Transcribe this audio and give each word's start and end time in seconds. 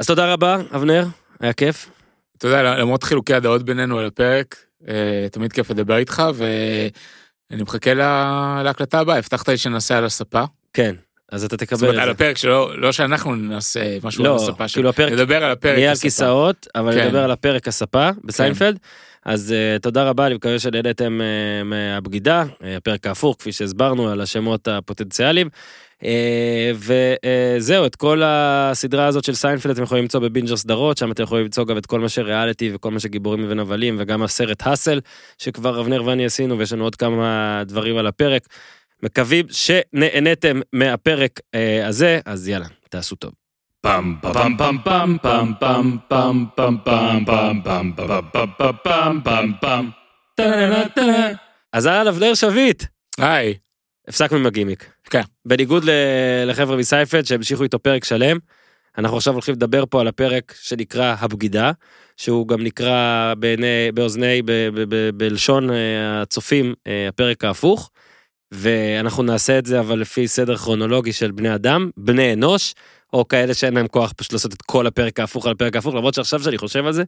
אז 0.00 0.06
תודה 0.06 0.32
רבה, 0.32 0.56
אבנר, 0.74 1.04
היה 1.40 1.52
כיף. 1.52 1.90
אתה 2.38 2.46
יודע, 2.48 2.62
למרות 2.62 3.02
חילוקי 3.02 3.34
הדעות 3.34 3.62
בינינו 3.62 3.98
על 3.98 4.06
הפרק, 4.06 4.56
אה, 4.88 4.94
תמיד 5.32 5.52
כיף 5.52 5.70
לדבר 5.70 5.96
איתך, 5.96 6.22
ואני 6.34 7.62
מחכה 7.62 7.94
לה- 7.94 8.60
להקלטה 8.64 8.98
הבאה. 9.00 9.18
הבטחת 9.18 9.48
לי 9.48 9.56
שנעשה 9.58 9.98
על 9.98 10.04
הספה. 10.04 10.42
כן, 10.72 10.94
אז 11.32 11.44
אתה 11.44 11.56
זאת 11.56 11.60
תקבל 11.60 11.80
אומרת, 11.88 11.94
את 11.94 12.00
על 12.02 12.06
זה. 12.08 12.10
הפרק 12.10 12.36
שלא 12.36 12.78
לא 12.80 12.92
שאנחנו 12.92 13.34
נעשה 13.34 13.80
משהו 14.02 14.24
על 14.24 14.30
לא, 14.30 14.36
הספה 14.36 14.64
כאילו 14.72 14.88
הפרק 14.88 15.12
נדבר 15.12 15.44
על 15.44 15.50
הפרק. 15.52 15.74
נהיה 15.74 15.88
על 15.88 15.92
הספה. 15.92 16.02
כיסאות, 16.02 16.66
אבל 16.74 16.92
כן. 16.94 17.04
נדבר 17.06 17.24
על 17.24 17.30
הפרק 17.30 17.68
הספה 17.68 18.10
בסיינפלד. 18.24 18.78
אז 19.26 19.54
uh, 19.54 19.80
תודה 19.82 20.08
רבה, 20.08 20.26
אני 20.26 20.34
מקווה 20.34 20.58
שנהנתם 20.58 21.20
uh, 21.20 21.64
מהבגידה, 21.64 22.44
uh, 22.48 22.64
הפרק 22.76 23.06
ההפוך, 23.06 23.36
כפי 23.38 23.52
שהסברנו, 23.52 24.08
על 24.08 24.20
השמות 24.20 24.68
הפוטנציאליים. 24.68 25.48
אה, 26.02 26.06
וזהו, 26.74 27.86
את 27.86 27.96
כל 27.96 28.22
הסדרה 28.24 29.06
הזאת 29.06 29.24
של 29.24 29.34
סיינפלד 29.34 29.72
אתם 29.72 29.82
יכולים 29.82 30.04
למצוא 30.04 30.20
בבינג'ר 30.20 30.56
סדרות, 30.56 30.98
שם 30.98 31.12
אתם 31.12 31.22
יכולים 31.22 31.44
למצוא 31.44 31.64
גם 31.64 31.78
את 31.78 31.86
כל 31.86 32.00
מה 32.00 32.08
שריאליטי 32.08 32.70
וכל 32.74 32.90
מה 32.90 33.00
שגיבורים 33.00 33.46
ונבלים, 33.48 33.96
וגם 33.98 34.22
הסרט 34.22 34.66
Hustle, 34.66 35.00
שכבר 35.38 35.80
אבנר 35.80 36.04
ואני 36.04 36.24
עשינו, 36.24 36.58
ויש 36.58 36.72
לנו 36.72 36.84
עוד 36.84 36.96
כמה 36.96 37.62
דברים 37.66 37.96
על 37.96 38.06
הפרק. 38.06 38.42
מקווים 39.02 39.46
שנהנתם 39.50 40.60
מהפרק 40.72 41.40
אה, 41.40 41.86
הזה, 41.86 42.20
אז 42.24 42.48
יאללה, 42.48 42.66
תעשו 42.90 43.16
טוב. 43.16 43.45
אז 51.72 51.86
אהלן 51.86 52.06
אבנר 52.08 52.34
שביט, 52.34 52.84
היי, 53.18 53.54
הפסקנו 54.08 54.38
עם 54.38 54.46
הגימיק. 54.46 54.90
כן. 55.10 55.20
בניגוד 55.44 55.84
ל- 55.84 55.90
לחבר'ה 56.46 56.76
מסייפלד 56.76 57.26
שהמשיכו 57.26 57.62
איתו 57.62 57.78
פרק 57.78 58.04
שלם, 58.04 58.38
אנחנו 58.98 59.16
עכשיו 59.16 59.32
הולכים 59.32 59.54
לדבר 59.54 59.84
פה 59.90 60.00
על 60.00 60.08
הפרק 60.08 60.54
שנקרא 60.60 61.14
הבגידה, 61.18 61.72
שהוא 62.16 62.48
גם 62.48 62.62
נקרא 62.62 63.34
בעיני, 63.38 63.92
באוזני, 63.94 64.42
ב, 64.42 64.52
ב, 64.52 64.84
ב, 64.88 65.10
בלשון 65.14 65.70
אה, 65.70 66.22
הצופים, 66.22 66.74
אה, 66.86 67.08
הפרק 67.08 67.44
ההפוך. 67.44 67.90
ואנחנו 68.52 69.22
נעשה 69.22 69.58
את 69.58 69.66
זה 69.66 69.80
אבל 69.80 69.98
לפי 70.00 70.28
סדר 70.28 70.56
כרונולוגי 70.56 71.12
של 71.12 71.30
בני 71.30 71.54
אדם, 71.54 71.90
בני 71.96 72.32
אנוש, 72.32 72.74
או 73.12 73.28
כאלה 73.28 73.54
שאין 73.54 73.74
להם 73.74 73.86
כוח 73.88 74.12
פשוט 74.16 74.32
לעשות 74.32 74.52
את 74.54 74.62
כל 74.62 74.86
הפרק 74.86 75.20
ההפוך 75.20 75.46
על 75.46 75.52
הפרק 75.52 75.76
ההפוך, 75.76 75.94
למרות 75.94 76.14
שעכשיו 76.14 76.40
שאני 76.40 76.58
חושב 76.58 76.86
על 76.86 76.92
זה, 76.92 77.04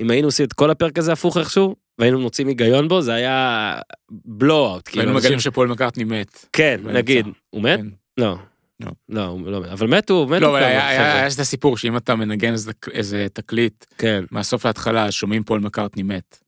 אם 0.00 0.10
היינו 0.10 0.28
עושים 0.28 0.46
את 0.46 0.52
כל 0.52 0.70
הפרק 0.70 0.98
הזה 0.98 1.12
הפוך 1.12 1.36
איכשהו, 1.38 1.76
והיינו 1.98 2.20
מוצאים 2.20 2.48
היגיון 2.48 2.88
בו, 2.88 3.02
זה 3.02 3.14
היה 3.14 3.74
בלואו-אוט. 4.10 4.88
היינו 4.94 5.14
מגלים 5.14 5.40
שפול 5.40 5.68
מקארטני 5.68 6.04
מת. 6.04 6.44
כן. 6.52 6.80
נגיד, 6.84 7.26
הוא 7.50 7.62
מת? 7.62 7.78
כן. 7.80 7.86
לא. 8.18 8.36
לא. 8.80 8.90
לא, 9.08 9.24
הוא 9.24 9.50
לא 9.50 9.60
מת. 9.60 9.68
אבל 9.68 9.86
מתו, 9.86 10.26
מתו 10.26 10.40
לא, 10.40 10.48
אבל 10.50 10.58
כמה 10.60 10.66
היה- 10.68 11.14
היה 11.16 11.26
את 11.26 11.38
הסיפור 11.38 11.76
שאם 11.76 11.96
אתה 11.96 12.14
מנגן 12.14 12.52
איזה- 12.52 12.72
איזה 12.92 13.26
תקליט 13.32 13.84
כן. 13.98 14.24
מהסוף 14.30 14.66
להתחלה, 14.66 15.10
שומעים 15.12 15.42
פול 15.42 15.60
מקארטני 15.60 16.02
מת. 16.02 16.38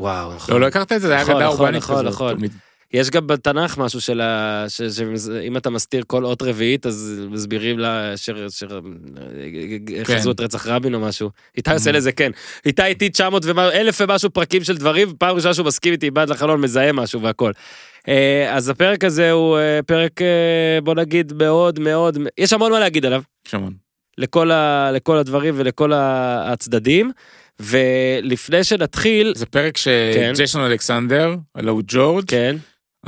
וואו, 0.00 0.34
נכון. 0.34 0.54
לא, 0.54 0.60
לא 0.60 0.66
הכרת 0.66 0.92
את 0.92 1.00
זה? 1.00 1.06
זה 1.08 1.12
היה 1.14 1.22
נכון, 1.22 1.34
אגדה 1.34 1.46
נכון, 1.46 1.58
אורבנית 1.60 1.82
נכון, 1.82 1.96
כזאת. 1.96 2.12
נכון. 2.12 2.36
יש 2.92 3.10
גם 3.10 3.26
בתנ"ך 3.26 3.78
משהו 3.78 4.00
של 4.00 4.20
ה... 4.20 4.64
ש- 4.68 4.82
שאם 4.82 5.56
אתה 5.56 5.70
מסתיר 5.70 6.02
כל 6.06 6.24
אות 6.24 6.42
רביעית, 6.42 6.86
אז 6.86 7.22
מסבירים 7.30 7.78
לה 7.78 8.12
שהחזו 8.16 8.76
את 10.30 10.40
רצח 10.40 10.66
רבין 10.66 10.94
או 10.94 11.00
משהו. 11.00 11.30
איתי 11.56 11.70
עושה 11.72 11.90
Mm. 11.90 11.92
לזה 11.92 12.12
כן. 12.12 12.30
איתי 12.66 12.82
איתי 12.84 13.08
900 13.08 13.42
ומשהו, 13.46 13.70
אלף 13.80 14.00
ומשהו 14.00 14.30
פרקים 14.30 14.64
של 14.64 14.76
דברים, 14.76 15.08
פעם 15.18 15.36
ראשונה 15.36 15.54
שהוא 15.54 15.66
מסכים 15.66 15.92
איתי, 15.92 16.10
בעד 16.10 16.28
לחלון, 16.30 16.60
מזהה 16.60 16.92
משהו 16.92 17.22
והכל. 17.22 17.52
אה, 18.08 18.54
אז 18.56 18.68
הפרק 18.68 19.04
הזה 19.04 19.30
הוא 19.30 19.58
אה, 19.58 19.80
פרק, 19.86 20.22
אה, 20.22 20.26
בוא 20.82 20.94
נגיד, 20.94 21.32
מאוד 21.32 21.80
מאוד, 21.80 22.18
יש 22.38 22.52
המון 22.52 22.72
מה 22.72 22.80
להגיד 22.80 23.06
עליו. 23.06 23.22
יש 23.46 23.54
המון. 23.54 23.72
לכל, 24.18 24.50
ה, 24.50 24.90
לכל 24.92 25.16
הדברים 25.16 25.54
ולכל 25.56 25.92
הצדדים. 25.94 27.10
ולפני 27.60 28.64
שנתחיל, 28.64 29.32
זה 29.36 29.46
פרק 29.46 29.74
כן. 30.14 30.34
שג'ייסון 30.34 30.62
אלכסנדר, 30.62 31.34
הלוא 31.54 31.72
הוא 31.72 31.82
ג'ורג', 31.86 32.24
כן, 32.28 32.56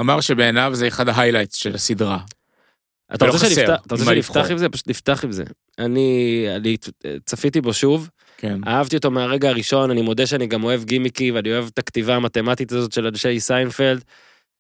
אמר 0.01 0.21
שבעיניו 0.21 0.71
זה 0.75 0.89
אחד 0.89 1.09
ההיילייטס 1.09 1.57
של 1.57 1.75
הסדרה. 1.75 2.19
אתה 3.15 3.27
רוצה 3.27 3.51
שנפתח, 4.05 4.51
עם 4.51 4.59
זה? 4.59 4.69
פשוט 4.69 4.89
נפתח 4.89 5.25
עם 5.25 5.33
זה. 5.33 5.45
אני, 5.79 6.47
אני 6.57 6.77
צפיתי 7.25 7.61
בו 7.61 7.73
שוב, 7.73 8.09
כן. 8.37 8.61
אהבתי 8.67 8.97
אותו 8.97 9.11
מהרגע 9.11 9.49
הראשון, 9.49 9.91
אני 9.91 10.03
מודה 10.03 10.27
שאני 10.27 10.47
גם 10.47 10.65
אוהב 10.65 10.85
גימיקי 10.85 11.31
ואני 11.31 11.53
אוהב 11.53 11.69
את 11.73 11.79
הכתיבה 11.79 12.17
המתמטית 12.17 12.73
הזאת 12.73 12.93
של 12.93 13.07
אנשי 13.07 13.41
סיינפלד, 13.41 14.05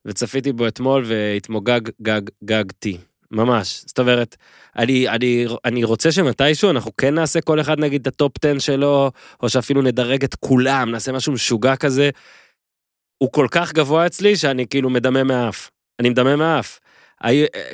וצפיתי 0.04 0.52
בו 0.52 0.68
אתמול 0.68 1.04
והתמוגגגגגתי. 1.06 2.98
ממש. 3.30 3.82
זאת 3.86 3.98
אומרת, 3.98 4.36
אני, 4.76 5.08
אני, 5.08 5.46
אני 5.64 5.84
רוצה 5.84 6.12
שמתישהו 6.12 6.70
אנחנו 6.70 6.96
כן 6.96 7.14
נעשה 7.14 7.40
כל 7.40 7.60
אחד 7.60 7.80
נגיד 7.80 8.00
את 8.00 8.06
הטופ 8.06 8.32
10 8.44 8.58
שלו, 8.58 9.10
או 9.42 9.48
שאפילו 9.48 9.82
נדרג 9.82 10.24
את 10.24 10.34
כולם, 10.34 10.90
נעשה 10.90 11.12
משהו 11.12 11.32
משוגע 11.32 11.76
כזה. 11.76 12.10
הוא 13.22 13.32
כל 13.32 13.46
כך 13.50 13.72
גבוה 13.72 14.06
אצלי 14.06 14.36
שאני 14.36 14.66
כאילו 14.66 14.90
מדמם 14.90 15.26
מהאף. 15.26 15.70
אני 16.00 16.08
מדמם 16.08 16.38
מהאף. 16.38 16.80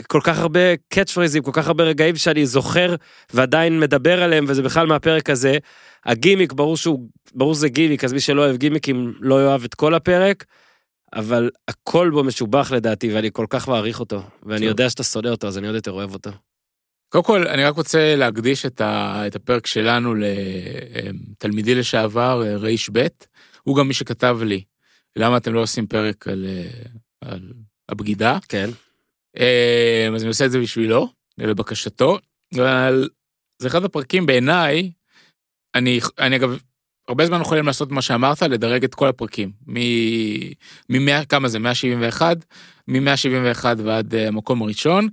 כל 0.09 0.21
כך 0.25 0.39
הרבה 0.39 0.61
קאץ' 0.89 1.12
פרייזים, 1.12 1.43
כל 1.43 1.51
כך 1.55 1.67
הרבה 1.67 1.84
רגעים 1.84 2.17
שאני 2.17 2.47
זוכר 2.47 2.95
ועדיין 3.33 3.81
מדבר 3.81 4.23
עליהם, 4.23 4.45
וזה 4.49 4.62
בכלל 4.62 4.87
מהפרק 4.87 5.31
הזה. 5.31 5.59
הגימיק, 6.05 6.53
ברור 6.53 6.77
שהוא, 6.77 7.09
ברור 7.34 7.55
שזה 7.55 7.69
גימיק, 7.69 8.05
אז 8.05 8.12
מי 8.12 8.21
שלא 8.21 8.45
אוהב 8.45 8.57
גימיקים 8.57 9.15
לא 9.21 9.45
יאהב 9.45 9.65
את 9.65 9.75
כל 9.75 9.95
הפרק, 9.95 10.45
אבל 11.15 11.51
הכל 11.69 12.11
בו 12.11 12.25
משובח 12.25 12.73
לדעתי, 12.73 13.15
ואני 13.15 13.31
כל 13.33 13.47
כך 13.51 13.69
מעריך 13.69 14.01
אותו, 14.01 14.23
ואני 14.43 14.59
טוב. 14.59 14.69
יודע 14.69 14.91
שאתה 14.91 15.03
שונא 15.03 15.28
אותו, 15.28 15.47
אז 15.47 15.59
אני 15.59 15.67
עוד 15.67 15.77
יותר 15.77 15.93
אוהב 15.93 16.15
אותו. 16.15 16.31
קודם 17.09 17.25
כל, 17.25 17.49
אני 17.49 17.65
רק 17.65 17.77
רוצה 17.77 18.17
להקדיש 18.17 18.67
את, 18.67 18.81
ה, 18.81 19.23
את 19.27 19.37
הפרק 19.37 19.67
שלנו 19.67 20.15
לתלמידי 20.15 21.75
לשעבר, 21.75 22.43
אה, 22.47 22.57
רייש 22.57 22.91
ב', 22.93 23.07
הוא 23.63 23.77
גם 23.77 23.89
מי 23.89 23.95
שכתב 23.95 24.39
לי, 24.43 24.63
למה 25.16 25.37
אתם 25.37 25.54
לא 25.54 25.60
עושים 25.60 25.87
פרק 25.87 26.28
על, 26.28 26.44
אה, 26.49 26.71
על 27.21 27.53
הבגידה. 27.88 28.38
כן. 28.49 28.71
אה, 29.38 30.09
אז 30.15 30.22
אני 30.22 30.28
עושה 30.28 30.44
את 30.44 30.50
זה 30.50 30.60
בשבילו, 30.60 31.09
לבקשתו, 31.38 32.19
אבל 32.54 33.09
זה 33.59 33.69
אחד 33.69 33.84
הפרקים 33.84 34.27
בעיניי, 34.27 34.91
אני, 35.75 36.00
אני 36.19 36.37
אגב, 36.37 36.59
הרבה 37.09 37.27
זמן 37.27 37.41
יכולים 37.41 37.66
לעשות 37.66 37.91
מה 37.91 38.03
שאמרת, 38.03 38.43
לדרג 38.43 38.84
את 38.84 38.94
כל 38.94 39.09
הפרקים, 39.09 39.53
מ-100, 39.66 41.25
כמה 41.28 41.48
זה, 41.48 41.59
171? 41.59 42.37
מ-171 42.88 43.65
ועד 43.84 44.15
אה, 44.15 44.28
המקום 44.28 44.62
הראשון. 44.62 45.09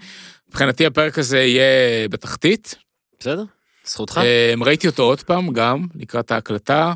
מבחינתי 0.50 0.86
הפרק 0.86 1.20
הזה 1.20 1.40
יהיה 1.40 2.08
בתחתית. 2.10 2.76
בסדר? 3.20 3.44
זכותך? 3.86 4.22
ראיתי 4.62 4.88
אותו 4.88 5.04
עוד 5.04 5.24
פעם 5.24 5.54
גם 5.54 5.88
לקראת 5.96 6.32
ההקלטה, 6.32 6.94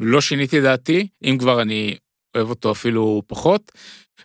לא 0.00 0.20
שיניתי 0.20 0.60
דעתי, 0.60 1.08
אם 1.24 1.36
כבר 1.38 1.62
אני 1.62 1.96
אוהב 2.36 2.50
אותו 2.50 2.72
אפילו 2.72 3.22
פחות. 3.26 3.72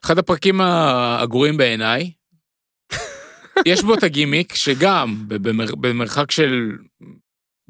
אחד 0.04 0.18
הפרקים 0.18 0.62
הגרועים 0.62 1.58
בעיניי, 1.58 2.12
יש 3.66 3.84
בו 3.84 3.94
את 3.94 4.04
הגימיק 4.04 4.56
שגם 4.56 5.24
במר, 5.28 5.76
במרחק 5.76 6.32
של 6.32 6.78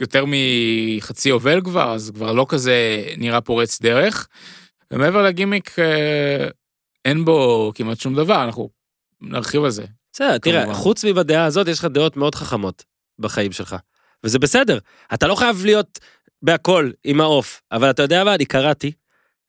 יותר 0.01 0.25
מחצי 0.27 1.29
יובל 1.29 1.61
כבר, 1.61 1.93
אז 1.93 2.11
כבר 2.15 2.31
לא 2.31 2.45
כזה 2.49 3.05
נראה 3.17 3.41
פורץ 3.41 3.81
דרך. 3.81 4.27
ומעבר 4.93 5.23
לגימיק, 5.23 5.79
אה, 5.79 6.47
אין 7.05 7.25
בו 7.25 7.71
כמעט 7.75 7.99
שום 7.99 8.15
דבר, 8.15 8.43
אנחנו 8.43 8.69
נרחיב 9.21 9.63
על 9.63 9.69
זה. 9.69 9.85
בסדר, 10.13 10.37
תראה. 10.37 10.73
חוץ 10.73 11.05
מבדעה 11.05 11.45
הזאת, 11.45 11.67
יש 11.67 11.79
לך 11.79 11.85
דעות 11.85 12.17
מאוד 12.17 12.35
חכמות 12.35 12.83
בחיים 13.19 13.51
שלך. 13.51 13.75
וזה 14.23 14.39
בסדר. 14.39 14.79
אתה 15.13 15.27
לא 15.27 15.35
חייב 15.35 15.65
להיות 15.65 15.99
בהכל 16.41 16.91
עם 17.03 17.21
העוף, 17.21 17.61
אבל 17.71 17.89
אתה 17.89 18.01
יודע 18.01 18.23
מה, 18.23 18.35
אני 18.35 18.45
קראתי, 18.45 18.91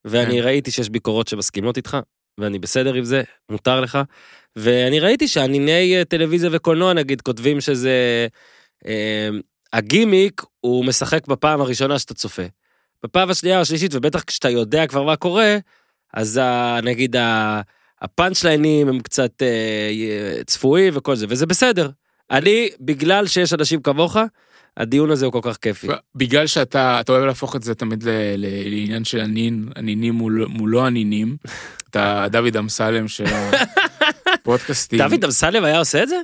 ואני 0.04 0.40
כן. 0.40 0.46
ראיתי 0.46 0.70
שיש 0.70 0.90
ביקורות 0.90 1.28
שמסכימות 1.28 1.76
איתך, 1.76 1.96
ואני 2.38 2.58
בסדר 2.58 2.94
עם 2.94 3.04
זה, 3.04 3.22
מותר 3.50 3.80
לך. 3.80 3.98
ואני 4.56 5.00
ראיתי 5.00 5.28
שהניני 5.28 5.96
אה, 5.96 6.04
טלוויזיה 6.04 6.50
וקולנוע, 6.52 6.92
נגיד, 6.92 7.20
כותבים 7.20 7.60
שזה... 7.60 8.26
אה, 8.86 9.28
הגימיק, 9.72 10.42
הוא 10.60 10.84
משחק 10.84 11.26
בפעם 11.26 11.60
הראשונה 11.60 11.98
שאתה 11.98 12.14
צופה. 12.14 12.42
בפעם 13.02 13.30
השנייה 13.30 13.56
או 13.56 13.62
השלישית, 13.62 13.94
ובטח 13.94 14.22
כשאתה 14.22 14.50
יודע 14.50 14.86
כבר 14.86 15.02
מה 15.02 15.16
קורה, 15.16 15.56
אז 16.14 16.36
ה, 16.36 16.78
נגיד 16.82 17.16
ה... 17.16 17.60
הפאנצ' 18.00 18.44
ליינים 18.44 18.88
הם 18.88 19.00
קצת 19.00 19.42
אה, 19.42 20.44
צפויים 20.46 20.94
וכל 20.96 21.16
זה, 21.16 21.26
וזה 21.28 21.46
בסדר. 21.46 21.90
אני, 22.30 22.68
בגלל 22.80 23.26
שיש 23.26 23.52
אנשים 23.52 23.82
כמוך, 23.82 24.16
הדיון 24.76 25.10
הזה 25.10 25.24
הוא 25.26 25.32
כל 25.32 25.40
כך 25.42 25.56
כיפי. 25.56 25.86
בגלל 26.14 26.46
שאתה 26.46 27.00
אתה 27.00 27.12
אוהב 27.12 27.24
להפוך 27.24 27.56
את 27.56 27.62
זה 27.62 27.74
תמיד 27.74 28.02
ל- 28.02 28.10
ל- 28.36 28.68
לעניין 28.70 29.04
של 29.04 29.20
הנין, 29.20 29.68
הנינים 29.76 30.14
מול, 30.14 30.46
מול 30.48 30.70
לא 30.70 30.86
הנינים, 30.86 31.36
אתה 31.90 32.26
דוד 32.30 32.56
אמסלם 32.56 33.08
של 33.08 33.24
הפודקאסטים. 34.34 34.98
דוד 34.98 35.24
אמסלם 35.24 35.64
היה 35.64 35.78
עושה 35.78 36.02
את 36.02 36.08
זה? 36.08 36.16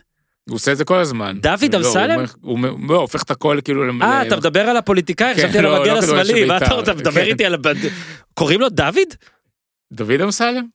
הוא 0.49 0.55
עושה 0.55 0.73
את 0.73 0.77
זה 0.77 0.85
כל 0.85 0.99
הזמן. 0.99 1.39
דוד 1.41 1.75
לא, 1.75 1.79
אמסלם? 1.79 2.25
הוא, 2.41 2.59
הופך 2.95 3.23
את 3.23 3.31
הכל 3.31 3.59
כאילו... 3.65 4.03
אה, 4.03 4.23
אתה 4.23 4.37
מדבר 4.37 4.61
על 4.61 4.77
הפוליטיקאי, 4.77 5.35
כן, 5.35 5.41
חשבתי 5.41 5.59
על 5.59 5.65
לא, 5.65 5.77
המגן 5.77 5.95
לא 5.95 6.01
כדורגל 6.01 6.21
השמאלי, 6.21 6.45
מה 6.45 6.57
אתה 6.57 6.65
בית"ר, 6.65 6.81
אתה 6.81 6.95
מדבר 6.95 7.25
כן. 7.25 7.31
איתי 7.31 7.45
על... 7.45 7.57
קוראים 8.35 8.61
לו 8.61 8.69
דוד? 8.69 9.09
דוד 9.93 10.21
אמסלם? 10.21 10.67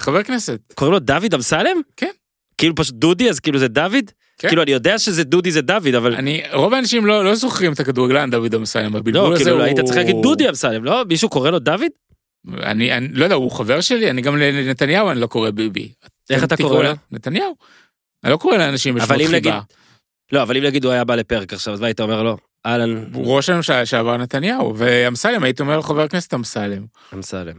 חבר 0.00 0.22
כנסת. 0.22 0.60
קוראים 0.74 0.92
לו 0.92 0.98
דוד 0.98 1.34
אמסלם? 1.34 1.76
כן. 1.96 2.10
כאילו 2.58 2.74
פשוט 2.74 2.94
דודי, 2.94 3.30
אז 3.30 3.40
כאילו 3.40 3.58
זה 3.58 3.68
דוד? 3.68 4.04
כן. 4.38 4.48
כאילו, 4.48 4.62
אני 4.62 4.70
יודע 4.70 4.98
שזה 4.98 5.24
דודי 5.24 5.50
זה 5.50 5.62
דוד, 5.62 5.94
אבל... 5.94 6.14
אני, 6.14 6.42
רוב 6.52 6.74
האנשים 6.74 7.06
לא, 7.06 7.24
לא 7.24 7.34
זוכרים 7.34 7.72
את 7.72 7.80
הכדורגלן 7.80 8.30
דוד 8.30 8.54
אמסלם, 8.54 8.96
הבלבול 8.96 9.28
לא, 9.28 9.34
הזה 9.34 9.44
כאילו, 9.44 9.56
הוא... 9.56 9.64
היית 9.64 9.80
צריך 9.80 9.96
להגיד 9.96 10.16
דודי 10.22 10.48
אמסלם, 10.48 10.84
לא? 10.84 11.04
מישהו 11.08 11.28
קורא 11.28 11.50
לו 11.50 11.58
דוד? 11.58 11.90
אני, 12.62 12.92
אני 12.92 13.08
לא 13.12 13.24
יודע, 13.24 13.34
הוא 13.34 13.50
חבר 13.50 13.80
שלי, 13.80 14.10
אני 14.10 14.22
גם 14.22 14.36
לנתניהו 14.36 15.10
אני 15.10 15.20
לא 15.20 15.26
קורא 15.26 15.50
ביבי. 15.50 15.92
איך 16.30 16.44
אתה 16.44 16.56
קורא 16.56 16.82
לו? 16.82 16.90
נתניהו. 17.10 17.54
אני 18.24 18.32
לא 18.32 18.36
קורא 18.36 18.56
לאנשים 18.56 18.94
בשמות 18.94 19.10
אבל 19.10 19.22
אם 19.22 19.32
נגיד... 19.32 19.52
חיבה. 19.52 19.60
לא, 20.32 20.42
אבל 20.42 20.56
אם 20.56 20.64
נגיד 20.64 20.84
הוא 20.84 20.92
היה 20.92 21.04
בא 21.04 21.14
לפרק 21.14 21.52
עכשיו, 21.52 21.74
אז 21.74 21.80
מה 21.80 21.86
היית 21.86 22.00
אומר 22.00 22.22
לו? 22.22 22.36
אהלן, 22.66 23.04
ראש 23.14 23.48
הממשלה 23.48 23.82
לשעבר 23.82 24.16
נתניהו, 24.16 24.74
ואמסלם, 24.76 25.44
הייתי 25.44 25.62
אומר 25.62 25.76
לו 25.76 25.82
חבר 25.82 26.02
הכנסת 26.02 26.34
אמסלם. 26.34 26.84
אמסלם. 27.14 27.56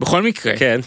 בכל 0.00 0.22
מקרה, 0.22 0.56
כן, 0.56 0.80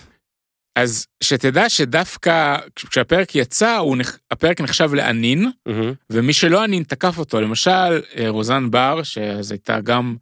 אז 0.77 1.06
שתדע 1.24 1.69
שדווקא 1.69 2.56
כשהפרק 2.75 3.35
יצא, 3.35 3.77
הוא 3.77 3.97
נח- 3.97 4.18
הפרק 4.31 4.62
נחשב 4.62 4.94
לענין, 4.94 5.51
מהמם. 5.65 5.94
ומי 6.09 6.33
שלא 6.33 6.63
ענין 6.63 6.83
תקף 6.83 7.18
אותו. 7.18 7.41
למשל, 7.41 7.69
אה, 8.18 8.29
רוזן 8.29 8.71
בר, 8.71 9.03
שאז 9.03 9.51
הייתה 9.51 9.79
גם 9.79 10.15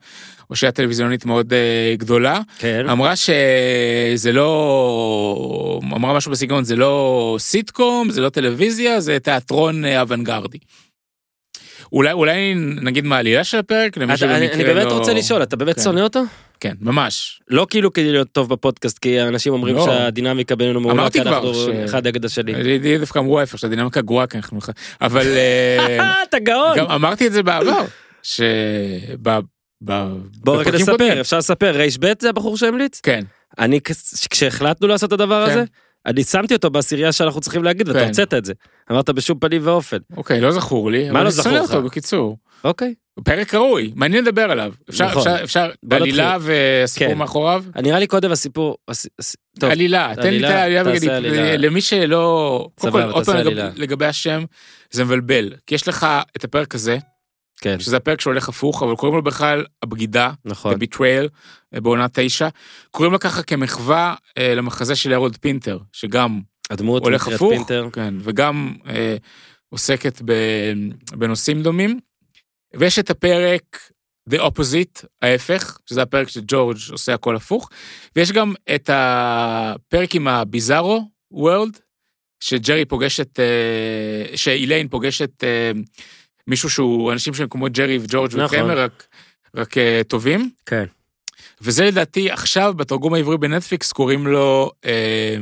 אושייה 0.49 0.71
טלוויזיונית 0.71 1.25
מאוד 1.25 1.53
אה, 1.53 1.95
גדולה, 1.97 2.39
כן. 2.59 2.89
אמרה 2.89 3.13
שזה 3.15 4.31
לא... 4.31 5.79
אמרה 5.83 6.13
משהו 6.17 6.31
בסגנון, 6.31 6.63
זה 6.63 6.75
לא 6.75 7.35
סיטקום, 7.39 8.09
זה 8.09 8.21
לא 8.21 8.29
טלוויזיה, 8.29 8.99
זה 8.99 9.17
תיאטרון 9.19 9.85
אה, 9.85 10.01
אוונגרדי. 10.01 10.57
אולי, 11.91 12.11
אולי 12.11 12.53
נגיד 12.81 13.05
מה 13.05 13.15
העלילה 13.15 13.43
של 13.43 13.57
הפרק, 13.57 13.97
למי 13.97 14.17
שבמקרה 14.17 14.37
אני 14.53 14.63
באמת 14.63 14.85
לא... 14.85 14.97
רוצה 14.97 15.13
לשאול, 15.13 15.43
אתה 15.43 15.55
באמת 15.55 15.75
כן. 15.75 15.81
שונא 15.81 15.99
אותו? 15.99 16.21
כן, 16.59 16.73
ממש. 16.81 17.41
לא 17.47 17.67
כאילו 17.69 17.93
כדי 17.93 18.11
להיות 18.11 18.27
טוב 18.31 18.49
בפודקאסט, 18.49 18.99
כי 18.99 19.21
אנשים 19.21 19.53
אומרים 19.53 19.75
לא. 19.75 19.85
שהדינמיקה 19.85 20.55
בינינו 20.55 20.79
מעולה, 20.81 21.09
כי 21.09 21.21
אנחנו 21.21 21.53
ש- 21.53 21.67
אחד 21.85 22.07
נגד 22.07 22.25
השני. 22.25 22.53
לי 22.55 22.79
לי 22.79 22.97
דווקא 22.97 23.19
אמרו 23.19 23.39
ההפך, 23.39 23.59
שהדינמיקה 23.59 24.01
גרועה, 24.01 24.27
כי 24.27 24.37
אנחנו... 24.37 24.59
אבל 25.01 25.27
אה, 25.27 25.99
אה, 25.99 26.23
אתה 26.29 26.39
גאון! 26.39 26.77
גם 26.77 26.85
אמרתי 26.91 27.27
את 27.27 27.31
זה 27.33 27.43
בעבר, 27.43 27.85
ש... 28.23 28.41
ב- 29.21 29.39
ב- 29.85 30.07
בוא 30.37 30.61
בפרקים 30.61 30.81
נספר. 30.81 31.21
אפשר 31.21 31.37
לספר, 31.37 31.71
רייש 31.77 31.97
ב' 31.99 32.13
זה 32.21 32.29
הבחור 32.29 32.57
שהמליץ? 32.57 32.99
כן, 33.03 33.23
אני, 33.59 33.81
כש- 33.81 34.27
כשהחלטנו 34.29 34.87
לעשות 34.87 35.07
את 35.13 35.19
הדבר 35.19 35.45
כן. 35.45 35.51
הזה, 35.51 35.63
אני 36.05 36.23
שמתי 36.23 36.53
אותו 36.53 36.69
בעשירייה 36.69 37.11
שאנחנו 37.11 37.41
צריכים 37.41 37.63
להגיד, 37.63 37.87
ואתה 37.87 37.99
כן. 37.99 38.07
הוצאת 38.07 38.33
את 38.33 38.45
זה. 38.45 38.53
אמרת 38.91 39.09
בשום 39.09 39.39
פנים 39.39 39.61
ואופן. 39.65 39.97
אוקיי, 40.17 40.41
לא 40.41 40.51
זכור 40.51 40.91
לי. 40.91 41.09
מה 41.09 41.23
לא 41.23 41.29
זכור 41.29 41.51
לך? 41.51 41.71
בקיצור. 41.71 42.37
אוקיי. 42.63 42.93
פרק 43.23 43.53
ראוי, 43.53 43.91
מעניין 43.95 44.23
לדבר 44.23 44.41
עליו. 44.51 44.73
אפשר, 44.89 45.05
נכון. 45.05 45.27
אפשר, 45.27 45.43
אפשר, 45.43 45.69
עלילה 45.91 46.37
והסיפור 46.41 47.07
כן. 47.07 47.17
מאחוריו? 47.17 47.63
נראה 47.83 47.99
לי 47.99 48.07
קודם 48.07 48.31
הסיפור, 48.31 48.77
הס- 48.87 49.07
הס- 49.19 49.35
טוב, 49.59 49.71
עלילה, 49.71 50.11
תן 50.15 50.21
לי 50.21 50.27
את 50.39 50.43
עלילה, 50.43 50.61
העלילה 50.61 51.15
עלילה. 51.17 51.57
למי 51.57 51.81
שלא... 51.81 52.67
כל, 52.75 52.87
סבבה, 52.87 53.11
פעם 53.13 53.23
תעשה 53.23 53.43
לגב-. 53.43 53.71
לגבי 53.75 54.05
השם, 54.05 54.43
זה 54.91 55.03
מבלבל. 55.03 55.53
כי 55.67 55.75
יש 55.75 55.87
לך 55.87 56.07
את 56.37 56.43
הפרק 56.43 56.75
הזה, 56.75 56.97
כן, 57.61 57.79
שזה 57.79 57.97
הפרק 57.97 58.21
שהולך 58.21 58.49
הפוך, 58.49 58.83
אבל 58.83 58.95
קוראים 58.95 59.15
לו 59.15 59.23
בכלל 59.23 59.65
הבגידה, 59.83 60.31
נכון. 60.45 60.73
The 60.73 60.77
Betrayal, 60.77 61.27
אה, 61.75 61.81
בעונה 61.81 62.05
תשע. 62.13 62.47
קוראים 62.91 63.13
לו 63.13 63.19
ככה 63.19 63.43
כמחווה 63.43 64.15
אה, 64.37 64.55
למחזה 64.55 64.95
של 64.95 65.13
הרולד 65.13 65.37
פינטר, 65.37 65.79
שגם 65.91 66.39
הדמות 66.69 67.03
הולך 67.03 67.27
הפוך, 67.27 67.53
פינטר. 67.53 67.87
כן, 67.93 68.13
וגם 68.19 68.73
אה, 68.87 69.15
עוסקת 69.69 70.21
ב, 70.25 70.33
בנושאים 71.11 71.63
דומים. 71.63 71.99
ויש 72.75 72.99
את 72.99 73.09
הפרק 73.09 73.91
The 74.29 74.37
Opposite, 74.37 75.05
ההפך, 75.21 75.77
שזה 75.85 76.01
הפרק 76.01 76.29
שג'ורג' 76.29 76.77
עושה 76.91 77.13
הכל 77.13 77.35
הפוך, 77.35 77.69
ויש 78.15 78.31
גם 78.31 78.53
את 78.75 78.89
הפרק 78.93 80.15
עם 80.15 80.27
הביזארו 80.27 81.09
וורלד, 81.31 81.79
שג'רי 82.39 82.85
פוגשת, 82.85 83.39
אה, 83.39 84.37
שאיליין 84.37 84.87
פוגשת 84.87 85.43
אה, 85.43 85.71
מישהו 86.47 86.69
שהוא, 86.69 87.11
אנשים 87.11 87.33
שהם 87.33 87.47
כמו 87.49 87.67
ג'רי 87.71 87.97
וג'ורג' 87.97 88.31
נכון. 88.35 88.45
וקרמר, 88.45 88.79
רק, 88.79 89.07
רק 89.55 89.77
אה, 89.77 90.01
טובים. 90.07 90.49
כן. 90.65 90.85
וזה 91.61 91.85
לדעתי 91.85 92.31
עכשיו 92.31 92.73
בתרגום 92.73 93.13
העברי 93.13 93.37
בנטפליקס 93.37 93.91
קוראים 93.91 94.27
לו 94.27 94.71
אה, 94.85 95.35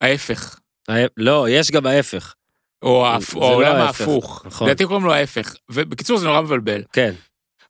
ההפך. 0.00 0.58
ההפ- 0.90 1.12
לא, 1.16 1.46
יש 1.50 1.70
גם 1.70 1.86
ההפך. 1.86 2.34
או 2.84 3.06
זה 3.20 3.36
או 3.36 3.44
העולם 3.44 3.76
לא 3.76 3.82
ההפוך. 3.82 4.42
נכון. 4.46 4.66
לדעתי 4.68 4.84
קוראים 4.84 5.04
לו 5.04 5.12
ההפך. 5.14 5.54
ובקיצור 5.70 6.18
זה 6.18 6.26
נורא 6.26 6.40
מבלבל. 6.40 6.82
כן, 6.92 7.12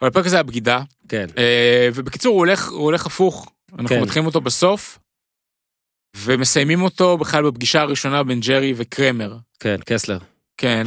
אבל 0.00 0.08
הפרק 0.08 0.26
הזה 0.26 0.40
הבגידה, 0.40 0.82
כן. 1.08 1.26
אה, 1.38 1.88
ובקיצור 1.94 2.32
הוא 2.32 2.38
הולך, 2.38 2.68
הוא 2.68 2.84
הולך 2.84 3.06
הפוך. 3.06 3.50
אנחנו 3.72 3.88
כן. 3.88 4.02
מתחילים 4.02 4.26
אותו 4.26 4.40
בסוף, 4.40 4.98
ומסיימים 6.16 6.82
אותו 6.82 7.18
בכלל 7.18 7.50
בפגישה 7.50 7.80
הראשונה 7.80 8.22
בין 8.22 8.40
ג'רי 8.40 8.74
וקרמר. 8.76 9.36
כן, 9.60 9.76
קסלר. 9.86 10.18
כן, 10.56 10.84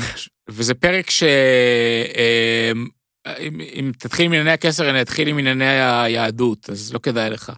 וזה 0.50 0.74
פרק 0.74 1.10
ש... 1.10 1.24
אה, 1.24 2.72
אם, 3.40 3.62
אם 3.62 3.92
תתחיל 4.00 4.26
עם 4.26 4.32
ענייני 4.32 4.52
הכסר, 4.52 4.90
אני 4.90 5.02
אתחיל 5.02 5.28
עם 5.28 5.38
ענייני 5.38 5.82
היהדות, 5.82 6.70
אז 6.70 6.94
לא 6.94 7.00
כדאי 7.00 7.30
לך. 7.30 7.52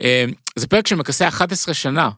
אה, 0.00 0.24
זה 0.56 0.66
פרק 0.66 0.86
שמכסה 0.86 1.28
11 1.28 1.74
שנה, 1.74 2.10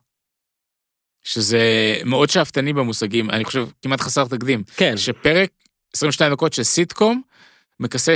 שזה 1.27 1.97
מאוד 2.05 2.31
שאפתני 2.31 2.73
במושגים, 2.73 3.31
אני 3.31 3.45
חושב 3.45 3.67
כמעט 3.83 4.01
חסר 4.01 4.25
תקדים. 4.25 4.63
כן, 4.77 4.97
שפרק 4.97 5.51
22 5.97 6.33
דקות 6.33 6.53
של 6.53 6.63
סיטקום 6.63 7.23
מכסה 7.81 8.15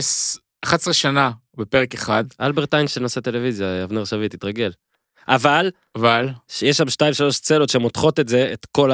11 0.64 0.94
שנה 0.94 1.30
בפרק 1.56 1.94
אחד, 1.94 2.24
אלברט 2.40 2.74
איינשטיין 2.74 3.04
עושה 3.04 3.20
טלוויזיה, 3.20 3.84
אבנר 3.84 4.04
שביט, 4.04 4.34
התרגל. 4.34 4.70
אבל, 5.28 5.70
אבל 5.94 6.28
יש 6.62 6.76
שם 6.76 6.88
שתיים 6.88 7.14
שלוש 7.14 7.36
סצנות 7.36 7.68
שמותחות 7.68 8.20
את 8.20 8.28
זה, 8.28 8.50
את 8.52 8.66
כל 8.72 8.90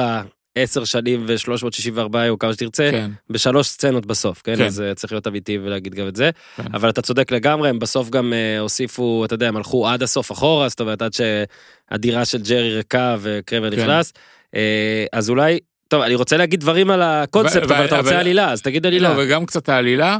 העשר 0.57 0.83
שנים 0.85 1.25
ו-364 1.27 1.99
או 2.29 2.39
כמה 2.39 2.53
שתרצה, 2.53 2.89
כן, 2.91 3.11
בשלוש 3.29 3.67
סצנות 3.67 4.05
בסוף, 4.05 4.41
כן? 4.41 4.55
כן. 4.55 4.63
אז 4.65 4.81
אה, 4.81 4.95
צריך 4.95 5.13
להיות 5.13 5.27
אמיתי 5.27 5.57
ולהגיד 5.57 5.95
גם 5.95 6.07
את 6.07 6.15
זה. 6.15 6.29
כן. 6.55 6.63
אבל 6.73 6.89
אתה 6.89 7.01
צודק 7.01 7.31
לגמרי, 7.31 7.69
הם 7.69 7.79
בסוף 7.79 8.09
גם 8.09 8.33
אה, 8.33 8.59
הוסיפו, 8.59 9.25
אתה 9.25 9.33
יודע, 9.33 9.47
הם 9.47 9.57
הלכו 9.57 9.87
עד 9.87 10.03
הסוף 10.03 10.31
אחורה, 10.31 10.69
זאת 10.69 10.81
אומרת, 10.81 11.01
עד 11.01 11.11
שהדירה 11.13 12.25
של 12.25 12.41
ג'רי 12.41 12.73
ריקה 12.75 13.15
וקרמר 13.19 13.71
כן. 13.71 13.81
נכנס. 13.81 14.13
אה, 14.55 15.05
אז 15.13 15.29
אולי, 15.29 15.59
טוב, 15.87 16.01
אני 16.01 16.15
רוצה 16.15 16.37
להגיד 16.37 16.59
דברים 16.59 16.89
על 16.89 17.01
הקונספט, 17.01 17.61
ו- 17.61 17.65
אבל 17.75 17.85
אתה 17.85 17.95
אבל- 17.99 18.03
רוצה 18.03 18.19
עלילה, 18.19 18.51
אז 18.51 18.61
תגיד 18.61 18.85
עלילה. 18.85 19.13
לא, 19.13 19.21
וגם 19.23 19.45
קצת 19.45 19.69
העלילה. 19.69 20.17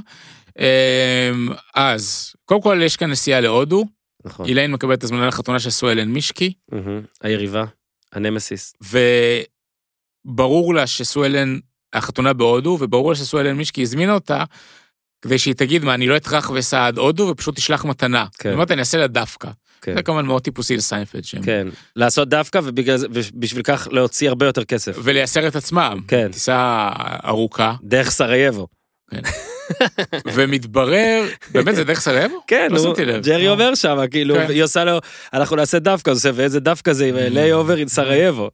אמ, 0.59 1.49
אז, 1.75 2.33
קודם 2.45 2.61
כל 2.61 2.79
יש 2.83 2.95
כאן 2.97 3.11
נסיעה 3.11 3.41
להודו, 3.41 3.85
נכון. 4.25 4.45
איליין 4.45 4.71
מקבלת 4.71 5.03
הזמנה 5.03 5.27
לחתונה 5.27 5.59
של 5.59 5.69
סואלן 5.69 6.07
מישקי, 6.07 6.53
מהמם. 6.71 7.01
היריבה, 7.23 7.63
הנמסיס. 8.13 8.73
וברור 10.27 10.73
לה 10.75 10.87
שסואלן, 10.87 11.59
החתונה 11.93 12.33
בהודו, 12.33 12.77
וברור 12.81 13.09
לה 13.09 13.15
שסו 13.15 13.37
אלן 13.37 13.53
מישקי 13.57 13.81
הזמינה 13.81 14.13
אותה, 14.13 14.43
כדי 15.21 15.37
שהיא 15.37 15.53
תגיד 15.53 15.83
מה, 15.85 15.93
אני 15.93 16.07
לא 16.07 16.17
אטרח 16.17 16.49
ואסע 16.49 16.87
עד 16.87 16.97
הודו, 16.97 17.27
ופשוט 17.31 17.55
תשלח 17.55 17.85
מתנה. 17.85 18.25
כן. 18.39 18.49
היא 18.49 18.53
אומרת, 18.53 18.71
אני 18.71 18.79
אעשה 18.79 18.97
לה 18.97 19.07
דווקא. 19.07 19.49
כן. 19.81 19.95
זה 19.95 20.01
כמובן 20.03 20.25
מאוד 20.25 20.41
טיפוסי 20.41 20.77
לסיינפלד 20.77 21.23
שם. 21.23 21.41
כן, 21.43 21.67
לעשות 21.95 22.29
דווקא 22.29 22.59
ובגלל 22.63 22.97
זה- 22.97 23.07
ובשביל 23.13 23.63
כך 23.63 23.87
להוציא 23.91 24.29
הרבה 24.29 24.45
יותר 24.45 24.63
כסף. 24.63 24.97
ולייסר 25.03 25.47
את 25.47 25.55
עצמם. 25.55 25.99
כן. 26.07 26.27
טיסה 26.31 26.89
ארוכה, 27.25 27.73
דרך 27.83 28.09
סרייבו. 28.09 28.67
ומתברר, 30.33 31.23
באמת 31.53 31.75
זה 31.75 31.83
דרך 31.83 31.99
סרייבו? 31.99 32.35
כן, 32.47 32.67
לא 32.71 32.79
שמתי 32.79 33.05
לב. 33.05 33.23
ג'רי. 33.23 33.49
אומר 33.49 33.75
שם, 33.75 33.97
כאילו, 34.11 34.35
כן. 34.35 34.45
היא 34.49 34.63
עושה 34.63 34.83
לו, 34.83 34.99
אנחנו 35.33 35.55
נעשה 35.55 35.79
דווקא, 35.79 36.13
ואיזה 36.33 36.59
דווקא 36.59 36.93
זה, 36.93 37.05
עם 37.05 37.15
layover 37.15 37.75
עם 37.75 37.87
סרייבו. 37.87 38.49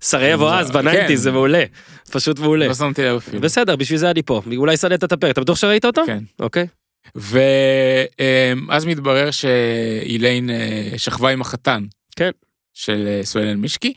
סרייבו 0.00 0.48
זה- 0.48 0.54
אז, 0.56 0.70
בניינטי, 0.70 1.08
כן. 1.08 1.16
זה 1.16 1.32
מעולה. 1.32 1.64
פשוט 2.10 2.38
מעולה. 2.38 2.66
לא 2.68 2.74
שמתי 2.74 3.02
לב 3.02 3.16
אפילו. 3.16 3.40
בסדר, 3.40 3.76
בשביל 3.76 3.98
זה 3.98 4.10
אני 4.10 4.22
פה. 4.22 4.42
אולי 4.56 4.76
סיננת 4.76 5.04
את 5.04 5.12
הפרק, 5.12 5.30
אתה 5.32 5.40
בטוח 5.40 5.56
שראית 5.58 5.84
אותו? 5.84 6.02
כן. 6.06 6.24
אוקיי. 6.40 6.66
ואז 7.14 8.86
מתברר 8.86 9.30
שאיליין 9.30 10.50
אה, 10.50 10.90
שכבה 10.96 11.30
עם 11.30 11.40
החתן. 11.40 11.84
כן. 12.16 12.30
של 12.74 13.04
אה, 13.06 13.20
סו 13.24 13.36
אלן 13.36 13.54
מישקי. 13.56 13.92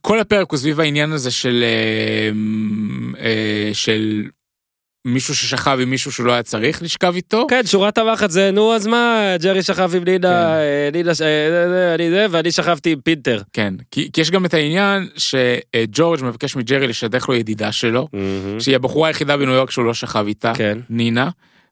כל 0.00 0.18
הפרק 0.20 0.50
הוא 0.50 0.58
סביב 0.58 0.80
העניין 0.80 1.12
הזה 1.12 1.30
של, 1.30 1.64
אה, 1.64 2.30
אה, 3.24 3.70
של 3.74 4.22
מישהו 5.06 5.34
ששכב 5.34 5.78
עם 5.82 5.90
מישהו 5.90 6.12
שלא 6.12 6.32
היה 6.32 6.42
צריך 6.42 6.82
לשכב 6.82 7.14
איתו. 7.14 7.46
כן, 7.50 7.60
שורת 7.66 7.98
המחץ 7.98 8.30
זה, 8.30 8.50
נו, 8.50 8.74
אז 8.74 8.86
מה, 8.86 9.34
ג'רי 9.42 9.62
שכב 9.62 9.90
עם 9.96 10.04
נינה, 10.04 10.28
כן. 10.28 10.98
אה, 10.98 11.08
אה, 11.08 11.14
זה, 11.14 11.92
אני 11.94 12.10
זה, 12.10 12.26
ואני 12.30 12.52
שכבתי 12.52 12.92
עם 12.92 13.00
פינטר. 13.00 13.42
כן, 13.52 13.74
כי, 13.90 14.10
כי 14.12 14.20
יש 14.20 14.30
גם 14.30 14.44
את 14.44 14.54
העניין 14.54 15.08
שג'ורג' 15.16 16.24
מבקש 16.24 16.56
מג'רי 16.56 16.86
לשדך 16.86 17.28
לו 17.28 17.34
ידידה 17.34 17.72
שלו, 17.72 18.08
שהיא 18.58 18.76
הבחורה 18.76 19.08
היחידה 19.08 19.36
בניו 19.36 19.54
יורק 19.54 19.70
שהוא 19.70 19.84
לא 19.84 19.94
שכב 19.94 20.24
איתה, 20.26 20.52
כן, 20.54 20.78
נינה, 20.90 21.28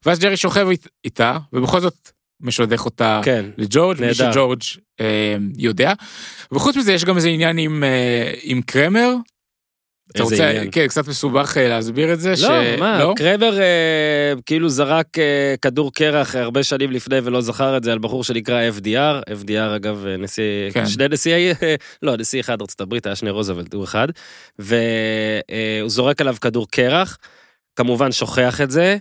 ואז 0.06 0.18
ג'רי 0.18 0.36
שוכב 0.36 0.68
אית- 0.70 0.88
איתה, 1.04 1.38
ובכל 1.52 1.80
זאת 1.80 2.10
משדך 2.40 2.84
אותה 2.84 3.20
כן. 3.24 3.44
לג'ורג', 3.58 4.00
נהדר. 4.00 4.32
שג'ורג' 4.32 4.60
אה, 5.00 5.36
יודע. 5.58 5.92
וחוץ 6.52 6.76
מזה 6.76 6.92
יש 6.92 7.04
גם 7.04 7.16
איזה 7.16 7.28
עניין 7.28 7.58
עם, 7.58 7.84
אה, 7.84 8.32
עם 8.42 8.62
קרמר, 8.62 9.14
אתה 10.16 10.22
רוצה, 10.22 10.50
עניין. 10.50 10.68
כן, 10.72 10.86
קצת 10.86 11.08
מסובך 11.08 11.56
אה, 11.56 11.68
להסביר 11.68 12.12
את 12.12 12.20
זה, 12.20 12.36
ש... 12.36 12.42
לא, 12.42 12.76
מה, 12.78 13.12
קרבר 13.16 13.60
אה, 13.60 14.32
כאילו 14.46 14.68
זרק 14.68 15.18
אה, 15.18 15.54
כדור 15.62 15.92
קרח 15.92 16.36
הרבה 16.36 16.62
שנים 16.62 16.90
לפני 16.90 17.16
ולא 17.24 17.40
זכר 17.40 17.76
את 17.76 17.84
זה 17.84 17.92
על 17.92 17.98
בחור 17.98 18.24
שנקרא 18.24 18.70
FDR, 18.78 19.30
FDR 19.42 19.76
אגב 19.76 20.06
אה, 20.06 20.16
נשיא, 20.16 20.70
כן. 20.72 20.86
שני 20.86 21.04
נשיאי, 21.10 21.52
אה, 21.62 21.74
לא 22.02 22.16
נשיא 22.16 22.40
אחד 22.40 22.60
ארצות 22.60 22.80
הברית 22.80 23.06
היה 23.06 23.16
שני 23.16 23.30
רוזוולט 23.30 23.74
הוא 23.74 23.84
אחד, 23.84 24.08
והוא 24.58 25.88
זורק 25.88 26.20
עליו 26.20 26.36
כדור 26.40 26.66
קרח, 26.70 27.18
כמובן 27.76 28.12
שוכח 28.12 28.60
את 28.60 28.70
זה. 28.70 28.96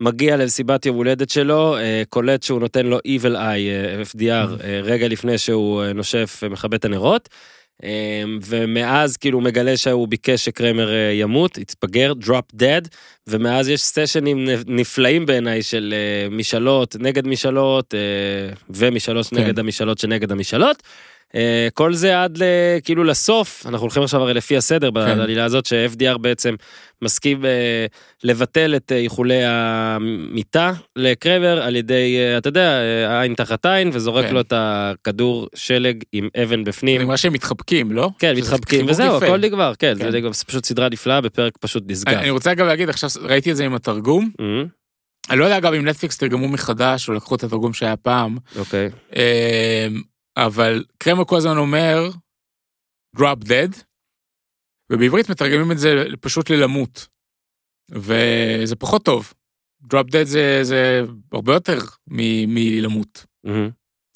מגיע 0.00 0.36
למסיבת 0.36 0.86
יום 0.86 0.96
הולדת 0.96 1.30
שלו, 1.30 1.76
אה, 1.76 2.02
קולט 2.08 2.42
שהוא 2.42 2.60
נותן 2.60 2.86
לו 2.86 2.98
Evil 2.98 3.34
Eye, 3.34 3.38
אה, 3.38 4.02
FDR, 4.02 4.64
אה, 4.64 4.80
רגע 4.82 5.08
לפני 5.08 5.38
שהוא 5.38 5.82
אה, 5.82 5.92
נושף 5.92 6.40
ומכבה 6.42 6.76
את 6.76 6.84
הנרות. 6.84 7.28
אה, 7.84 8.22
ומאז 8.46 9.16
כאילו 9.16 9.40
מגלה 9.40 9.76
שהוא 9.76 10.08
ביקש 10.08 10.44
שקרמר 10.44 10.92
אה, 10.92 11.12
ימות, 11.12 11.58
התפגר, 11.58 12.12
drop 12.22 12.56
dead, 12.60 12.88
ומאז 13.26 13.68
יש 13.68 13.82
סשנים 13.82 14.48
נפלאים 14.66 15.26
בעיניי 15.26 15.62
של 15.62 15.94
אה, 15.96 16.28
משאלות 16.30 16.96
נגד 17.00 17.26
משאלות, 17.26 17.94
אה, 17.94 18.54
ומשאלות 18.70 19.26
כן. 19.26 19.36
נגד 19.36 19.58
המשאלות 19.58 19.98
שנגד 19.98 20.32
המשאלות. 20.32 20.82
אה, 21.34 21.68
כל 21.74 21.94
זה 21.94 22.22
עד 22.22 22.38
כאילו 22.84 23.04
לסוף, 23.04 23.66
אנחנו 23.66 23.84
הולכים 23.84 24.02
עכשיו 24.02 24.22
הרי 24.22 24.34
לפי 24.34 24.56
הסדר 24.56 24.88
כן. 24.88 24.94
בעלילה 24.94 25.44
הזאת, 25.44 25.66
ש-FDR 25.66 26.18
בעצם 26.18 26.54
מסכים 27.02 27.44
אה, 27.44 27.86
לבטל 28.24 28.76
את 28.76 28.92
אה, 28.92 28.96
איחולי 28.96 29.40
המיטה 29.44 30.72
לקרבר 30.96 31.62
על 31.62 31.76
ידי, 31.76 32.16
אתה 32.38 32.48
יודע, 32.48 32.80
עין 33.20 33.34
תחת 33.34 33.66
עין, 33.66 33.90
וזורק 33.92 34.24
כן. 34.24 34.34
לו 34.34 34.40
את 34.40 34.52
הכדור 34.56 35.48
שלג 35.54 36.02
עם 36.12 36.28
אבן 36.42 36.64
בפנים. 36.64 37.02
נראה 37.02 37.16
שהם 37.16 37.32
מתחבקים, 37.32 37.92
לא? 37.92 38.10
כן, 38.18 38.36
מתחבקים, 38.36 38.86
וזהו, 38.88 39.16
יפה. 39.16 39.26
הכל 39.26 39.38
נגמר, 39.38 39.72
כן, 39.78 39.94
כן. 39.98 40.32
זה 40.32 40.44
פשוט 40.44 40.64
סדרה 40.64 40.88
נפלאה 40.88 41.20
בפרק 41.20 41.52
פשוט 41.60 41.84
נשגב. 41.86 42.14
אני 42.14 42.28
אני 42.28 42.30
רוצה 42.30 42.52
אגב 42.52 42.66
להגיד, 42.66 42.88
עכשיו 42.88 43.10
ראיתי 43.22 43.50
את 43.50 43.56
זה 43.56 43.64
עם 43.64 43.74
התרגום, 43.74 44.30
אה, 44.40 44.62
אני 45.30 45.38
לא 45.38 45.44
יודע 45.44 45.58
אגב 45.58 45.72
אם 45.72 45.88
נטפליקס 45.88 46.18
תרגמו 46.18 46.48
מחדש 46.48 47.08
או 47.08 47.14
לקחו 47.14 47.34
את 47.34 47.44
התרגום 47.44 47.72
שהיה 47.72 47.96
פעם, 47.96 48.38
אוקיי, 48.56 48.90
אמ, 49.16 50.02
אבל 50.46 50.84
קרמר 50.98 51.24
כל 51.24 51.36
הזמן 51.36 51.56
אומר 51.56 52.10
drop 53.16 53.44
dead, 53.44 53.82
ובעברית 54.92 55.30
מתרגמים 55.30 55.72
את 55.72 55.78
זה 55.78 56.04
פשוט 56.20 56.50
ללמות, 56.50 57.06
וזה 57.90 58.76
פחות 58.78 59.04
טוב. 59.04 59.32
drop 59.84 60.06
dead 60.06 60.24
זה, 60.24 60.58
זה 60.62 61.00
הרבה 61.32 61.52
יותר 61.54 61.78
מ- 62.06 62.54
מלמות, 62.54 63.24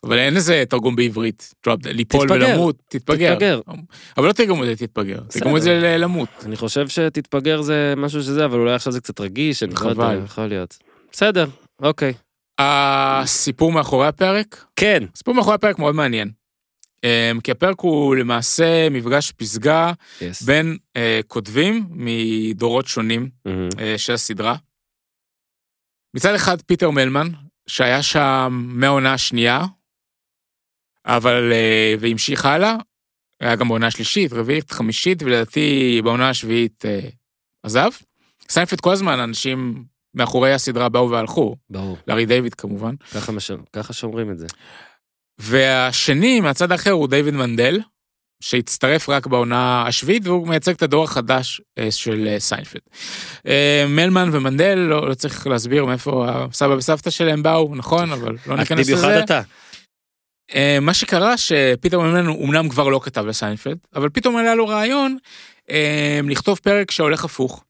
אבל 0.06 0.18
אין 0.18 0.34
לזה 0.34 0.64
תרגום 0.68 0.96
בעברית, 0.96 1.54
drop 1.68 1.78
dead, 1.84 1.88
ליפול 1.88 2.26
תתפגר. 2.28 2.48
ולמות, 2.48 2.76
תתפגר. 2.88 3.32
תתפגר. 3.34 3.60
אבל 4.16 4.26
לא 4.26 4.32
תרגמו 4.32 4.62
את 4.64 4.68
זה 4.68 4.76
תתפגר, 4.76 5.20
תרגמו 5.30 5.56
את 5.56 5.62
זה. 5.62 5.70
ללמות. 5.82 6.28
אני 6.44 6.56
חושב 6.56 6.88
שתתפגר 6.88 7.62
זה 7.62 7.94
משהו 7.96 8.22
שזה, 8.22 8.44
אבל 8.44 8.58
אולי 8.58 8.74
עכשיו 8.74 8.92
זה 8.92 9.00
קצת 9.00 9.20
רגיש, 9.20 9.62
אני 9.62 9.74
לא 9.84 9.88
יודע. 9.90 10.24
יכול 10.24 10.46
להיות. 10.46 10.78
בסדר, 11.12 11.46
אוקיי. 11.82 12.14
הסיפור 12.58 13.72
מאחורי 13.72 14.06
הפרק, 14.06 14.64
כן, 14.76 15.02
הסיפור 15.14 15.34
מאחורי 15.34 15.54
הפרק 15.54 15.78
מאוד 15.78 15.94
מעניין. 15.94 16.30
אמ, 17.04 17.40
כי 17.40 17.50
הפרק 17.50 17.80
הוא 17.80 18.16
למעשה 18.16 18.88
מפגש 18.90 19.32
פסגה 19.32 19.92
יס. 20.20 20.42
בין 20.42 20.76
אה, 20.96 21.20
כותבים 21.26 21.86
מדורות 21.90 22.86
שונים 22.86 23.30
אה, 23.46 23.52
אה, 23.78 23.98
של 23.98 24.12
הסדרה. 24.12 24.56
מצד 26.14 26.34
אחד 26.34 26.62
פיטר 26.62 26.90
מלמן, 26.90 27.28
שהיה 27.66 28.02
שם 28.02 28.64
מהעונה 28.68 29.12
השנייה, 29.12 29.64
אבל, 31.06 31.52
אה, 31.52 31.94
והמשיך 32.00 32.44
הלאה, 32.46 32.76
היה 33.40 33.56
גם 33.56 33.68
בעונה 33.68 33.86
השלישית, 33.86 34.32
רביעית, 34.32 34.70
חמישית, 34.70 35.22
ולדעתי 35.22 36.00
בעונה 36.04 36.28
השביעית 36.28 36.84
אה, 36.84 37.08
עזב. 37.62 37.90
סיינפלד 38.48 38.80
כל 38.80 38.92
הזמן, 38.92 39.20
אנשים 39.20 39.84
מאחורי 40.14 40.52
הסדרה 40.52 40.88
באו 40.88 41.10
והלכו, 41.10 41.56
ברור, 41.70 41.96
לארי 42.08 42.26
דיוויד 42.26 42.54
כמובן. 42.54 42.94
ככה 43.14 43.32
מש- 43.32 43.50
ככה 43.72 43.92
שומרים 43.92 44.30
את 44.30 44.38
זה. 44.38 44.46
והשני, 45.38 46.40
מהצד 46.40 46.72
האחר, 46.72 46.90
הוא 46.90 47.08
דיוויד 47.08 47.34
מנדל, 47.34 47.80
שהצטרף 48.42 49.08
רק 49.08 49.26
בעונה 49.26 49.84
השביעית, 49.86 50.26
והוא 50.26 50.48
מייצג 50.48 50.72
את 50.72 50.82
הדור 50.82 51.04
החדש 51.04 51.60
אה, 51.78 51.90
של 51.90 52.28
אה, 52.28 52.40
סיינפלד. 52.40 52.80
אה, 53.46 53.84
מהלמן 53.88 54.28
ומנדל, 54.32 54.74
לא, 54.78 55.08
לא 55.08 55.14
צריך 55.14 55.46
להסביר 55.46 55.84
מאיפה 55.84 56.26
הסבא 56.28 56.72
וסבתא 56.72 57.10
שלהם 57.10 57.42
באו, 57.42 57.74
נכון? 57.74 58.12
אבל 58.12 58.36
לא 58.46 58.56
ניכנס 58.56 58.86
במיוחד 58.86 59.08
לזה. 59.08 59.24
אתה. 59.24 59.40
אה, 60.54 60.78
מה 60.80 60.94
שקרה 60.94 61.36
שפיטר 61.36 62.00
מהלמן 62.00 62.26
הוא 62.26 62.44
אמנם 62.48 62.68
כבר 62.68 62.88
לא 62.88 63.00
כתב 63.02 63.26
לסיינפלד, 63.26 63.78
אבל 63.94 64.08
פתאום 64.08 64.36
עלה 64.36 64.54
לו 64.54 64.66
רעיון 64.68 65.16
לכתוב 66.24 66.58
פרק 66.62 66.90
שהולך 66.90 67.24
הפוך. 67.24 67.64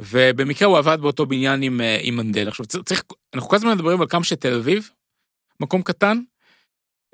ובמקרה 0.00 0.68
הוא 0.68 0.78
עבד 0.78 0.98
באותו 1.00 1.26
בניין 1.26 1.62
עם, 1.62 1.80
אה, 1.80 1.98
עם 2.02 2.16
מנדל. 2.16 2.48
עכשיו 2.48 2.66
צריך, 2.66 3.02
אנחנו 3.34 3.48
כל 3.48 3.56
הזמן 3.56 3.72
מדברים 3.72 4.00
על 4.00 4.06
כמה 4.06 4.24
שתל 4.24 4.54
אביב, 4.54 4.90
מקום 5.60 5.82
קטן. 5.82 6.20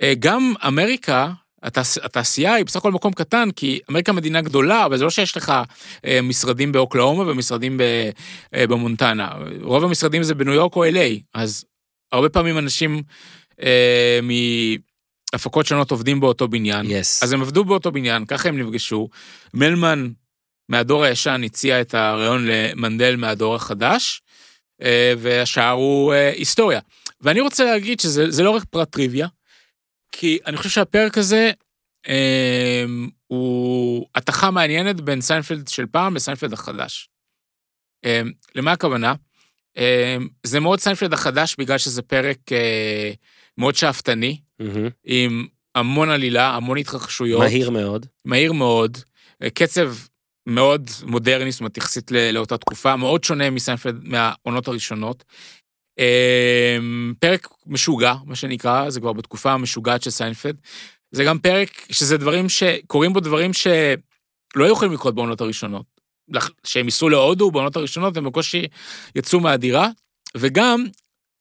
אה, 0.02 0.12
גם 0.18 0.54
אמריקה, 0.66 1.32
התעש, 1.62 1.98
התעשייה 1.98 2.54
היא 2.54 2.64
בסך 2.64 2.76
הכל 2.76 2.92
מקום 2.92 3.12
קטן, 3.12 3.50
כי 3.56 3.80
אמריקה 3.90 4.12
מדינה 4.12 4.40
גדולה, 4.40 4.86
אבל 4.86 4.96
זה 4.96 5.04
לא 5.04 5.10
שיש 5.10 5.36
לך 5.36 5.52
אה, 6.04 6.22
משרדים 6.22 6.72
באוקלאומה 6.72 7.30
ומשרדים 7.30 7.78
ב, 7.78 7.82
במונטנה. 8.52 9.32
רוב 9.62 9.84
המשרדים 9.84 10.22
זה 10.22 10.34
בניו 10.34 10.54
יורק 10.54 10.76
או 10.76 10.84
אליי, 10.84 11.20
אז 11.34 11.64
הרבה 12.12 12.28
פעמים 12.28 12.58
אנשים 12.58 13.02
אה, 13.62 14.20
מהפקות 15.32 15.66
שונות 15.66 15.90
עובדים 15.90 16.20
באותו 16.20 16.48
בניין. 16.48 16.86
יס. 16.90 17.22
אז 17.22 17.32
הם 17.32 17.40
עבדו 17.42 17.64
באותו 17.64 17.92
בניין, 17.92 18.24
ככה 18.24 18.48
הם 18.48 18.58
נפגשו. 18.58 19.08
מהלמן 19.54 20.08
מהדור 20.68 21.04
הישן 21.04 21.40
הציע 21.44 21.80
את 21.80 21.94
הרעיון 21.94 22.46
למנדל 22.46 23.16
מהדור 23.16 23.54
החדש, 23.54 24.22
אה, 24.82 25.14
והשאר 25.18 25.70
הוא 25.70 26.12
אה, 26.12 26.30
היסטוריה. 26.30 26.80
ואני 27.20 27.40
רוצה 27.40 27.64
להגיד 27.64 28.00
שזה 28.00 28.30
זה 28.30 28.42
לא 28.42 28.50
רק 28.50 28.64
פרט 28.64 28.92
טריוויה, 28.92 29.28
כי 30.12 30.38
אני 30.46 30.56
חושב 30.56 30.70
שהפרק 30.70 31.18
הזה 31.18 31.50
אה, 32.08 32.84
הוא 33.26 34.06
התחה 34.14 34.50
מעניינת 34.50 35.00
בין 35.00 35.20
סיינפלד 35.20 35.68
של 35.68 35.86
פעם 35.86 36.16
לסיינפלד 36.16 36.52
החדש. 36.52 37.08
אה, 38.04 38.22
למה 38.54 38.72
הכוונה? 38.72 39.14
אה, 39.76 40.16
זה 40.42 40.60
מאוד 40.60 40.80
סיינפלד 40.80 41.12
החדש 41.12 41.56
בגלל 41.58 41.78
שזה 41.78 42.02
פרק 42.02 42.38
אה, 42.52 43.10
מאוד 43.58 43.74
שאפתני. 43.74 44.40
עם 45.04 45.46
המון 45.74 46.08
עלילה, 46.08 46.56
המון 46.56 46.78
התרחשויות. 46.78 47.40
מהיר 47.42 47.70
מאוד. 47.70 48.06
מהיר 48.24 48.52
מאוד, 48.52 48.98
קצב 49.54 49.94
מאוד 50.46 50.90
מודרני, 51.06 51.50
זאת 51.50 51.60
אומרת, 51.60 51.76
יחסית 51.76 52.10
לאותה 52.10 52.58
תקופה, 52.58 52.96
מאוד 52.96 53.24
שונה 53.24 53.50
מסיינפלד 53.50 54.00
מהעונות 54.02 54.68
הראשונות. 54.68 55.24
אה, 55.98 56.78
פרק 57.18 57.48
משוגע, 57.66 58.14
מה 58.24 58.36
שנקרא, 58.36 58.90
זה 58.90 59.00
כבר 59.00 59.12
בתקופה 59.12 59.52
המשוגעת 59.52 60.02
של 60.02 60.10
סיינפלד. 60.10 60.56
זה 61.10 61.24
גם 61.24 61.38
פרק 61.38 61.86
שזה 61.90 62.16
דברים 62.16 62.48
שקורים 62.48 63.12
בו 63.12 63.20
דברים 63.20 63.52
שלא 63.52 64.64
יכולים 64.70 64.94
לקרות 64.94 65.14
בעונות 65.14 65.40
הראשונות. 65.40 65.96
שהם 66.64 66.84
ייסעו 66.84 67.08
להודו 67.08 67.50
בעונות 67.50 67.76
הראשונות, 67.76 68.16
הם 68.16 68.24
בקושי 68.24 68.66
יצאו 69.14 69.40
מהדירה, 69.40 69.88
וגם 70.36 70.84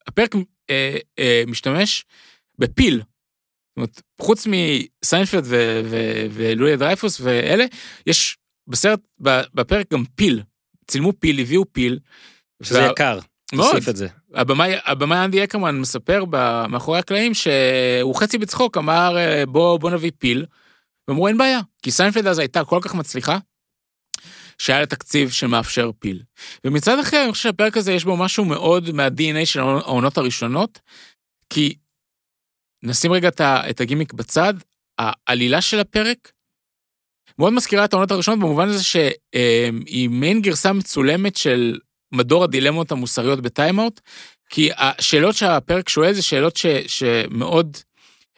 הפרק 0.07 0.35
אה, 0.69 0.97
אה, 1.19 1.43
משתמש 1.47 2.05
בפיל. 2.59 2.95
זאת 2.95 3.77
אומרת, 3.77 4.01
חוץ 4.21 4.47
מסיינפלד 4.47 5.45
ולואי 6.31 6.77
דרייפוס 6.77 7.21
ואלה, 7.21 7.65
יש 8.07 8.37
בסרט, 8.67 8.99
בפרק 9.53 9.91
גם 9.93 10.03
פיל. 10.15 10.41
צילמו 10.87 11.13
פיל, 11.19 11.39
הביאו 11.39 11.73
פיל. 11.73 11.99
שזה 12.63 12.81
וה- 12.81 12.91
יקר. 12.91 13.19
תוסיף 13.55 13.89
את 13.89 13.95
זה. 13.95 14.07
הבמאי, 14.33 14.73
הבמאי 14.85 15.25
אנדי 15.25 15.43
אקרמן 15.43 15.79
מספר 15.79 16.23
מאחורי 16.69 16.99
הקלעים 16.99 17.33
שהוא 17.33 18.15
חצי 18.15 18.37
בצחוק 18.37 18.77
אמר 18.77 19.17
אה, 19.17 19.45
בוא, 19.45 19.77
בוא 19.79 19.91
נביא 19.91 20.11
פיל. 20.19 20.45
ואמרו 21.07 21.27
אין 21.27 21.37
בעיה, 21.37 21.59
כי 21.83 21.91
סיינפלד 21.91 22.27
אז 22.27 22.39
הייתה 22.39 22.63
כל 22.65 22.79
כך 22.81 22.95
מצליחה, 22.95 23.37
שהיה 24.57 24.79
לה 24.79 24.85
תקציב 24.85 25.29
שמאפשר 25.31 25.91
פיל. 25.99 26.23
ומצד 26.65 26.99
אחר, 26.99 27.23
אני 27.23 27.31
חושב 27.31 27.43
שהפרק 27.43 27.77
הזה 27.77 27.93
יש 27.93 28.03
בו 28.05 28.17
משהו 28.17 28.45
מאוד 28.45 28.91
מה-DNA 28.91 29.45
של 29.45 29.59
העונות 29.59 30.17
הראשונות, 30.17 30.79
כי 31.49 31.75
נשים 32.83 33.11
רגע 33.11 33.29
את 33.41 33.81
הגימיק 33.81 34.13
בצד, 34.13 34.53
העלילה 34.99 35.61
של 35.61 35.79
הפרק 35.79 36.31
מאוד 37.39 37.53
מזכירה 37.53 37.85
את 37.85 37.93
העונות 37.93 38.11
הראשונות 38.11 38.39
במובן 38.39 38.67
הזה 38.67 38.83
שהיא 38.83 40.09
מעין 40.09 40.41
גרסה 40.41 40.73
מצולמת 40.73 41.37
של 41.37 41.77
מדור 42.11 42.43
הדילמות 42.43 42.91
המוסריות 42.91 43.41
בטיימאוט, 43.41 44.01
כי 44.49 44.69
השאלות 44.77 45.35
שהפרק 45.35 45.89
שואל 45.89 46.13
זה 46.13 46.21
שאלות 46.21 46.57
ש, 46.57 46.65
שמאוד 46.87 47.77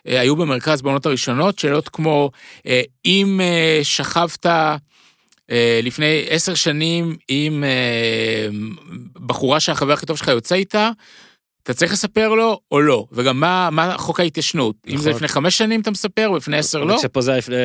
אה, 0.07 0.19
היו 0.19 0.35
במרכז 0.35 0.81
בעונות 0.81 1.05
הראשונות, 1.05 1.59
שאלות 1.59 1.89
כמו 1.89 2.31
אה, 2.67 2.81
אם 3.05 3.41
אה, 3.43 3.79
שכבת 3.83 4.45
לפני 5.83 6.25
עשר 6.29 6.55
שנים 6.55 7.17
עם 7.27 7.63
בחורה 9.13 9.59
שהחבר 9.59 9.93
הכי 9.93 10.05
טוב 10.05 10.17
שלך 10.17 10.27
יוצא 10.27 10.55
איתה, 10.55 10.91
אתה 11.63 11.73
צריך 11.73 11.93
לספר 11.93 12.29
לו 12.29 12.59
או 12.71 12.81
לא, 12.81 13.05
וגם 13.11 13.39
מה, 13.39 13.69
מה 13.71 13.97
חוק 13.97 14.19
ההתיישנות, 14.19 14.75
אם 14.87 14.97
זה 14.97 14.97
נכון. 14.97 15.11
לפני 15.11 15.27
חמש 15.27 15.57
שנים 15.57 15.81
אתה 15.81 15.91
מספר 15.91 16.31
ולפני 16.33 16.57
עשר 16.57 16.83
לא, 16.83 16.97
זה 17.19 17.31
היה 17.31 17.37
לפני... 17.37 17.55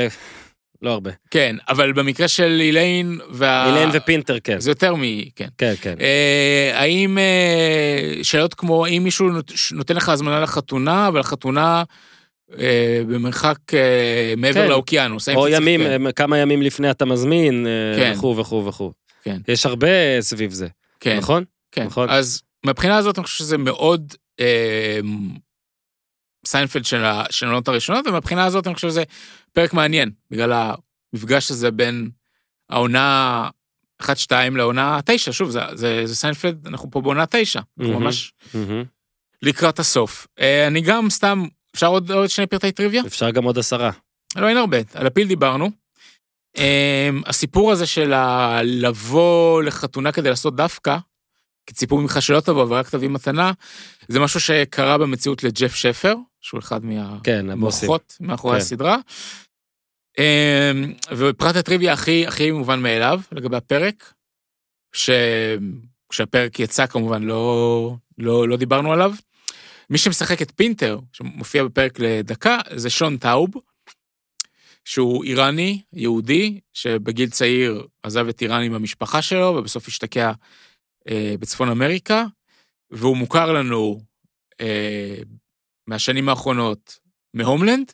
לא 0.82 0.90
הרבה. 0.90 1.10
כן, 1.30 1.56
אבל 1.68 1.92
במקרה 1.92 2.28
של 2.28 2.58
איליין 2.60 3.18
וה... 3.30 3.66
אילן 3.76 3.90
ופינטר, 3.92 4.38
כן. 4.44 4.60
זה 4.60 4.70
יותר 4.70 4.94
מ... 4.94 5.00
כן. 5.36 5.48
כן, 5.58 5.74
כן. 5.80 5.94
אה, 6.00 6.70
האם 6.80 7.18
אה, 7.18 8.18
שאלות 8.22 8.54
כמו 8.54 8.86
האם 8.86 9.04
מישהו 9.04 9.28
נות- 9.30 9.52
נותן 9.72 9.96
לך 9.96 10.08
הזמנה 10.08 10.40
לחתונה, 10.40 11.08
אבל 11.08 11.20
החתונה 11.20 11.82
אה, 12.58 13.00
במרחק 13.08 13.56
אה, 13.74 14.34
מעבר 14.36 14.62
כן. 14.62 14.68
לאוקיינוס. 14.68 15.28
או 15.28 15.48
ימים, 15.48 15.80
כן, 15.80 16.06
אה, 16.06 16.12
כמה 16.12 16.38
ימים 16.38 16.62
לפני 16.62 16.90
אתה 16.90 17.04
מזמין, 17.04 17.66
כן. 17.96 18.12
וכו' 18.16 18.36
וכו' 18.36 18.64
וכו'. 18.66 18.92
כן. 19.24 19.36
יש 19.48 19.66
הרבה 19.66 19.88
סביב 20.20 20.52
זה, 20.52 20.66
כן, 21.00 21.16
נכון? 21.18 21.44
כן. 21.72 21.84
נכון. 21.84 22.10
אז 22.10 22.42
מהבחינה 22.64 22.96
הזאת 22.96 23.18
אני 23.18 23.24
חושב 23.24 23.38
שזה 23.38 23.58
מאוד 23.58 24.14
אה, 24.40 25.00
סיינפלד 26.46 26.84
של 26.84 27.04
העונות 27.42 27.68
הראשונות, 27.68 28.06
ומהבחינה 28.06 28.44
הזאת 28.44 28.66
אני 28.66 28.74
חושב 28.74 28.88
שזה 28.88 29.02
פרק 29.52 29.72
מעניין, 29.72 30.10
בגלל 30.30 30.74
המפגש 31.12 31.50
הזה 31.50 31.70
בין 31.70 32.10
העונה 32.70 33.48
1-2 34.02 34.06
לעונה 34.54 35.00
9, 35.04 35.32
שוב, 35.32 35.50
זה, 35.50 35.60
זה, 35.74 36.02
זה 36.04 36.16
סיינפלד, 36.16 36.66
אנחנו 36.66 36.90
פה 36.90 37.00
בעונה 37.00 37.24
9, 37.30 37.60
אנחנו 37.78 37.92
מהמם. 37.92 38.04
ממש 38.04 38.32
מהמם. 38.54 38.84
לקראת 39.42 39.78
הסוף. 39.78 40.26
אה, 40.40 40.66
אני 40.66 40.80
גם 40.80 41.10
סתם, 41.10 41.44
אפשר 41.74 41.86
עוד, 41.86 42.10
עוד 42.10 42.30
שני 42.30 42.46
פרטי 42.46 42.72
טריוויה? 42.72 43.02
אפשר 43.06 43.30
גם 43.30 43.44
עוד 43.44 43.58
עשרה. 43.58 43.90
לא, 44.36 44.48
אין 44.48 44.56
הרבה, 44.56 44.76
על 44.94 45.06
הפיל 45.06 45.28
דיברנו. 45.28 45.70
Um, 46.56 46.60
הסיפור 47.26 47.72
הזה 47.72 47.86
של 47.86 48.12
לבוא 48.62 49.62
לחתונה 49.62 50.12
כדי 50.12 50.30
לעשות 50.30 50.56
דווקא, 50.56 50.96
כי 51.66 51.74
ציפו 51.74 51.98
ממך 51.98 52.22
שלא 52.22 52.40
תבוא 52.40 52.62
ורק 52.62 52.90
תביא 52.90 53.08
מתנה, 53.08 53.52
זה 54.08 54.20
משהו 54.20 54.40
שקרה 54.40 54.98
במציאות 54.98 55.44
לג'ף 55.44 55.74
שפר, 55.74 56.14
שהוא 56.42 56.60
אחד 56.60 56.80
כן. 57.24 57.46
מהמוחות 57.46 58.16
מאחורי 58.20 58.54
כן. 58.54 58.60
הסדרה. 58.60 58.96
Um, 60.18 61.14
ופרט 61.16 61.56
הטריוויה 61.56 61.92
הכי 61.92 62.26
הכי 62.26 62.50
מובן 62.50 62.80
מאליו 62.82 63.20
לגבי 63.32 63.56
הפרק, 63.56 64.14
שכשהפרק 64.92 66.60
יצא 66.60 66.86
כמובן 66.86 67.22
לא, 67.22 67.96
לא, 68.18 68.48
לא 68.48 68.56
דיברנו 68.56 68.92
עליו. 68.92 69.12
מי 69.90 69.98
שמשחק 69.98 70.42
את 70.42 70.52
פינטר, 70.56 70.98
שמופיע 71.12 71.64
בפרק 71.64 71.98
לדקה, 71.98 72.58
זה 72.76 72.90
שון 72.90 73.16
טאוב, 73.16 73.50
שהוא 74.84 75.24
איראני, 75.24 75.82
יהודי, 75.92 76.60
שבגיל 76.72 77.30
צעיר 77.30 77.86
עזב 78.02 78.28
את 78.28 78.42
איראן 78.42 78.62
עם 78.62 78.74
המשפחה 78.74 79.22
שלו, 79.22 79.54
ובסוף 79.58 79.88
השתקע 79.88 80.32
אה, 81.08 81.34
בצפון 81.40 81.68
אמריקה, 81.68 82.24
והוא 82.90 83.16
מוכר 83.16 83.52
לנו 83.52 84.00
אה, 84.60 85.16
מהשנים 85.86 86.28
האחרונות 86.28 86.98
מהומלנד. 87.34 87.92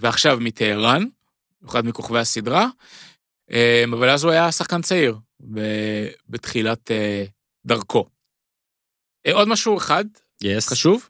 ועכשיו 0.00 0.38
מטהרן, 0.40 1.04
אחד 1.68 1.86
מכוכבי 1.86 2.18
הסדרה, 2.18 2.66
אה, 3.50 3.84
אבל 3.92 4.10
אז 4.10 4.24
הוא 4.24 4.32
היה 4.32 4.52
שחקן 4.52 4.82
צעיר 4.82 5.18
בתחילת 6.28 6.90
אה, 6.90 7.24
דרכו. 7.66 8.08
אה, 9.26 9.32
עוד 9.32 9.48
משהו 9.48 9.78
אחד 9.78 10.04
יס. 10.42 10.68
חשוב, 10.68 11.08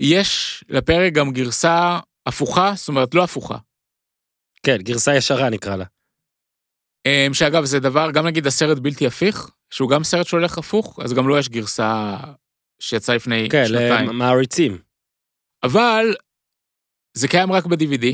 יש 0.00 0.64
לפרק 0.68 1.12
גם 1.12 1.32
גרסה 1.32 1.98
הפוכה, 2.26 2.72
זאת 2.76 2.88
אומרת 2.88 3.14
לא 3.14 3.24
הפוכה. 3.24 3.58
כן, 4.62 4.76
גרסה 4.76 5.16
ישרה 5.16 5.50
נקרא 5.50 5.76
לה. 5.76 5.84
אמ, 7.06 7.34
שאגב 7.34 7.64
זה 7.64 7.80
דבר, 7.80 8.10
גם 8.10 8.26
נגיד 8.26 8.46
הסרט 8.46 8.78
בלתי 8.78 9.06
הפיך, 9.06 9.50
שהוא 9.70 9.90
גם 9.90 10.04
סרט 10.04 10.26
שהולך 10.26 10.58
הפוך, 10.58 11.00
אז 11.04 11.12
גם 11.12 11.28
לו 11.28 11.38
יש 11.38 11.48
גרסה 11.48 12.16
שיצאה 12.80 13.16
לפני 13.16 13.48
כן, 13.50 13.64
שנתיים. 13.68 14.08
למעריצים. 14.08 14.78
אבל 15.64 16.14
זה 17.16 17.28
קיים 17.28 17.52
רק 17.52 17.66
ב-DVD. 17.66 18.06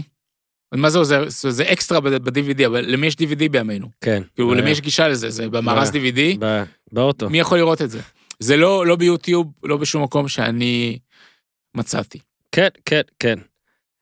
מה 0.75 0.90
זה 0.90 0.99
עוזר? 0.99 1.25
זה 1.28 1.73
אקסטרה 1.73 2.00
ב-DVD, 2.00 2.66
אבל 2.66 2.85
למי 2.87 3.07
יש 3.07 3.14
DVD 3.14 3.49
בימינו? 3.50 3.88
כן. 4.00 4.23
כאילו, 4.35 4.49
ב- 4.49 4.52
למי 4.52 4.71
יש 4.71 4.80
גישה 4.80 5.09
לזה? 5.09 5.30
זה 5.30 5.49
במארז 5.49 5.90
DVD? 5.90 6.45
באוטו. 6.92 7.30
מי 7.30 7.38
יכול 7.40 7.59
לראות 7.59 7.83
את 7.83 7.90
זה? 7.90 8.00
זה 8.38 8.57
לא 8.57 8.87
לא 8.87 8.97
ביוטיוב, 8.97 9.52
לא 9.62 9.76
בשום 9.76 10.02
מקום 10.02 10.28
שאני 10.28 10.99
מצאתי. 11.76 12.19
כן, 12.52 12.69
כן, 12.85 13.00
כן. 13.19 13.38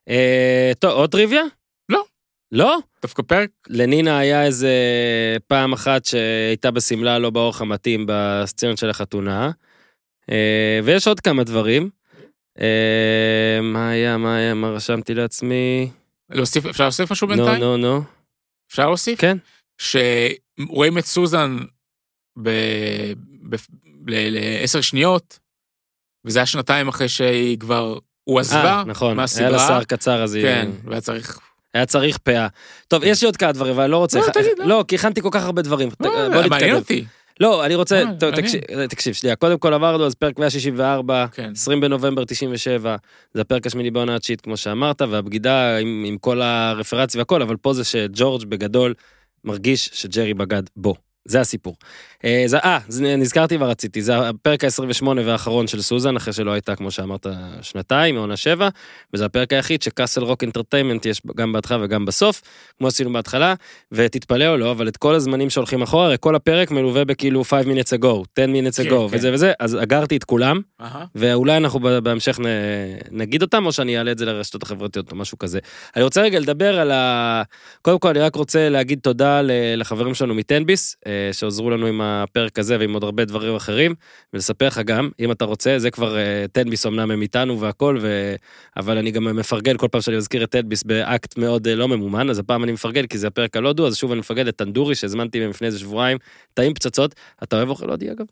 אה, 0.09 0.73
טוב, 0.79 0.91
עוד 0.91 1.11
טריוויה? 1.11 1.43
לא. 1.89 2.05
לא? 2.53 2.79
דווקא 3.03 3.23
פרק, 3.23 3.51
לנינה 3.69 4.19
היה 4.19 4.45
איזה 4.45 4.73
פעם 5.47 5.73
אחת 5.73 6.05
שהייתה 6.05 6.71
בשמלה 6.71 7.19
לא 7.19 7.31
באורך 7.31 7.61
המתאים 7.61 8.05
בסצנות 8.09 8.79
של 8.79 8.91
החתונה. 8.91 9.51
אה, 10.31 10.81
ויש 10.85 11.09
עוד 11.09 11.21
כמה 11.21 11.45
דברים. 11.45 11.91
אה, 12.61 13.61
מה 13.63 13.91
היה, 13.91 14.17
מה 14.17 14.37
היה, 14.37 14.55
מה 14.55 14.69
רשמתי 14.69 15.15
לעצמי? 15.15 15.91
להוסיף, 16.31 16.67
אפשר 16.67 16.85
להוסיף 16.85 17.13
משהו 17.13 17.27
נו, 17.29 17.37
בינתיים? 17.37 17.63
נו, 17.63 17.77
נו. 17.77 18.03
אפשר 18.71 18.87
להוסיף? 18.87 19.21
כן. 19.21 19.37
שרואים 19.79 20.99
את 20.99 21.05
סוזן 21.05 21.59
לעשר 24.07 24.81
שניות, 24.81 25.39
וזה 26.25 26.39
היה 26.39 26.47
שנתיים 26.47 26.89
אחרי 26.89 27.09
שהיא 27.09 27.59
כבר, 27.59 27.99
הוא 28.25 28.41
עזבה 28.41 28.79
אה, 28.79 28.85
נכון, 28.85 29.17
מהסדרה. 29.17 29.49
היה 29.49 29.57
לה 29.57 29.67
שיער 29.67 29.85
קצר 29.85 30.23
אז 30.23 30.35
היא... 30.35 30.45
כן, 30.45 30.71
והיה 30.85 31.01
צריך... 31.01 31.41
היה 31.75 31.87
צריך 31.87 32.19
פאה. 32.19 32.49
טוב, 32.89 33.03
יש 33.05 33.23
לי 33.23 33.27
עוד 33.27 33.37
כמה 33.37 33.53
דברים, 33.53 33.75
אבל 33.75 33.83
אני 33.83 33.93
לא 33.93 33.99
רוצה... 33.99 34.21
לא, 34.21 34.33
תגיד, 34.33 34.59
לא. 34.59 34.67
לא, 34.67 34.85
כי 34.89 34.95
הכנתי 34.95 35.23
כל 35.23 35.29
כך 35.33 35.45
הרבה 35.45 35.63
דברים. 35.63 35.89
לא, 36.01 36.11
בוא 36.11 36.29
מעניין 36.29 36.51
נתקדם. 36.51 36.75
אותי. 36.75 37.05
לא, 37.41 37.67
אני 37.67 37.75
רוצה... 37.75 37.99
אה, 37.99 38.15
טוב. 38.21 38.37
תקשיב, 38.37 38.61
תקשיב, 38.89 39.15
שנייה. 39.15 39.37
קודם 39.37 39.59
כל 39.59 39.75
עברנו 39.75 40.07
אז 40.07 40.15
פרק 40.15 40.39
164, 40.39 41.27
כן. 41.33 41.51
20 41.55 41.81
בנובמבר 41.81 42.25
97, 42.25 42.97
זה 43.35 43.41
הפרק 43.41 43.67
השמיני 43.67 43.91
בעונה 43.91 44.17
התשיעית, 44.17 44.41
כמו 44.41 44.57
שאמרת, 44.57 45.03
והבגידה 45.03 45.77
עם, 45.77 46.05
עם 46.07 46.19
כל 46.19 46.43
הרפרציה 46.43 47.19
והכל, 47.19 47.43
אבל 47.43 47.57
פה 47.57 47.73
זה 47.73 47.85
שג'ורג' 47.85 48.45
בגדול 48.45 48.95
מרגיש 49.45 49.91
שג'רי 49.93 50.35
בגד 50.35 50.63
בו. 50.77 51.08
זה 51.25 51.41
הסיפור. 51.41 51.77
אה, 52.25 52.43
זה, 52.47 52.59
אה, 52.59 52.79
נזכרתי 53.17 53.57
ורציתי, 53.61 54.03
זה 54.03 54.29
הפרק 54.29 54.65
ה-28 54.65 55.07
והאחרון 55.25 55.67
של 55.67 55.83
סוזן, 55.83 56.17
אחרי 56.17 56.33
שלא 56.33 56.51
הייתה, 56.51 56.77
כמו 56.77 56.91
שאמרת, 56.91 57.27
שנתיים, 57.63 58.15
מעונה 58.15 58.37
שבע, 58.37 58.69
וזה 59.15 59.25
הפרק 59.25 59.53
היחיד 59.53 59.83
ש 59.83 59.93
Castle 59.93 60.23
Rock 60.23 60.45
Entertainment 60.45 61.07
יש 61.07 61.21
גם 61.37 61.53
בהתחלה 61.53 61.85
וגם 61.85 62.05
בסוף, 62.05 62.43
כמו 62.79 62.87
עשינו 62.87 63.13
בהתחלה, 63.13 63.55
ותתפלא 63.93 64.47
או 64.47 64.57
לא, 64.57 64.71
אבל 64.71 64.89
את 64.89 64.97
כל 64.97 65.15
הזמנים 65.15 65.51
שהולכים 65.51 65.83
אחורה, 65.83 66.07
הרי 66.07 66.17
כל 66.21 66.35
הפרק 66.35 66.71
מלווה 66.71 67.05
בכאילו 67.05 67.45
5 67.45 67.67
minutes 67.67 68.01
ago, 68.01 68.07
10 68.07 68.47
minutes 68.47 68.77
כן, 68.77 68.89
ago, 68.89 69.11
כן. 69.11 69.17
וזה 69.17 69.33
וזה, 69.33 69.53
אז 69.61 69.77
אגרתי 69.83 70.17
את 70.17 70.25
כולם, 70.25 70.61
אהה. 70.81 71.05
ואולי 71.15 71.57
אנחנו 71.57 71.81
בהמשך 71.81 72.41
נ... 72.41 72.45
נגיד 73.11 73.43
אותם, 73.43 73.67
או 73.67 73.73
שאני 73.73 73.99
אעלה 73.99 74.13
את 74.13 74.19
זה 74.19 74.25
לרשתות 74.25 74.63
החברתיות 74.63 75.11
או 75.11 75.17
משהו 75.17 75.39
כזה. 75.39 75.59
אני 75.97 76.05
רוצה 76.05 76.23
רגע 76.23 76.41
לדבר 76.41 76.81
על 76.81 76.91
ה... 76.91 77.43
קודם 77.83 77.99
כל, 77.99 78.09
אני 78.09 78.21
רק 78.21 78.35
רוצה 78.35 78.69
להגיד 78.69 78.99
תודה 79.03 79.41
לחברים 79.77 80.15
שלנו 80.15 80.35
מטנביס, 80.35 80.97
אה, 81.09 81.33
שעזרו 81.33 81.71
לנו 81.71 81.87
עם 81.87 82.01
הפרק 82.01 82.59
הזה 82.59 82.77
ועם 82.81 82.95
עוד 82.95 83.05
הרבה 83.05 83.25
דברים 83.25 83.55
אחרים, 83.55 83.95
ולספר 84.33 84.67
לך 84.67 84.79
גם, 84.79 85.11
אם 85.21 85.33
אתה 85.33 85.45
רוצה, 85.45 85.79
זה 85.79 85.91
כבר 85.91 86.17
אה, 86.17 86.45
טנביס 86.53 86.87
אמנם 86.87 87.11
הם 87.11 87.23
איתנו 87.23 87.61
והכל, 87.61 87.99
ו... 88.01 88.35
אבל 88.77 88.99
אני 88.99 89.11
גם 89.11 89.37
מפרגן 89.37 89.77
כל 89.77 89.89
פעם 89.89 90.01
שאני 90.01 90.17
מזכיר 90.17 90.45
את 90.45 90.51
טנביס 90.51 90.83
באקט 90.83 91.39
מאוד 91.39 91.69
אה, 91.69 91.75
לא 91.75 91.89
ממומן, 91.89 92.31
אז 92.31 92.39
הפעם 92.39 92.65
אני 92.65 92.73
מפרגן 92.73 93.07
כי 93.07 93.19
זה 93.19 93.27
הפרק 93.27 93.57
על 93.57 93.67
הודו, 93.67 93.87
אז 93.87 93.97
שוב 93.97 94.11
אני 94.11 94.21
מפרגן 94.21 94.47
לטנדורי 94.47 94.95
שהזמנתי 94.95 95.41
מהם 95.41 95.51
לפני 95.51 95.67
איזה 95.67 95.79
שבועיים, 95.79 96.19
טעים 96.55 96.75
פצצות. 96.75 97.15
אתה 97.43 97.57
אוהב 97.57 97.69
אוכל 97.69 97.91
הודי 97.91 98.11
אגב? 98.13 98.27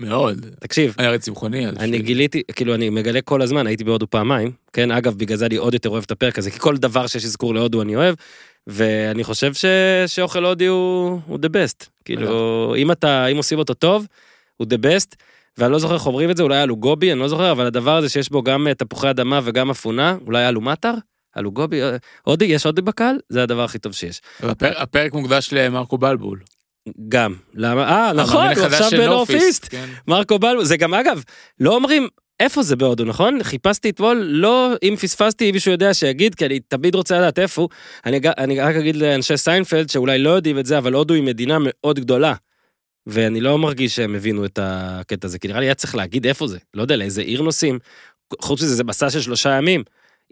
מאוד. 0.00 0.46
תקשיב. 0.60 0.94
היה 0.98 1.18
צמחוני. 1.18 1.66
אני. 1.66 1.98
גיליתי, 1.98 2.42
כאילו 2.54 2.74
אני 2.74 2.90
מגלה 2.90 3.20
כל 3.20 3.42
הזמן, 3.42 3.66
הייתי 3.66 3.84
בהודו 3.84 4.06
פעמיים, 4.10 4.52
כן, 4.72 4.90
אגב, 4.90 5.14
בגלל 5.14 5.36
זה 5.36 5.46
אני 5.46 5.56
עוד 5.56 5.74
יותר 5.74 5.88
אוהב 5.88 6.02
את 6.06 6.10
הפרק 6.10 6.38
הזה, 6.38 6.50
כי 6.50 6.58
כל 6.58 6.76
דבר 6.76 7.06
שיש 7.06 7.24
אזכור 7.24 7.54
להודו 7.54 7.82
אני 7.82 7.96
אוהב, 7.96 8.14
ואני 8.66 9.24
חושב 9.24 9.54
ש... 9.54 9.64
שאוכל 10.06 10.44
הודי 10.44 10.66
הוא, 10.66 11.20
הוא 11.26 11.38
the 11.42 11.48
best. 11.48 11.86
כאילו, 12.04 12.74
אם 12.76 12.92
אתה, 12.92 13.26
אם 13.26 13.36
עושים 13.36 13.58
אותו 13.58 13.74
טוב, 13.74 14.06
הוא 14.56 14.66
the 14.74 14.86
best, 14.86 15.14
ואני 15.58 15.72
לא 15.72 15.78
זוכר 15.78 15.94
איך 15.94 16.06
אומרים 16.06 16.30
את 16.30 16.36
זה, 16.36 16.42
אולי 16.42 16.62
אלו 16.62 16.76
גובי, 16.76 17.12
אני 17.12 17.20
לא 17.20 17.28
זוכר, 17.28 17.52
אבל 17.52 17.66
הדבר 17.66 17.96
הזה 17.96 18.08
שיש 18.08 18.30
בו 18.30 18.42
גם 18.42 18.68
אה, 18.68 18.74
תפוחי 18.74 19.10
אדמה 19.10 19.40
וגם 19.44 19.70
אפונה, 19.70 20.16
אולי 20.26 20.48
אלו 20.48 20.60
מטר? 20.60 20.94
אלו 21.38 21.52
גובי, 21.52 21.82
אה, 21.82 21.96
הודי, 22.22 22.44
יש 22.44 22.66
הודי 22.66 22.82
בקהל? 22.82 23.18
זה 23.28 23.42
הדבר 23.42 23.64
הכי 23.64 23.78
טוב 23.78 23.92
שיש. 23.92 24.20
הפרק- 24.40 24.74
הפרק 24.76 25.12
מוקדש 25.12 25.48
למרקו 25.52 25.98
בלבו. 25.98 26.40
גם, 27.08 27.34
למה? 27.54 27.88
אה, 27.88 28.12
נכון, 28.12 28.46
הוא 28.56 28.64
עכשיו 28.64 28.90
בנורפיסט. 28.98 29.66
כן. 29.70 29.88
מרקו 30.08 30.38
בלבו, 30.38 30.64
זה 30.64 30.76
גם 30.76 30.94
אגב, 30.94 31.22
לא 31.60 31.74
אומרים 31.74 32.08
איפה 32.42 32.62
זה 32.62 32.76
בהודו, 32.76 33.04
נכון? 33.04 33.42
חיפשתי 33.42 33.90
אתמול, 33.90 34.16
לא, 34.16 34.72
אם 34.82 34.96
פספסתי, 34.96 35.52
מישהו 35.52 35.72
יודע 35.72 35.94
שיגיד, 35.94 36.34
כי 36.34 36.46
אני 36.46 36.60
תמיד 36.60 36.94
רוצה 36.94 37.18
לדעת 37.18 37.38
איפה 37.38 37.62
הוא. 37.62 37.68
אני, 38.06 38.20
אני 38.38 38.60
רק 38.60 38.76
אגיד 38.76 38.96
לאנשי 38.96 39.36
סיינפלד, 39.36 39.90
שאולי 39.90 40.18
לא 40.18 40.30
יודעים 40.30 40.58
את 40.58 40.66
זה, 40.66 40.78
אבל 40.78 40.92
הודו 40.92 41.14
היא 41.14 41.22
מדינה 41.22 41.58
מאוד 41.60 42.00
גדולה. 42.00 42.34
ואני 43.06 43.40
לא 43.40 43.58
מרגיש 43.58 43.96
שהם 43.96 44.14
הבינו 44.14 44.44
את 44.44 44.58
הקטע 44.62 45.26
הזה, 45.26 45.38
כי 45.38 45.48
נראה 45.48 45.60
לי 45.60 45.66
היה 45.66 45.74
צריך 45.74 45.94
להגיד 45.94 46.26
איפה 46.26 46.46
זה. 46.46 46.58
לא 46.74 46.82
יודע, 46.82 46.96
לאיזה 46.96 47.22
עיר 47.22 47.42
נוסעים. 47.42 47.78
חוץ 48.40 48.62
מזה, 48.62 48.74
זה 48.74 48.84
מסע 48.84 49.10
של 49.10 49.20
שלושה 49.20 49.50
ימים. 49.50 49.82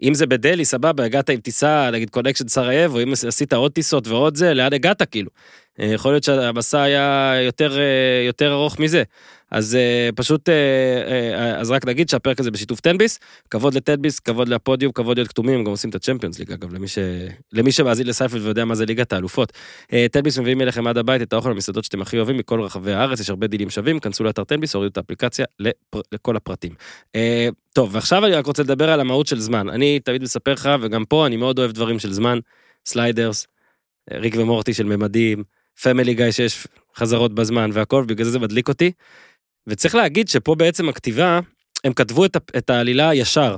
אם 0.03 0.13
זה 0.13 0.27
בדלי, 0.27 0.65
סבבה, 0.65 1.05
הגעת 1.05 1.29
עם 1.29 1.39
טיסה, 1.39 1.89
נגיד 1.91 2.09
קונקשן 2.09 2.47
סרייבו, 2.47 2.99
אם 2.99 3.13
עשית 3.27 3.53
עוד 3.53 3.71
טיסות 3.71 4.07
ועוד 4.07 4.35
זה, 4.35 4.53
לאן 4.53 4.73
הגעת 4.73 5.01
כאילו? 5.01 5.29
אה, 5.79 5.85
יכול 5.85 6.11
להיות 6.11 6.23
שהמסע 6.23 6.81
היה 6.81 7.33
יותר, 7.45 7.79
אה, 7.79 8.23
יותר 8.27 8.51
ארוך 8.51 8.79
מזה. 8.79 9.03
אז 9.51 9.75
אה, 9.75 10.09
פשוט, 10.15 10.49
אה, 10.49 10.53
אה, 10.53 11.59
אז 11.59 11.71
רק 11.71 11.85
נגיד 11.85 12.09
שהפרק 12.09 12.39
הזה 12.39 12.51
בשיתוף 12.51 12.79
תן 12.79 12.92
ביס, 12.92 13.19
כבוד 13.49 13.73
לתן 13.73 13.93
ביס, 13.93 14.19
כבוד 14.19 14.47
לפודיום, 14.47 14.91
כבוד 14.91 15.17
להיות 15.17 15.29
כתומים, 15.29 15.63
גם 15.63 15.71
עושים 15.71 15.89
את 15.89 15.95
הצ'מפיונס 15.95 16.39
ליג, 16.39 16.51
אגב, 16.51 16.73
למי, 16.73 16.87
ש... 16.87 16.97
למי 17.53 17.71
שמאזין 17.71 18.07
לסיינפלד 18.07 18.41
ויודע 18.41 18.65
מה 18.65 18.75
זה 18.75 18.85
ליגת 18.85 19.13
האלופות. 19.13 19.53
תן 20.11 20.21
ביס 20.21 20.37
מביאים 20.37 20.61
אליכם 20.61 20.87
עד 20.87 20.97
הבית 20.97 21.21
את 21.21 21.33
האוכל 21.33 21.53
במסעדות 21.53 21.83
שאתם 21.83 22.01
הכי 22.01 22.17
אוהבים 22.17 22.37
מכל 22.37 22.61
רחבי 22.61 22.93
הארץ, 22.93 23.19
יש 23.19 23.29
הרבה 23.29 23.47
דילים 23.47 23.69
שווים, 23.69 23.99
כנסו 23.99 24.23
לאתר 24.23 24.43
תן 24.43 24.54
ביס, 24.54 24.75
הורידו 24.75 24.91
את 24.91 24.97
האפליקציה 24.97 25.45
לפר... 25.59 26.01
לכל 26.11 26.35
הפרטים. 26.35 26.71
טוב, 27.73 27.95
ועכשיו 27.95 28.25
אני 28.25 28.33
רק 28.33 28.45
רוצה 28.45 28.63
לדבר 28.63 28.89
על 28.89 28.99
המהות 28.99 29.27
של 29.27 29.39
זמן. 29.39 29.69
אני 29.69 29.99
תמיד 29.99 30.23
מספר 30.23 30.53
לך, 30.53 30.69
וגם 30.81 31.05
פה 31.05 31.27
אני 31.27 31.37
מאוד 31.37 31.59
אוהב 31.59 31.71
דברים 31.71 31.99
של 31.99 32.13
זמן, 32.13 32.39
סליידרס, 32.85 33.47
ריק 34.11 34.35
ומורטי 34.37 34.73
של 34.73 34.83
ממדים, 34.83 35.43
פמילי 35.83 36.13
גיא 36.13 36.31
שיש 36.31 36.67
חזרות 36.95 37.33
בזמן 37.35 37.69
והכל, 37.73 38.03
בגלל 38.07 38.25
זה 38.25 38.31
זה 38.31 38.39
מדליק 38.39 38.69
אותי. 38.69 38.91
וצריך 39.67 39.95
להגיד 39.95 40.27
שפה 40.27 40.55
בעצם 40.55 40.89
הכתיבה, 40.89 41.39
הם 41.83 41.93
כתבו 41.93 42.25
את, 42.25 42.37
את 42.57 42.69
העלילה 42.69 43.15
ישר, 43.15 43.55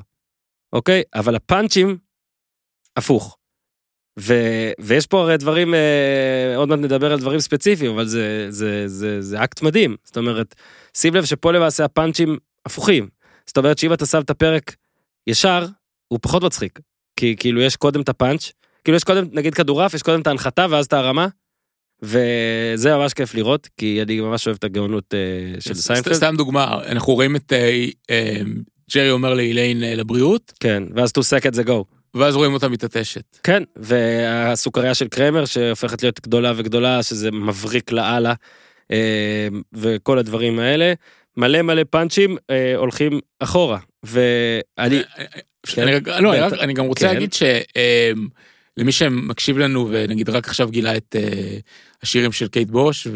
אוקיי? 0.73 1.03
אבל 1.15 1.35
הפאנצ'ים, 1.35 1.97
הפוך. 2.97 3.37
ו, 4.19 4.33
ויש 4.79 5.07
פה 5.07 5.21
הרי 5.21 5.37
דברים, 5.37 5.73
אה, 5.73 6.53
עוד 6.55 6.69
מעט 6.69 6.79
נדבר 6.79 7.11
על 7.11 7.19
דברים 7.19 7.39
ספציפיים, 7.39 7.91
אבל 7.91 8.05
זה, 8.05 8.47
זה, 8.49 8.83
זה, 8.87 9.21
זה 9.21 9.43
אקט 9.43 9.61
מדהים. 9.61 9.95
זאת 10.03 10.17
אומרת, 10.17 10.55
שים 10.97 11.15
לב 11.15 11.25
שפה 11.25 11.51
למעשה 11.51 11.85
הפאנצ'ים 11.85 12.37
הפוכים. 12.65 13.09
זאת 13.45 13.57
אומרת 13.57 13.77
שאם 13.77 13.93
אתה 13.93 14.05
שם 14.05 14.21
את 14.21 14.29
הפרק 14.29 14.75
ישר, 15.27 15.65
הוא 16.07 16.19
פחות 16.21 16.43
מצחיק. 16.43 16.79
כי 17.15 17.35
כאילו 17.39 17.61
יש 17.61 17.75
קודם 17.75 18.01
את 18.01 18.09
הפאנץ', 18.09 18.51
כאילו 18.83 18.97
יש 18.97 19.03
קודם, 19.03 19.25
נגיד 19.31 19.53
כדורעף, 19.53 19.93
יש 19.93 20.01
קודם 20.01 20.21
את 20.21 20.27
ההנחתה 20.27 20.65
ואז 20.69 20.85
את 20.85 20.93
הרמה, 20.93 21.27
וזה 22.03 22.95
ממש 22.95 23.13
כיף 23.13 23.35
לראות, 23.35 23.69
כי 23.77 24.01
אני 24.01 24.19
ממש 24.19 24.47
אוהב 24.47 24.57
את 24.57 24.63
הגאונות 24.63 25.13
אה, 25.13 25.61
של 25.61 25.73
סיינפלד. 25.73 26.13
סתם 26.13 26.35
דוגמה, 26.37 26.77
אנחנו 26.87 27.13
רואים 27.13 27.35
את 27.35 27.53
אה, 27.53 27.85
אה, 28.09 28.41
ג'רי 28.93 29.11
אומר 29.11 29.33
לאיליין 29.33 29.79
לבריאות, 29.79 30.53
כן, 30.59 30.83
ואז 30.95 31.11
two 31.19 31.21
seconds 31.21 31.67
ago. 31.67 31.83
ואז 32.13 32.35
רואים 32.35 32.53
אותה 32.53 32.69
מתעטשת. 32.69 33.37
כן, 33.43 33.63
והסוכריה 33.75 34.93
של 34.93 35.07
קרמר 35.07 35.45
שהופכת 35.45 36.03
להיות 36.03 36.19
גדולה 36.21 36.53
וגדולה, 36.55 37.03
שזה 37.03 37.31
מבריק 37.31 37.91
לאללה, 37.91 38.33
וכל 39.73 40.19
הדברים 40.19 40.59
האלה. 40.59 40.93
מלא 41.37 41.61
מלא 41.61 41.81
פאנצ'ים 41.89 42.37
אה, 42.49 42.75
הולכים 42.75 43.19
אחורה, 43.39 43.79
ואני, 44.03 45.01
כן. 45.63 45.87
אני, 45.87 46.23
לא, 46.23 46.33
אני. 46.33 46.59
אני 46.59 46.73
גם 46.73 46.85
רוצה 46.85 47.07
כן. 47.07 47.13
להגיד 47.13 47.33
שלמי 48.79 48.91
שמקשיב 48.91 49.57
לנו 49.57 49.87
ונגיד 49.91 50.29
רק 50.29 50.47
עכשיו 50.47 50.69
גילה 50.69 50.97
את 50.97 51.15
אה, 51.19 51.57
השירים 52.03 52.31
של 52.31 52.47
קייט 52.47 52.67
בוש 52.69 53.07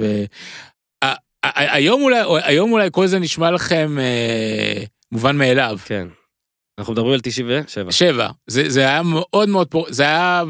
והיום 1.04 2.02
אולי 2.02 2.20
היום 2.43 2.72
אולי 2.72 2.89
כל 2.91 3.08
זה 3.08 3.20
נשמע 3.20 3.52
לכם 3.52 3.98
אה, 4.00 4.84
מובן 5.12 5.38
מאליו. 5.38 5.78
כן. 5.86 6.08
אנחנו 6.80 6.93
מדברים 6.93 7.13
על 7.13 7.20
97. 7.22 7.91
שבע 7.91 8.30
זה 8.48 8.70
זה 8.70 8.80
היה 8.80 9.02
מאוד 9.04 9.50
מאוד 9.50 9.67
פור- 9.67 9.88
זה 9.89 10.04
היה 10.04 10.43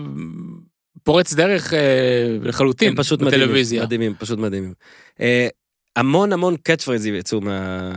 פורץ 1.03 1.33
דרך 1.33 1.73
אה, 1.73 2.37
לחלוטין 2.41 2.89
הם 2.89 2.95
פשוט 2.95 3.21
מדהימים, 3.21 3.45
בטלוויזיה. 3.47 3.83
מדהימים, 3.83 4.13
פשוט 4.19 4.39
מדהימים. 4.39 4.73
אה, 5.21 5.47
המון 5.95 6.33
המון 6.33 6.55
קאץ' 6.63 6.83
פרייזים 6.83 7.15
יצאו 7.15 7.41
מה, 7.41 7.91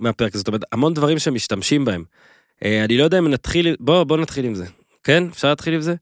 מהפרק 0.00 0.34
הזה, 0.34 0.38
זאת 0.38 0.48
אומרת, 0.48 0.62
המון 0.72 0.94
דברים 0.94 1.18
שמשתמשים 1.18 1.84
בהם. 1.84 2.04
אה, 2.64 2.84
אני 2.84 2.98
לא 2.98 3.04
יודע 3.04 3.18
אם 3.18 3.28
נתחיל, 3.28 3.76
בוא, 3.80 4.04
בוא 4.04 4.16
נתחיל 4.16 4.44
עם 4.44 4.54
זה. 4.54 4.66
כן? 5.02 5.24
אפשר 5.32 5.48
להתחיל 5.48 5.74
עם 5.74 5.80
זה? 5.80 5.94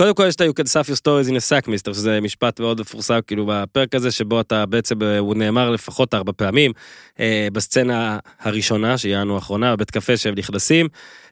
קודם 0.00 0.14
כל 0.14 0.24
יש 0.28 0.34
את 0.34 0.40
ה- 0.40 0.44
You 0.44 0.48
can 0.48 0.66
stuff 0.66 0.88
your 0.88 0.96
stories 0.96 1.28
in 1.30 1.34
a 1.36 1.40
sack 1.50 1.66
mister, 1.68 1.94
שזה 1.94 2.20
משפט 2.20 2.60
מאוד 2.60 2.80
מפורסם 2.80 3.18
כאילו 3.26 3.46
בפרק 3.48 3.94
הזה, 3.94 4.10
שבו 4.10 4.40
אתה 4.40 4.66
בעצם, 4.66 5.02
אה, 5.02 5.18
הוא 5.18 5.34
נאמר 5.34 5.70
לפחות 5.70 6.14
ארבע 6.14 6.32
פעמים, 6.36 6.72
אה, 7.20 7.48
בסצנה 7.52 8.18
הראשונה, 8.40 8.98
שיענו 8.98 9.34
האחרונה, 9.34 9.76
בבית 9.76 9.90
קפה 9.90 10.16
שהם 10.16 10.34
נכנסים, 10.34 10.88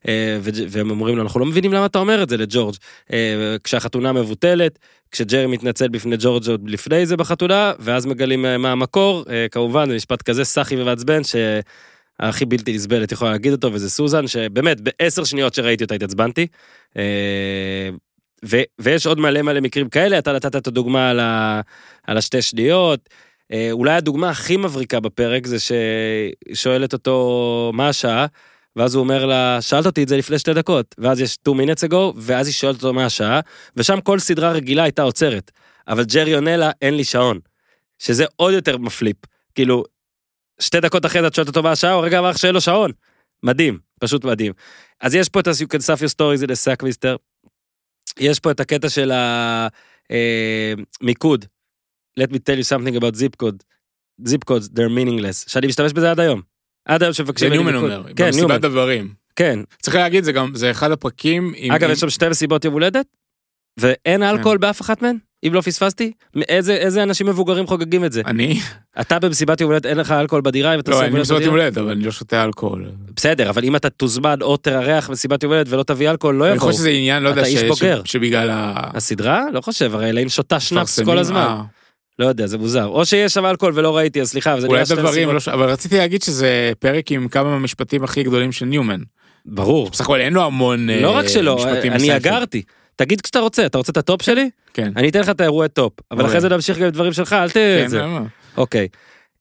אה, 0.09 0.39
והם 0.43 0.91
אומרים 0.91 1.17
לו, 1.17 1.23
אנחנו 1.23 1.41
לא 1.41 1.47
מבינים 1.47 1.73
למה 1.73 1.87
אתה 1.87 1.99
אומר 1.99 2.23
את 2.23 2.29
זה 2.29 2.37
לג'ורג', 2.37 2.75
אה, 3.13 3.57
כשהחתונה 3.65 4.13
מבוטלת, 4.13 4.79
כשג'רי 5.11 5.47
מתנצל 5.47 5.89
בפני 5.89 6.17
ג'ורג' 6.19 6.49
עוד 6.49 6.71
לפני 6.71 7.07
זה 7.07 7.17
בחתונה, 7.17 7.73
ואז 7.79 8.07
מגלים 8.07 8.47
אה, 8.47 8.59
מה 8.59 8.73
המקור, 8.73 9.25
אה, 9.31 9.47
כמובן, 9.51 9.89
זה 9.89 9.95
משפט 9.97 10.23
כזה 10.23 10.45
סאחי 10.45 10.83
ומעצבן, 10.83 11.21
שהכי 11.25 12.45
בלתי 12.45 12.73
נסבל 12.73 13.05
את 13.05 13.13
יכולה 13.13 13.31
להגיד 13.31 13.53
אותו, 13.53 13.73
וזה 13.73 13.91
סוזן, 13.91 14.27
שבאמת, 14.27 14.81
בעשר 14.81 15.25
שניות 15.25 15.55
שראיתי 15.55 15.85
אותה 15.85 15.95
התעצבנתי. 15.95 16.47
ו- 18.45 18.63
ויש 18.79 19.07
עוד 19.07 19.21
מלא 19.21 19.43
מלא 19.43 19.61
מקרים 19.61 19.89
כאלה, 19.89 20.19
אתה 20.19 20.33
נתת 20.33 20.57
את 20.57 20.67
הדוגמה 20.67 21.11
על, 21.11 21.21
ה- 21.21 21.61
על 22.07 22.17
השתי 22.19 22.43
שניות. 22.43 23.09
אה, 23.53 23.69
אולי 23.73 23.93
הדוגמה 23.95 24.31
הכי 24.31 24.57
מבריקה 24.57 25.01
בפרק 25.01 25.47
זה 25.47 25.57
ששואלת 25.59 26.93
אותו 26.93 27.71
מה 27.75 27.89
השעה, 27.89 28.27
ואז 28.77 28.95
הוא 28.95 29.01
אומר 29.01 29.27
לה, 29.27 29.59
שאלת 29.61 29.87
אותי 29.87 30.03
את 30.03 30.09
זה 30.09 30.17
לפני 30.17 30.39
שתי 30.39 30.55
דקות, 30.55 30.95
ואז 30.99 31.21
יש 31.21 31.33
2 31.33 31.61
minutes 31.61 31.89
ago, 31.91 31.97
ואז 32.17 32.47
היא 32.47 32.55
שואלת 32.55 32.77
אותו 32.77 32.93
מה 32.95 33.07
השעה, 33.07 33.41
ושם 33.77 34.01
כל 34.01 34.19
סדרה 34.19 34.53
רגילה 34.53 34.83
הייתה 34.83 35.03
עוצרת. 35.03 35.51
אבל 35.89 36.05
ג'רי 36.05 36.35
עונה 36.35 36.57
לה, 36.57 36.71
אין 36.83 36.95
לי 36.95 37.05
שעון. 37.05 37.39
שזה 37.99 38.25
עוד 38.37 38.55
יותר 38.55 38.79
מפליפ. 38.79 39.17
כאילו, 39.55 39.85
שתי 40.61 40.81
דקות 40.81 41.07
אחרי 41.07 41.21
זה 41.21 41.27
את 41.27 41.35
שואלת 41.35 41.49
אותו 41.49 41.63
מה 41.63 41.71
השעה, 41.73 41.93
הוא 41.93 42.05
רגע 42.05 42.19
אמר 42.19 42.33
שאין 42.33 42.55
לו 42.55 42.61
שעון. 42.61 42.91
מדהים, 43.43 43.79
פשוט 44.01 44.25
מדהים. 44.25 44.53
אז 45.01 45.15
יש 45.15 45.29
פה 45.29 45.41
את 45.41 45.47
ה-You 45.47 45.67
can 45.75 45.79
stuff 45.79 46.01
your 46.01 46.11
stories 46.15 46.43
in 46.43 46.51
a 46.51 46.55
sack 46.55 46.83
mister. 46.83 47.17
יש 48.21 48.41
פה 48.41 48.51
את 48.51 48.61
הקטע 48.61 48.89
של 48.89 49.13
המיקוד. 51.01 51.45
Let 52.21 52.27
me 52.33 52.37
tell 52.37 52.59
you 52.59 52.65
something 52.77 52.97
about 53.01 53.15
zip 53.17 53.45
code. 53.47 53.63
zip 54.29 54.45
codes, 54.51 54.69
they're 54.69 54.93
meaningless. 54.99 55.45
שאני 55.51 55.67
משתמש 55.67 55.93
בזה 55.93 56.11
עד 56.11 56.21
היום. 56.21 56.43
עד 56.85 57.03
היום 57.03 57.13
זה 57.13 57.17
שמבקשים 57.17 57.53
ממני 57.53 57.63
ניומן. 57.73 57.79
אומר, 57.85 58.03
כן. 58.17 58.27
במסיבת 58.27 58.61
דברים. 58.61 59.15
כן. 59.37 59.59
צריך 59.83 59.97
להגיד 59.97 60.25
זה 60.25 60.33
גם 60.33 60.53
זה 60.55 60.71
אחד 60.71 60.91
הפרקים 60.91 61.55
אגב, 61.71 61.85
עם- 61.85 61.91
יש 61.93 62.01
שם 62.01 62.11
שתי 62.11 62.29
מסיבות 62.29 62.65
יום 62.65 62.75
הולדת, 62.75 63.07
ואין 63.79 64.23
אלכוהול 64.23 64.59
באף 64.59 64.81
אחת 64.81 65.03
מהן, 65.03 65.17
אם 65.47 65.55
לא 65.55 65.61
פספסתי. 65.61 66.13
איזה 66.49 66.75
איזה 66.75 67.03
אנשים 67.03 67.27
מבוגרים 67.27 67.67
חוגגים 67.67 68.05
את 68.05 68.13
זה? 68.13 68.23
אני 68.27 68.61
אתה 69.01 69.19
במסיבת 69.19 69.61
יום 69.61 69.71
הולדת 69.71 69.87
אין 69.87 69.97
לך 69.99 70.11
אלכוהול 70.13 70.43
בדירה, 70.43 70.75
אם 70.75 70.81
אתה 70.81 70.91
לא 70.91 71.01
אני 71.01 71.09
יום 71.09 71.21
מסיבת 71.21 71.41
יום? 71.41 71.51
הולדת 71.51 71.79
אבל 71.79 71.91
אני 71.91 72.03
לא 72.05 72.11
שותה 72.11 72.45
אלכוהול. 72.45 72.85
בסדר, 73.17 73.51
אבל 73.51 73.65
אם 73.65 73.77
אתה 73.77 73.91
תוזמן 73.91 74.43
או 74.43 74.57
תארח 74.57 75.11
מסיבת 75.11 75.43
יום 75.43 75.53
הולדת 75.53 75.73
ולא 75.73 75.83
תביא 75.83 76.11
אלכוהול, 76.11 76.37
לא 76.37 76.45
אני 76.47 76.55
יבואו. 76.55 76.67
חושב 76.71 76.79
שזה 76.79 76.91
עניין 76.91 77.23
לא 77.23 77.29
יודע 77.29 77.45
איש 77.45 77.61
ש-. 77.61 77.79
ש- 77.79 77.85
שבגלל 78.13 78.51
ה... 78.51 78.73
הסדרה? 78.97 79.45
לא 79.53 79.61
חושב, 79.61 79.95
הרי 79.95 80.11
אלין 80.11 80.29
שותה 80.29 80.61
שנאפס 80.61 81.01
כל 81.01 81.19
הזמן. 81.19 81.37
אה, 81.41 81.63
לא 82.19 82.27
יודע, 82.27 82.47
זה 82.47 82.59
מוזר. 82.59 82.87
או 82.87 83.07
שיש 83.07 83.35
שם 83.35 83.47
אלכוהול 83.47 83.73
ולא 83.79 83.97
ראיתי, 83.97 84.21
אז 84.21 84.29
סליחה, 84.31 84.53
אבל 84.53 84.61
זה 84.61 84.67
אולי 84.67 84.83
דברים. 84.97 85.29
לא 85.29 85.39
אבל 85.53 85.71
רציתי 85.71 85.99
להגיד 85.99 86.23
שזה 86.23 86.73
פרק 86.79 87.13
עם 87.13 87.29
כמה 87.29 87.51
מהמשפטים 87.51 88.05
הכי 88.05 88.23
גדולים 88.23 88.53
של 88.53 88.67
ניומן. 88.67 89.01
ברור. 89.47 89.91
בסך 89.91 90.05
הכל 90.05 90.21
אין 90.21 90.33
לו 90.33 90.45
המון 90.45 90.91
לא 90.91 91.15
אה, 91.15 91.19
רק 91.19 91.29
שלא, 91.29 91.67
אני. 91.83 92.17
אגרתי. 92.17 92.63
תגיד 92.99 93.21
כשאתה 93.21 93.39
רוצה, 93.39 93.67
אתה 93.67 93.79
רוצה 93.79 93.93
את 93.93 93.97
הטופ 93.97 94.23
שלי? 94.23 94.51
כן. 94.75 94.93
אני 94.97 95.09
אתן 95.09 95.21
לך 95.21 95.29
את 95.29 95.41
האירועי 95.41 95.69
טופ. 95.69 95.93
אבל 96.11 96.21
אוקיי. 96.21 96.31
אחרי 96.31 96.41
זה 96.41 96.49
נמשיך 96.49 96.79
גם 96.79 96.85
עם 96.85 96.91
דברים 96.91 97.13
שלך, 97.13 97.33
אל 97.33 97.51
ת... 97.51 97.53
כן, 97.55 97.89
זה. 97.89 97.99
למה? 97.99 98.23
אוקיי. 98.57 98.89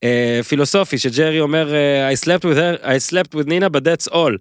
אה, 0.03 0.39
פילוסופי 0.47 0.97
שג'רי 0.97 1.39
אומר 1.39 1.73
אה, 1.73 2.09
I 2.11 2.15
slept 2.15 2.43
with 2.43 2.57
her, 2.57 2.85
I 2.85 3.11
slept 3.11 3.35
with 3.35 3.47
Nina 3.47 3.69
but 3.69 3.83
that's 3.83 4.13
all. 4.13 4.37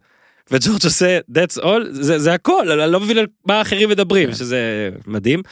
וג'ורג' 0.51 0.85
עושה 0.85 1.19
that's 1.33 1.63
all, 1.63 1.81
זה, 1.91 2.19
זה 2.19 2.35
הכל, 2.35 2.81
אני 2.81 2.93
לא 2.93 3.01
מבין 3.01 3.19
על 3.19 3.27
מה 3.47 3.59
האחרים 3.59 3.89
מדברים, 3.89 4.29
כן. 4.29 4.35
שזה 4.35 4.91
מדהים. 5.07 5.43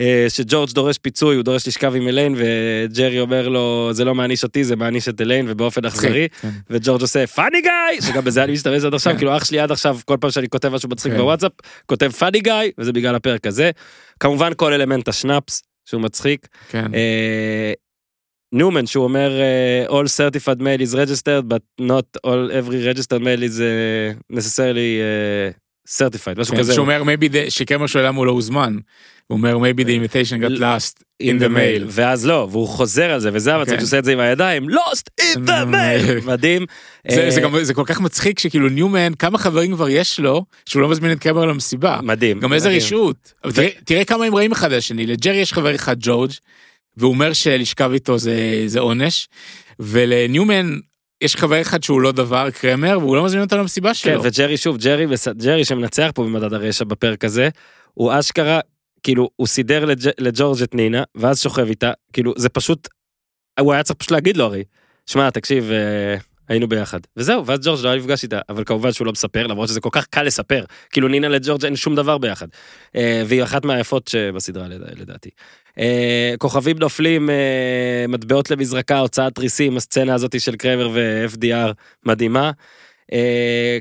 אה, 0.00 0.26
שג'ורג' 0.28 0.70
דורש 0.70 0.98
פיצוי, 0.98 1.36
הוא 1.36 1.44
דורש 1.44 1.68
לשכב 1.68 1.94
עם 1.94 2.08
אליין, 2.08 2.34
וג'רי 2.36 3.20
אומר 3.20 3.48
לו, 3.48 3.88
זה 3.92 4.04
לא 4.04 4.14
מעניש 4.14 4.44
אותי, 4.44 4.64
זה 4.64 4.76
מעניש 4.76 5.08
את 5.08 5.20
אליין, 5.20 5.46
ובאופן 5.48 5.84
אכזרי. 5.84 6.28
כן. 6.40 6.48
וג'ורג' 6.70 7.00
עושה 7.00 7.26
פאני 7.26 7.60
גיא, 7.60 8.00
שגם 8.00 8.24
בזה 8.24 8.44
אני 8.44 8.52
משתמש 8.52 8.84
עד 8.84 8.94
עכשיו, 8.94 9.12
כן. 9.12 9.18
כאילו 9.18 9.36
אח 9.36 9.44
שלי 9.44 9.58
עד 9.58 9.72
עכשיו, 9.72 9.98
כל 10.04 10.16
פעם 10.20 10.30
שאני 10.30 10.48
כותב 10.48 10.68
משהו 10.68 10.88
מצחיק 10.88 11.12
כן. 11.12 11.18
בוואטסאפ, 11.18 11.52
כותב 11.86 12.10
פאני 12.10 12.40
גיא, 12.40 12.52
וזה 12.78 12.92
בגלל 12.92 13.14
הפרק 13.14 13.46
הזה. 13.46 13.70
כמובן 14.20 14.52
כל 14.56 14.72
אלמנט 14.72 15.08
השנאפס, 15.08 15.62
שהוא 15.84 16.00
מצחיק. 16.00 16.48
אה, 16.74 17.72
ניומן 18.52 18.86
שהוא 18.86 19.04
אומר 19.04 19.40
אה, 19.40 19.86
all 19.88 20.06
certified 20.06 20.60
mail 20.60 20.80
is 20.80 20.94
registered 20.94 21.44
but 21.48 21.82
not 21.82 22.04
all 22.26 22.50
every 22.50 22.94
registered 22.94 23.22
mail 23.22 23.42
is 23.42 23.60
necessarily 24.30 25.00
certified 25.88 26.40
משהו 26.40 26.54
כן, 26.54 26.60
כזה. 26.60 26.72
שהוא 26.74 26.82
אומר 26.84 27.02
maybe 27.02 27.32
the- 27.32 27.50
שקרמר 27.50 27.86
שואל 27.86 28.06
למה 28.06 28.18
הוא 28.18 28.26
לא 28.26 28.32
הוזמן. 28.32 28.76
הוא 29.26 29.36
אומר 29.36 29.56
maybe 29.58 29.82
the 29.82 29.88
invitation 29.88 30.42
got 30.42 30.58
lost 30.60 31.02
in 31.22 31.42
the 31.42 31.48
mail. 31.48 31.84
ואז 31.88 32.26
לא 32.26 32.48
והוא 32.50 32.68
חוזר 32.68 33.10
על 33.10 33.20
זה 33.20 33.30
וזה 33.32 33.54
המצחיק 33.54 33.74
כן. 33.74 33.80
שהוא 33.80 33.86
עושה 33.86 33.98
את 33.98 34.04
זה 34.04 34.12
עם 34.12 34.18
הידיים 34.20 34.68
lost 34.70 35.22
in 35.22 35.36
the 35.46 35.64
mail 35.74 36.26
מדהים. 36.26 36.66
זה, 37.10 37.28
אה, 37.36 37.40
גם 37.42 37.64
זה 37.64 37.74
כל 37.74 37.82
כך 37.86 38.00
מצחיק 38.00 38.38
שכאילו 38.38 38.68
ניומן 38.68 39.12
כמה 39.18 39.38
חברים 39.38 39.72
כבר 39.74 39.88
יש 39.88 40.20
לו 40.20 40.44
שהוא 40.66 40.82
לא 40.82 40.88
מזמין 40.88 41.12
את 41.12 41.18
קרמר 41.18 41.44
למסיבה. 41.46 41.98
מדהים. 42.02 42.40
גם 42.40 42.52
איזה. 42.52 42.68
רשעות. 42.68 43.32
אבל 43.44 43.52
תראה, 43.84 44.04
כמה 44.04 44.24
הם 44.24 44.34
רעים 44.34 44.52
אחד 44.52 44.72
על 44.72 44.78
השני 44.78 45.06
לג'רי 45.06 45.36
יש 45.36 45.52
חבר 45.52 45.74
אחד 45.74 45.96
ג'ורג' 46.00 46.30
והוא 46.96 47.12
אומר 47.12 47.32
שלשכב 47.32 47.90
איתו 47.92 48.18
זה 48.66 48.78
עונש 48.80 49.28
ולניומן 49.80 50.78
יש 51.20 51.36
חבר 51.36 51.60
אחד 51.60 51.82
שהוא 51.82 52.00
לא 52.00 52.12
דבר 52.12 52.50
קרמר 52.50 52.98
והוא 53.00 53.16
לא 53.16 53.24
מזמין 53.24 53.42
אותו 53.42 53.56
למסיבה 53.56 53.88
כן, 53.88 53.94
שלו. 53.94 54.22
וג'רי 54.22 54.56
שוב 54.56 54.76
ג'רי 54.78 55.06
ג'רי 55.44 55.64
שמנצח 55.64 56.10
פה 56.14 56.22
במדד 56.24 56.52
הרשע 56.52 56.84
בפרק 56.84 57.24
הזה 57.24 57.48
הוא 57.94 58.12
אשכרה 58.18 58.60
כאילו 59.02 59.30
הוא 59.36 59.46
סידר 59.46 59.84
לג'- 59.84 60.12
לג'ורג' 60.20 60.62
את 60.62 60.74
נינה 60.74 61.02
ואז 61.14 61.40
שוכב 61.40 61.66
איתה 61.68 61.92
כאילו 62.12 62.32
זה 62.36 62.48
פשוט 62.48 62.88
הוא 63.60 63.72
היה 63.72 63.82
צריך 63.82 63.98
פשוט 63.98 64.10
להגיד 64.10 64.36
לו 64.36 64.44
הרי 64.44 64.64
שמע, 65.06 65.30
תקשיב, 65.30 65.70
אה, 65.70 66.16
היינו 66.48 66.68
ביחד. 66.68 67.00
וזהו, 67.16 67.46
ואז 67.46 67.60
ג'ורג' 67.66 67.84
לא 67.84 67.96
נפגש 67.96 68.22
איתה, 68.22 68.40
אבל 68.48 68.64
כמובן 68.64 68.92
שהוא 68.92 69.06
לא 69.06 69.12
מספר, 69.12 69.46
למרות 69.46 69.68
שזה 69.68 69.80
כל 69.80 69.88
כך 69.92 70.06
קל 70.06 70.22
לספר. 70.22 70.64
כאילו 70.90 71.08
נינה 71.08 71.28
לג'ורג' 71.28 71.64
אין 71.64 71.76
שום 71.76 71.94
דבר 71.96 72.18
ביחד. 72.18 72.46
אה, 72.96 73.22
והיא 73.26 73.42
אחת 73.42 73.64
מהיפות 73.64 74.08
שבסדרה 74.08 74.68
לדע- 74.68 74.86
לדעתי. 75.00 75.30
אה, 75.78 76.34
כוכבים 76.38 76.78
נופלים, 76.78 77.30
אה, 77.30 77.34
מטבעות 78.08 78.50
למזרקה, 78.50 78.98
הוצאת 78.98 79.34
תריסים, 79.34 79.76
הסצנה 79.76 80.14
הזאת 80.14 80.40
של 80.40 80.56
קרמר 80.56 80.90
ו-FDR 80.92 81.72
מדהימה. 82.06 82.50
אה, 83.12 83.78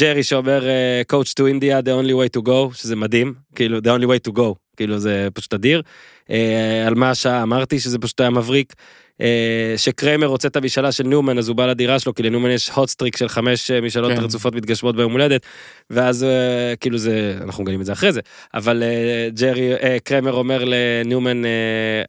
ג'רי 0.00 0.22
שאומר 0.22 0.66
אה, 0.68 1.02
coach 1.12 1.28
to 1.40 1.44
India 1.44 1.82
the 1.86 2.04
only 2.04 2.12
way 2.12 2.40
to 2.40 2.46
go 2.46 2.74
שזה 2.74 2.96
מדהים 2.96 3.34
כאילו 3.54 3.78
the 3.78 4.00
only 4.00 4.04
way 4.06 4.30
to 4.30 4.36
go 4.36 4.54
כאילו 4.76 4.98
זה 4.98 5.28
פשוט 5.34 5.54
אדיר. 5.54 5.82
אה, 6.30 6.84
על 6.86 6.94
מה 6.94 7.10
השעה 7.10 7.42
אמרתי 7.42 7.80
שזה 7.80 7.98
פשוט 7.98 8.20
היה 8.20 8.30
מבריק. 8.30 8.72
אה, 9.20 9.74
שקרמר 9.76 10.26
רוצה 10.26 10.48
את 10.48 10.56
המשאלה 10.56 10.92
של 10.92 11.04
ניומן 11.04 11.38
אז 11.38 11.48
הוא 11.48 11.56
בא 11.56 11.66
לדירה 11.66 11.98
שלו 11.98 12.14
כי 12.14 12.22
לניומן 12.22 12.50
יש 12.50 12.70
streak 12.70 13.18
של 13.18 13.28
חמש 13.28 13.70
אה, 13.70 13.80
משאלות 13.80 14.12
כן. 14.12 14.20
רצופות 14.20 14.54
מתגשמות 14.54 14.96
ביום 14.96 15.12
הולדת. 15.12 15.46
ואז 15.90 16.24
אה, 16.24 16.76
כאילו 16.80 16.98
זה 16.98 17.38
אנחנו 17.40 17.64
מגלים 17.64 17.80
את 17.80 17.86
זה 17.86 17.92
אחרי 17.92 18.12
זה 18.12 18.20
אבל 18.54 18.82
ג'רי 19.28 19.72
קרמר 20.04 20.32
אומר 20.32 20.64
לניומן 20.66 21.42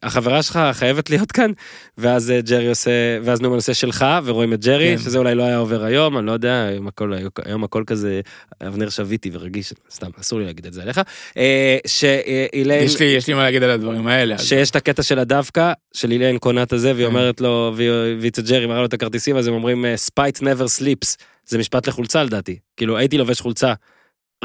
החברה 0.02 0.42
שלך 0.42 0.60
חייבת 0.72 1.10
להיות 1.10 1.32
כאן 1.32 1.50
ואז 1.98 2.32
ג'רי 2.44 2.68
עושה 2.68 2.90
ואז 3.22 3.40
ניומן 3.40 3.56
עושה 3.56 3.74
שלך 3.74 4.06
ורואים 4.24 4.52
את 4.52 4.64
ג'רי 4.64 4.96
כן. 4.96 5.02
שזה 5.02 5.18
אולי 5.18 5.34
לא 5.34 5.42
היה 5.42 5.56
עובר 5.56 5.84
היום 5.84 6.18
אני 6.18 6.26
לא 6.26 6.32
יודע 6.32 6.64
היום 6.64 6.88
הכל 6.88 7.12
היום 7.44 7.64
הכל 7.64 7.84
כזה 7.86 8.20
אבנר 8.66 8.88
שביטי 8.88 9.30
ורגיש 9.32 9.72
סתם 9.90 10.10
אסור 10.20 10.38
לי 10.38 10.44
להגיד 10.44 10.66
את 10.66 10.72
זה 10.72 10.82
עליך 10.82 11.00
שאיליין 11.86 12.84
יש 12.84 13.00
לי, 13.00 13.06
יש 13.06 13.26
לי 13.26 13.34
מה 13.34 13.42
להגיד 13.42 13.62
על 13.62 13.70
הדברים 13.70 14.06
האלה. 14.06 14.38
שיש 14.38 14.70
את 14.70 14.76
הקטע 14.76 15.02
של 15.02 15.18
הדווקא 15.18 15.72
של 15.92 16.10
איליין 16.10 16.38
קונה 16.38 16.62
את 16.62 16.72
הזה 16.72 16.92
והיא 16.96 17.08
כן. 17.08 17.14
אומרת 17.14 17.40
לו 17.40 17.72
והיא 17.76 18.30
אצל 18.30 18.42
ג'רי 18.42 18.66
מראה 18.66 18.80
לו 18.80 18.86
את 18.86 18.94
הכרטיסים 18.94 19.36
אז 19.36 19.46
הם 19.46 19.54
אומרים 19.54 19.84
spite 19.96 20.38
never 20.38 20.80
sleeps 20.80 21.16
זה 21.46 21.58
משפט 21.58 21.88
לחולצה 21.88 22.22
לדעתי 22.22 22.58
כאילו 22.76 22.98
הייתי 22.98 23.18
לובש 23.18 23.40
חולצה 23.40 23.74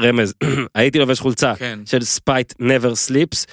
רמז 0.00 0.34
הייתי 0.74 0.98
לובש 0.98 1.20
חולצה 1.20 1.54
כן. 1.54 1.78
של 1.86 2.04
spite 2.04 2.52
never 2.52 3.08
sleeps 3.08 3.46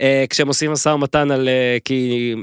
אה, 0.00 0.24
כשהם 0.30 0.48
עושים 0.48 0.70
משא 0.72 0.88
ומתן 0.88 1.30
על 1.30 1.48
אה, 1.48 1.78
כי 1.84 2.34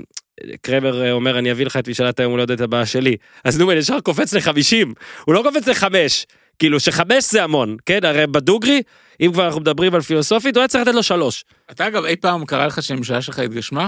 קרמר 0.62 1.06
אה, 1.06 1.12
אומר 1.12 1.40
אני 1.40 1.52
אביא 1.52 1.66
לך 1.66 1.78
את 1.78 1.90
משאלת 1.90 2.20
היום 2.20 2.32
הולדת 2.32 2.62
הבאה 2.62 2.86
שלי 2.86 3.16
אז 3.44 3.60
ניומן 3.60 3.78
ישר 3.78 4.00
קופץ 4.00 4.34
לחמישים 4.34 4.94
הוא 5.26 5.36
לא 5.36 5.44
קופץ 5.44 5.68
לחמש 5.68 6.26
כאילו 6.60 6.80
שחמש 6.80 7.32
זה 7.32 7.44
המון 7.44 7.78
כן 7.86 8.06
הרי 8.06 8.28
בדוגרי 8.28 8.82
אם 9.22 9.32
כבר 9.34 9.46
אנחנו 9.46 9.62
מדברים 9.62 9.96
על 9.96 10.02
פילוסופית 10.02 10.56
הוא 10.56 10.62
היה 10.62 10.68
צריך 10.68 10.88
לתת 10.88 10.96
לו 10.96 11.04
שלוש. 11.04 11.46
אתה 11.72 11.88
אגב, 11.88 12.06
אי 12.06 12.16
פעם 12.16 12.46
קרה 12.46 12.68
לך 12.68 12.84
שהמשאלה 12.84 13.22
שלך 13.22 13.40
התגשמה? 13.40 13.88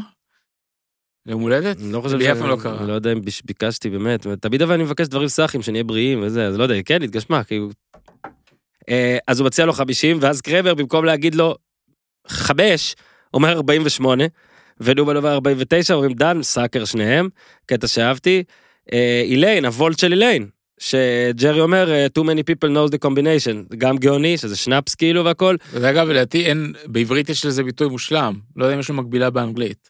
ליום 1.25 1.41
הולדת? 1.41 1.77
אני 1.82 1.91
לא 1.93 2.01
חושב 2.01 2.17
לי 2.17 2.32
אף 2.32 2.38
ש- 2.38 2.39
פעם 2.39 2.49
לא 2.49 2.58
קרה. 2.63 2.79
אני 2.79 2.88
לא 2.88 2.93
יודע 2.93 3.12
אם 3.12 3.21
ביקשתי 3.45 3.89
באמת, 3.89 4.27
תמיד 4.27 4.62
אבל 4.62 4.73
אני 4.73 4.84
מבקש 4.84 5.08
דברים 5.08 5.27
סאחים, 5.27 5.62
שנהיה 5.62 5.84
בריאים 5.84 6.21
וזה, 6.23 6.47
אז 6.47 6.58
לא 6.58 6.63
יודע, 6.63 6.75
כן, 6.86 7.01
התגשמה, 7.03 7.43
כאילו. 7.43 7.69
אה, 8.89 9.17
אז 9.27 9.39
הוא 9.39 9.45
מציע 9.45 9.65
לו 9.65 9.73
50, 9.73 10.17
ואז 10.21 10.41
קרבר 10.41 10.73
במקום 10.73 11.05
להגיד 11.05 11.36
לו 11.36 11.55
5, 12.27 12.95
אומר 13.34 13.51
48, 13.51 14.23
ונומן 14.79 15.15
אומר 15.17 15.34
49, 15.34 15.93
אומרים 15.93 16.13
דן, 16.13 16.43
סאקר 16.43 16.86
שניהם, 16.86 17.29
קטע 17.65 17.88
שאהבתי. 17.88 18.43
אה, 18.93 19.21
איליין, 19.25 19.65
הוולט 19.65 19.99
של 19.99 20.12
איליין, 20.12 20.47
שג'רי 20.79 21.62
אומר, 21.62 21.91
אה, 21.91 22.08
too 22.19 22.23
many 22.23 22.39
people 22.51 22.69
knows 22.69 22.91
the 22.91 23.08
combination, 23.10 23.75
גם 23.77 23.97
גאוני, 23.97 24.38
שזה 24.38 24.55
שנאפס 24.55 24.95
כאילו 24.95 25.25
והכל, 25.25 25.55
וזה 25.73 25.89
אגב, 25.89 26.08
לדעתי 26.10 26.45
אין, 26.45 26.73
בעברית 26.86 27.29
יש 27.29 27.45
לזה 27.45 27.63
ביטוי 27.63 27.88
מושלם. 27.89 28.34
לא 28.55 28.65
יודע 28.65 28.75
אם 28.75 28.79
יש 28.79 28.89
לו 28.89 28.95
מקבילה 28.95 29.29
באנגלית. 29.29 29.89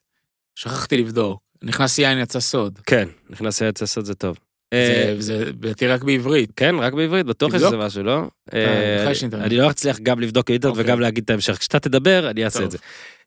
שכחתי 0.60 0.98
לבדוק. 0.98 1.41
נכנס 1.63 2.00
יין 2.00 2.17
יצא 2.17 2.39
סוד. 2.39 2.80
כן, 2.86 3.08
נכנס 3.30 3.62
ליד 3.62 3.74
לעשות 3.82 4.06
זה 4.06 4.15
טוב. 4.15 4.38
זה, 4.73 5.05
אה, 5.08 5.15
זה 5.19 5.45
לדעתי 5.45 5.88
רק 5.88 6.03
בעברית. 6.03 6.51
כן, 6.55 6.75
רק 6.79 6.93
בעברית, 6.93 7.25
בטוח 7.25 7.53
יש. 7.53 7.63
איזה 7.63 7.77
משהו, 7.77 8.03
לא? 8.03 8.21
אה, 8.53 9.12
אינטרנט. 9.21 9.43
אני 9.43 9.58
לא 9.58 9.69
אצליח 9.69 9.99
גם 9.99 10.19
לבדוק 10.19 10.51
אינטרנט 10.51 10.71
אוקיי. 10.71 10.86
וגם 10.86 10.99
להגיד 10.99 11.23
את 11.23 11.29
ההמשך. 11.29 11.58
כשאתה 11.58 11.79
תדבר, 11.79 12.29
אני 12.29 12.45
אעשה. 12.45 12.63
את 12.63 12.71
זה. 12.71 12.77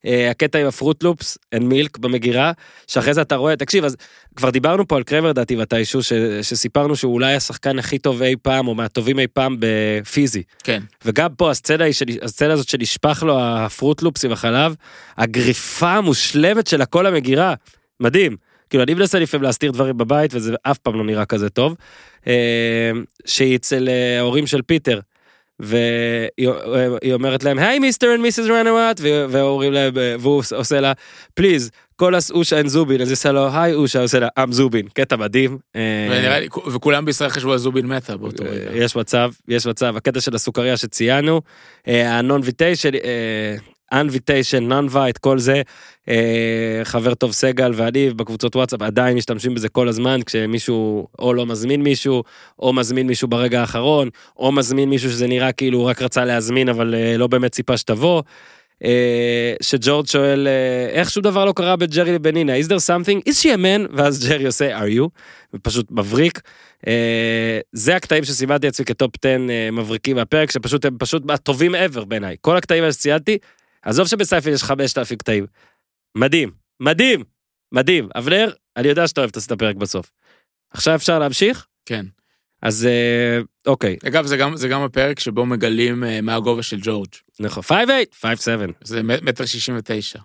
אה, 0.06 0.30
הקטע 0.30 0.58
עם 0.58 0.66
הפרוט 0.66 1.02
לופס 1.02 1.38
and 1.54 1.58
מילק 1.64 1.98
במגירה, 1.98 2.52
שאחרי 2.86 3.14
זה 3.14 3.22
אתה 3.22 3.36
רואה, 3.36 3.56
תקשיב, 3.56 3.84
אז 3.84 3.96
כבר 4.36 4.50
דיברנו 4.50 4.88
פה 4.88 4.96
על 4.96 5.02
קרמר 5.02 5.28
לדעתי 5.28 5.56
מתישהו, 5.56 6.02
ש- 6.02 6.12
שסיפרנו 6.42 6.96
שהוא 6.96 7.14
אולי 7.14 7.34
השחקן 7.34 7.78
הכי 7.78 7.98
טוב 7.98 8.22
אי 8.22 8.34
פעם, 8.42 8.68
או 8.68 8.74
מהטובים 8.74 9.18
אי 9.18 9.26
פעם 9.26 9.56
בפיזי. 9.58 10.42
כן. 10.64 10.82
וגם 11.04 11.34
פה 11.36 11.50
הסצנה, 11.50 11.84
הסצנה 12.22 12.52
הזאת 12.52 12.68
שנשפך 12.68 13.22
לו 13.26 13.40
הפרוט 13.40 14.02
לופס 14.02 14.24
עם 14.24 14.32
החלב, 14.32 14.74
הגריפה 15.18 15.90
המושלמת 15.92 16.66
של 16.66 16.82
הכל 16.82 17.06
המגירה, 17.06 17.54
מדהים. 18.00 18.36
כאילו 18.72 18.84
אני 18.84 18.94
מנסה 18.94 19.18
לפעמים 19.18 19.42
להסתיר 19.42 19.70
דברים 19.70 19.98
בבית 19.98 20.34
וזה 20.34 20.54
אף 20.62 20.78
פעם 20.78 20.94
לא 20.94 21.04
נראה 21.04 21.24
כזה 21.24 21.50
טוב. 21.50 21.76
אה, 22.26 22.90
שהיא 23.26 23.56
אצל 23.56 23.88
אה, 23.88 24.18
ההורים 24.18 24.46
של 24.46 24.62
פיטר. 24.62 25.00
והיא 25.58 26.50
היא 27.02 27.14
אומרת 27.14 27.44
להם 27.44 27.58
hi 27.58 27.78
Mr. 27.78 28.14
and 28.14 28.20
Mrs. 28.20 28.46
Ranawat 28.48 29.00
והורים 29.02 29.72
להם 29.72 29.98
אה, 29.98 30.16
והוא 30.20 30.42
עושה 30.56 30.80
לה 30.80 30.92
please 31.34 31.70
call 31.96 32.18
us 32.18 32.30
Usha 32.30 32.58
and 32.58 32.68
Zubin 32.68 33.00
אז 33.00 33.08
היא 33.08 33.12
עושה 33.12 33.32
לו 33.32 33.48
hi 33.54 33.74
Usha 33.74 34.00
עושה 34.00 34.18
לה 34.18 34.28
עם 34.38 34.52
זובין 34.52 34.88
קטע 34.88 35.16
מדהים. 35.16 35.58
אה, 35.76 36.38
לי, 36.40 36.48
וכולם 36.74 37.04
בישראל 37.04 37.30
חשבו 37.30 37.52
על 37.52 37.58
זובין 37.58 37.86
מתה 37.86 38.16
באותו 38.16 38.44
רגע. 38.44 38.70
יש 38.74 38.96
מצב, 38.96 39.30
יש 39.48 39.66
מצב, 39.66 39.96
הקטע 39.96 40.20
של 40.20 40.34
הסוכריה 40.34 40.76
שציינו, 40.76 41.40
ה 41.86 42.40
unvitation, 42.44 42.90
אנביטיישן, 43.92 44.64
נון 44.64 44.86
וייט, 44.90 45.18
כל 45.18 45.38
זה, 45.38 45.54
אה, 45.54 45.62
חבר 46.84 47.14
טוב 47.14 47.32
סגל 47.32 47.72
ואני 47.74 48.10
בקבוצות 48.10 48.56
וואטסאפ 48.56 48.82
עדיין 48.82 49.16
משתמשים 49.16 49.54
בזה 49.54 49.68
כל 49.68 49.88
הזמן 49.88 50.22
כשמישהו 50.26 51.08
או 51.18 51.34
לא 51.34 51.46
מזמין 51.46 51.82
מישהו, 51.82 52.22
או 52.58 52.72
מזמין 52.72 53.06
מישהו 53.06 53.28
ברגע 53.28 53.60
האחרון, 53.60 54.08
או 54.36 54.52
מזמין 54.52 54.88
מישהו 54.88 55.10
שזה 55.10 55.26
נראה 55.26 55.52
כאילו 55.52 55.78
הוא 55.78 55.86
רק 55.86 56.02
רצה 56.02 56.24
להזמין 56.24 56.68
אבל 56.68 56.94
אה, 56.94 57.16
לא 57.16 57.26
באמת 57.26 57.52
ציפה 57.52 57.76
שתבוא. 57.76 58.22
אה, 58.84 59.54
שג'ורג' 59.62 60.06
שואל 60.06 60.48
אה, 60.48 61.00
איך 61.00 61.10
שום 61.10 61.22
דבר 61.22 61.44
לא 61.44 61.52
קרה 61.52 61.76
בין 61.76 61.88
ג'רי 61.90 62.12
לבנינה 62.12 62.58
is 62.58 62.64
there 62.64 62.86
something 62.86 63.30
is 63.30 63.42
she 63.42 63.46
a 63.46 63.58
man 63.58 63.96
ואז 63.96 64.28
ג'רי 64.28 64.46
עושה 64.46 64.80
are 64.80 64.90
you 64.98 65.08
ופשוט 65.54 65.86
מבריק. 65.90 66.40
אה, 66.86 67.60
זה 67.72 67.96
הקטעים 67.96 68.24
שסימנתי 68.24 68.66
לעצמי 68.66 68.86
כטופ 68.86 69.10
10 69.24 69.28
אה, 69.28 69.68
מבריקים 69.72 70.16
מהפרק 70.16 70.50
שפשוט 70.50 70.84
הם 70.84 70.96
פשוט 70.98 71.30
הטובים 71.30 71.74
ever 71.74 72.04
בעיניי 72.04 72.36
כל 72.40 72.56
הקטעים 72.56 72.92
שציינתי 72.92 73.38
עזוב 73.82 74.06
שבסיינפלד 74.06 74.50
יש 74.50 74.62
5,000 74.62 75.18
קטעים. 75.18 75.46
מדהים 76.14 76.50
מדהים 76.80 77.24
מדהים 77.72 78.08
אבנר 78.16 78.52
אני 78.76 78.88
יודע 78.88 79.08
שאתה 79.08 79.20
אוהב 79.20 79.30
את 79.46 79.52
הפרק 79.52 79.76
בסוף. 79.76 80.12
עכשיו 80.70 80.94
אפשר 80.94 81.18
להמשיך 81.18 81.66
כן. 81.86 82.06
אז 82.62 82.86
אה, 82.86 83.40
אוקיי 83.66 83.96
אגב, 84.08 84.26
זה 84.26 84.36
גם, 84.36 84.56
זה 84.56 84.68
גם 84.68 84.82
הפרק 84.82 85.20
שבו 85.20 85.46
מגלים 85.46 86.04
אה, 86.04 86.20
מה 86.20 86.34
הגובה 86.34 86.62
של 86.62 86.78
ג'ורג'. 86.82 87.08
נכון 87.40 87.62
5-8 87.64 87.68
5-7 88.22 88.24
זה 88.84 89.02
מטר 89.02 89.46
שישים 89.46 89.76
ותשע. 89.78 90.18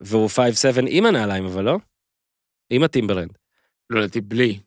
והוא 0.00 0.30
5-7 0.30 0.40
עם 0.88 1.06
הנעליים 1.06 1.44
אבל 1.44 1.64
לא? 1.64 1.78
עם 2.70 2.82
הטימברלנד. 2.82 3.38
לא 3.90 4.00
לדעתי 4.00 4.20
בלי. 4.20 4.58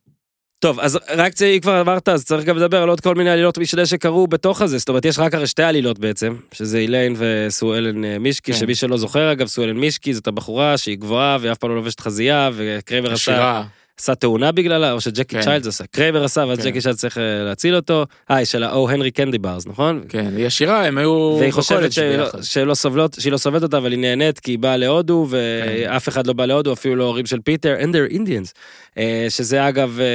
טוב 0.62 0.80
אז 0.80 1.00
רק 1.10 1.34
אם 1.42 1.60
כבר 1.62 1.82
אמרת 1.82 2.10
אז 2.10 2.26
צריך 2.26 2.46
גם 2.46 2.58
לדבר 2.58 2.82
על 2.82 2.90
עוד 2.90 3.00
כל 3.00 3.16
מיני 3.16 3.30
עלילות 3.30 3.58
משנה 3.58 3.86
שקרו 3.86 4.28
בתוך 4.28 4.62
הזה 4.62 4.78
זאת 4.78 4.90
אומרת 4.90 5.06
יש 5.06 5.20
רק 5.20 5.34
הרי 5.34 5.48
שתי 5.48 5.64
עלילות 5.64 6.00
בעצם 6.00 6.36
שזה 6.52 6.78
איליין 6.78 7.16
וסואלן 7.18 8.06
אה, 8.06 8.20
מישקי 8.20 8.54
כן. 8.54 8.58
שמי 8.58 8.76
שלא 8.76 8.98
זוכר 8.98 9.32
אגב 9.32 9.48
סואלן 9.48 9.78
מישקי 9.78 10.14
זאת 10.14 10.28
הבחורה 10.28 10.78
שהיא 10.78 10.98
גבוהה 10.98 11.38
והיא 11.42 11.52
אף 11.52 11.58
פעם 11.58 11.70
לא 11.70 11.76
לובשת 11.76 12.00
חזייה 12.00 12.50
וקרמר 12.54 13.14
עשה 13.14 13.32
השירה. 13.32 13.64
עשה 14.02 14.16
תאונה 14.16 14.52
בגללה 14.52 14.92
או 14.92 15.02
שג'קי 15.02 15.36
כן. 15.36 15.42
צ'יילדס 15.42 15.68
עשה 15.68 15.84
קרמר 15.92 16.24
עשה 16.24 16.46
ואז 16.48 16.60
כן. 16.60 16.70
ג'קי 16.70 16.82
צ'יילדס 16.82 17.02
צריך 17.02 17.18
אה, 17.18 17.44
להציל 17.44 17.76
אותו 17.76 18.06
אה 18.32 18.36
היא 18.36 18.46
של 18.46 18.64
ה 18.64 18.90
Oh 18.90 18.96
Henry 18.96 19.12
candy 19.12 19.38
bars 19.38 19.68
נכון? 19.68 20.04
כן, 20.10 20.34
היא 20.38 20.46
העשירה, 20.46 20.86
הם 20.86 20.98
היו 20.98 21.38
והיא 21.40 21.52
חושבת 21.52 21.92
שלא-. 21.92 22.42
שלא 22.42 22.74
סובלות, 22.74 23.18
שהיא 23.20 23.32
לא 23.32 23.38
סובלת 23.38 23.64
אותה, 23.64 23.78
אבל 23.78 23.92
היא 23.92 24.00
נהנית 24.00 24.40
כי 24.40 24.52
היא 24.52 24.60
באה 24.60 24.78
להודו, 24.78 25.28
ואף 25.30 26.10
אחד 26.10 26.28
לא 26.28 26.34
בא 26.34 26.46
להודו, 26.46 26.74
אפילו 26.74 26.96
לא 26.96 27.04
ההורים 27.04 27.26
של 27.26 27.40
פיטר, 27.44 27.76
and 27.82 27.88
they're 27.96 28.14
Indians. 28.14 28.52
אה, 28.98 29.26
שזה 29.30 29.68
אגב 29.68 30.00
אה, 30.00 30.06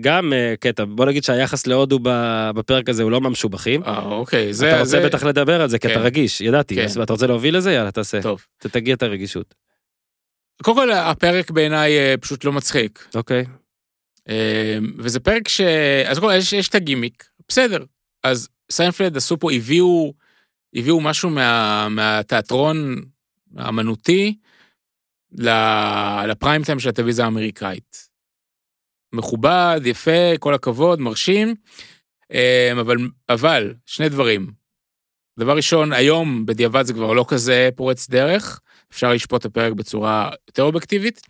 גם 0.00 0.32
קטע, 0.60 0.84
בוא 0.88 1.06
נגיד 1.06 1.24
שהיחס 1.24 1.66
להודו 1.66 1.98
בפרק 2.54 2.88
הזה 2.88 3.02
הוא 3.02 3.10
לא 3.10 3.20
מהמשובחים. 3.20 3.82
אה, 3.84 4.02
אוקיי, 4.04 4.54
זה... 4.54 4.68
אתה 4.68 4.78
רוצה 4.78 4.90
זה- 4.90 5.04
בטח 5.06 5.24
לדבר 5.24 5.60
על 5.60 5.68
זה, 5.68 5.78
כי 5.78 5.86
אתה 5.88 5.94
כן. 5.94 6.00
רגיש, 6.00 6.40
ידעתי. 6.40 6.74
כן. 6.74 6.84
אז 6.84 6.98
אתה 6.98 7.12
רוצה 7.12 7.26
להוביל 7.26 7.56
לזה? 7.56 7.72
יאללה, 7.72 7.90
תעשה. 7.90 8.22
טוב. 8.22 8.44
תגיע 8.58 8.94
את 8.94 9.02
הרגישות. 9.02 9.54
קודם 10.62 10.76
כל, 10.76 10.92
הפרק 10.92 11.50
בעיניי 11.50 11.98
אה, 11.98 12.14
פשוט 12.20 12.44
לא 12.44 12.52
מצחיק. 12.52 13.08
אוקיי. 13.14 13.44
אה, 14.28 14.78
וזה 14.98 15.20
פרק 15.20 15.48
ש... 15.48 15.60
אז 16.06 16.18
קודם 16.18 16.32
כל, 16.32 16.38
יש, 16.38 16.52
יש 16.52 16.68
את 16.68 16.74
הגימיק, 16.74 17.24
בסדר. 17.48 17.84
אז 18.24 18.48
סיינפלד 18.70 19.16
עשו 19.16 19.38
פה, 19.38 19.52
הביאו, 19.52 20.12
הביאו 20.74 21.00
משהו 21.00 21.30
מה, 21.30 21.88
מהתיאטרון 21.88 22.94
האמנותי 23.56 24.36
לפריים 26.26 26.64
טיים 26.64 26.80
של 26.80 26.88
הטלוויזיה 26.88 27.24
האמריקאית. 27.24 28.08
מכובד, 29.12 29.80
יפה, 29.84 30.36
כל 30.38 30.54
הכבוד, 30.54 31.00
מרשים, 31.00 31.54
אה, 32.32 32.72
אבל, 32.80 32.96
אבל, 33.28 33.74
שני 33.86 34.08
דברים. 34.08 34.50
דבר 35.38 35.56
ראשון, 35.56 35.92
היום 35.92 36.46
בדיעבד 36.46 36.82
זה 36.82 36.92
כבר 36.92 37.12
לא 37.12 37.24
כזה 37.28 37.68
פורץ 37.76 38.08
דרך, 38.08 38.60
אפשר 38.92 39.12
לשפוט 39.12 39.40
את 39.40 39.46
הפרק 39.46 39.72
בצורה 39.72 40.30
יותר 40.48 40.62
אובייקטיבית. 40.62 41.20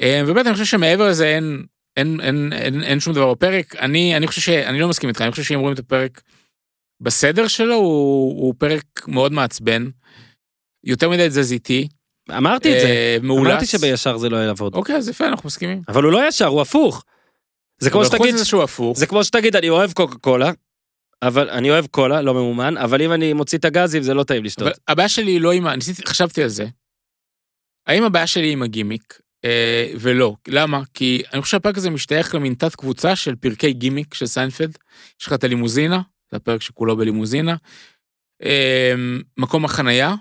אה, 0.00 0.22
ובאמת 0.26 0.46
אני 0.46 0.52
חושב 0.52 0.64
שמעבר 0.64 1.08
לזה 1.08 1.26
אין, 1.26 1.64
אין, 1.96 2.20
אין, 2.20 2.52
אין, 2.52 2.82
אין 2.82 3.00
שום 3.00 3.14
דבר 3.14 3.34
בפרק. 3.34 3.76
אני, 3.76 4.16
אני 4.16 4.26
חושב 4.26 4.40
ש... 4.40 4.48
אני 4.48 4.80
לא 4.80 4.88
מסכים 4.88 5.08
איתך, 5.08 5.20
אני 5.20 5.30
חושב 5.30 5.42
שאם 5.42 5.58
רואים 5.58 5.74
את 5.74 5.78
הפרק 5.78 6.22
בסדר 7.02 7.48
שלו, 7.48 7.74
הוא, 7.74 8.42
הוא 8.42 8.54
פרק 8.58 8.84
מאוד 9.08 9.32
מעצבן. 9.32 9.90
יותר 10.84 11.10
מדי 11.10 11.28
תזזיתי. 11.28 11.88
אמרתי 12.30 12.74
את 12.74 12.80
זה. 12.80 12.86
אה, 12.86 13.16
מאולץ. 13.22 13.50
אמרתי 13.50 13.66
שבישר 13.66 14.16
זה 14.16 14.28
לא 14.28 14.36
יעבוד. 14.36 14.74
אוקיי, 14.74 14.96
אז 14.96 15.08
יפה, 15.08 15.26
אנחנו 15.26 15.46
מסכימים. 15.46 15.82
אבל 15.88 16.02
הוא 16.02 16.12
לא 16.12 16.28
ישר, 16.28 16.46
הוא 16.46 16.60
הפוך. 16.60 17.04
זה 17.78 17.90
כמו 17.90 18.04
שתגיד, 18.04 18.34
מזה 18.34 18.44
שהוא 18.44 18.62
הפוך. 18.62 18.98
זה 18.98 19.06
כמו 19.06 19.24
שתגיד, 19.24 19.56
אני 19.56 19.68
אוהב 19.68 19.92
קוקה 19.92 20.18
קולה, 20.18 20.52
אבל 21.22 21.50
אני 21.50 21.70
אוהב 21.70 21.86
קולה, 21.86 22.22
לא 22.22 22.34
ממומן, 22.34 22.76
אבל 22.76 23.02
אם 23.02 23.12
אני 23.12 23.32
מוציא 23.32 23.58
את 23.58 23.64
הגזים 23.64 24.02
זה 24.02 24.14
לא 24.14 24.24
טעים 24.24 24.44
לשתות. 24.44 24.66
אבל 24.66 24.76
הבעיה 24.88 25.08
שלי 25.08 25.30
היא 25.30 25.40
לא 25.40 25.52
עם 25.52 25.66
ה... 25.66 25.76
ניסיתי, 25.76 26.02
חשבתי 26.06 26.42
על 26.42 26.48
זה. 26.48 26.66
האם 27.86 28.04
הבעיה 28.04 28.26
שלי 28.26 28.52
עם 28.52 28.62
הגימיק? 28.62 29.20
אה, 29.44 29.92
ולא. 30.00 30.34
למה? 30.48 30.82
כי 30.94 31.22
אני 31.32 31.42
חושב 31.42 31.52
שהפרק 31.52 31.76
הזה 31.76 31.90
משתייך 31.90 32.34
למין 32.34 32.54
תת 32.54 32.74
קבוצה 32.74 33.16
של 33.16 33.34
פרקי 33.36 33.72
גימיק 33.72 34.14
של 34.14 34.26
סיינפלד. 34.26 34.78
יש 35.20 35.26
לך 35.26 35.32
את 35.32 35.44
הלימוזינה, 35.44 36.00
זה 36.30 36.36
הפרק 36.36 36.62
שכולו 36.62 36.96
בלימוזינה. 36.96 37.56
אה, 38.42 38.94
מקום 39.36 39.64
החנייה. 39.64 40.14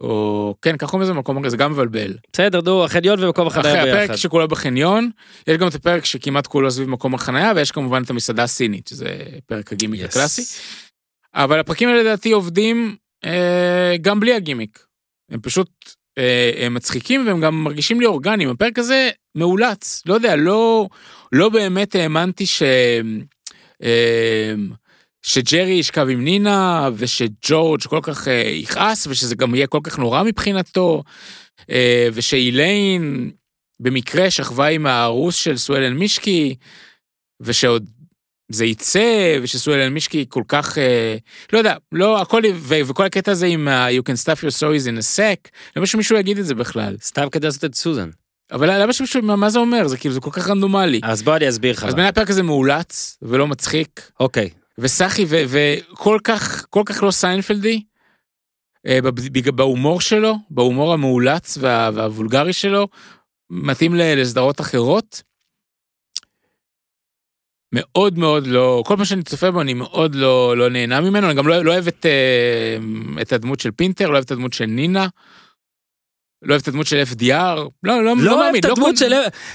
או 0.00 0.54
כן, 0.62 0.76
ככה 0.76 0.90
קוראים 0.90 1.02
לזה 1.02 1.12
מקום, 1.12 1.48
זה 1.48 1.56
גם 1.56 1.72
מבלבל. 1.72 2.14
בסדר, 2.32 2.60
נו, 2.64 2.84
החניון 2.84 3.24
ומקום 3.24 3.46
אחרי 3.46 3.60
החניה 3.60 3.84
ביחד. 3.84 3.98
הפרק 4.04 4.16
שכולו 4.16 4.48
בחניון, 4.48 5.10
יש 5.46 5.56
גם 5.56 5.68
את 5.68 5.74
הפרק 5.74 6.04
שכמעט 6.04 6.46
כולו 6.46 6.70
סביב 6.70 6.88
מקום 6.88 7.14
החנייה, 7.14 7.52
ויש 7.56 7.70
כמובן 7.70 8.02
את 8.02 8.10
המסעדה 8.10 8.42
הסינית, 8.42 8.88
שזה 8.88 9.08
פרק 9.46 9.72
הגימיק 9.72 10.00
Yes. 10.00 10.04
הקלאסי. 10.04 10.42
אבל 11.34 11.60
הפרקים 11.60 11.88
האלה 11.88 12.00
לדעתי 12.00 12.32
עובדים 12.32 12.96
אה, 13.24 13.96
גם 14.00 14.20
בלי 14.20 14.34
הגימיק. 14.34 14.84
הם 15.30 15.40
פשוט 15.40 15.70
אה, 16.18 16.52
הם 16.66 16.74
מצחיקים 16.74 17.26
והם 17.26 17.40
גם 17.40 17.64
מרגישים 17.64 18.00
לי 18.00 18.06
אורגניים. 18.06 18.50
הפרק 18.50 18.78
הזה 18.78 19.10
מאולץ, 19.34 20.02
לא 20.06 20.14
יודע, 20.14 20.36
לא, 20.36 20.88
לא 21.32 21.48
באמת 21.48 21.94
האמנתי 21.94 22.46
ש... 22.46 22.62
אה, 23.82 24.54
שג'רי 25.22 25.72
ישכב 25.72 26.06
עם 26.10 26.24
נינה 26.24 26.88
ושג'ורג' 26.96 27.82
כל 27.82 27.98
כך 28.02 28.28
אה, 28.28 28.32
יכעס 28.54 29.06
ושזה 29.06 29.34
גם 29.34 29.54
יהיה 29.54 29.66
כל 29.66 29.80
כך 29.82 29.98
נורא 29.98 30.22
מבחינתו 30.22 31.02
אה, 31.70 32.08
ושאיליין 32.12 33.30
במקרה 33.80 34.30
שכבה 34.30 34.66
עם 34.66 34.86
הארוס 34.86 35.34
של 35.34 35.56
סואלן 35.56 35.92
מישקי 35.92 36.54
ושעוד 37.40 37.90
זה 38.52 38.64
יצא 38.64 39.38
ושסואלן 39.42 39.92
מישקי 39.92 40.24
כל 40.28 40.42
כך 40.48 40.78
אה, 40.78 41.16
לא 41.52 41.58
יודע 41.58 41.76
לא 41.92 42.20
הכל 42.22 42.42
ו- 42.54 42.80
וכל 42.86 43.04
הקטע 43.04 43.32
הזה 43.32 43.46
עם 43.46 43.68
ה- 43.68 43.88
you 43.90 44.02
can 44.02 44.24
stuff 44.24 44.40
your 44.44 44.56
stories 44.58 44.86
in 44.86 44.98
a 44.98 45.16
sec 45.16 45.50
למה 45.76 45.86
שמישהו 45.86 46.16
יגיד 46.16 46.38
את 46.38 46.46
זה 46.46 46.54
בכלל 46.54 46.96
סתם 47.02 47.28
כדי 47.32 47.46
לעשות 47.46 47.64
את 47.64 47.74
סוזן. 47.74 48.10
אבל 48.52 48.82
למה 48.82 48.92
שמישהו 48.92 49.22
מה 49.22 49.36
מה 49.36 49.50
זה 49.50 49.58
אומר 49.58 49.88
זה 49.88 49.96
כאילו 49.96 50.14
זה 50.14 50.20
כל 50.20 50.30
כך 50.32 50.48
רנדומלי. 50.48 51.00
אז 51.02 51.22
בוא 51.22 51.36
אני 51.36 51.48
אסביר 51.48 51.72
לך. 51.72 51.84
אז 51.84 51.94
בין 51.94 52.04
הפרק 52.06 52.30
הזה 52.30 52.42
מאולץ 52.42 53.18
ולא 53.22 53.46
מצחיק 53.46 54.10
אוקיי, 54.20 54.50
וסחי 54.80 55.24
וכל 55.28 56.18
כך 56.24 56.66
כל 56.70 56.82
כך 56.86 57.02
לא 57.02 57.10
סיינפלדי 57.10 57.82
אה, 58.86 58.98
בהומור 59.54 60.00
שלו 60.00 60.34
בהומור 60.50 60.92
המאולץ 60.92 61.58
וה- 61.60 61.90
והוולגרי 61.94 62.52
שלו 62.52 62.88
מתאים 63.50 63.94
לסדרות 63.94 64.60
אחרות. 64.60 65.22
מאוד 67.74 68.18
מאוד 68.18 68.46
לא 68.46 68.82
כל 68.86 68.96
מה 68.96 69.04
שאני 69.04 69.22
צופה 69.22 69.50
בו 69.50 69.60
אני 69.60 69.74
מאוד 69.74 70.14
לא 70.14 70.56
לא 70.56 70.70
נהנה 70.70 71.00
ממנו 71.00 71.26
אני 71.26 71.34
גם 71.34 71.48
לא, 71.48 71.64
לא 71.64 71.72
אוהב 71.72 71.86
את, 71.88 72.06
אה, 72.06 72.76
את 73.22 73.32
הדמות 73.32 73.60
של 73.60 73.70
פינטר 73.70 74.06
לא 74.06 74.12
אוהב 74.12 74.24
את 74.24 74.30
הדמות 74.30 74.52
של 74.52 74.66
נינה. 74.66 75.06
לא 76.42 76.52
אוהב 76.52 76.62
את 76.62 76.68
הדמות 76.68 76.86
של 76.86 77.02
FDR 77.12 77.24
לא 77.26 77.68
לא 77.82 78.04
לא 78.04 78.32
אוהב 78.32 78.46
מאמין, 78.46 78.60
את 78.60 78.64
הדמות 78.64 78.78
קונה. 78.78 78.96
של... 78.96 79.08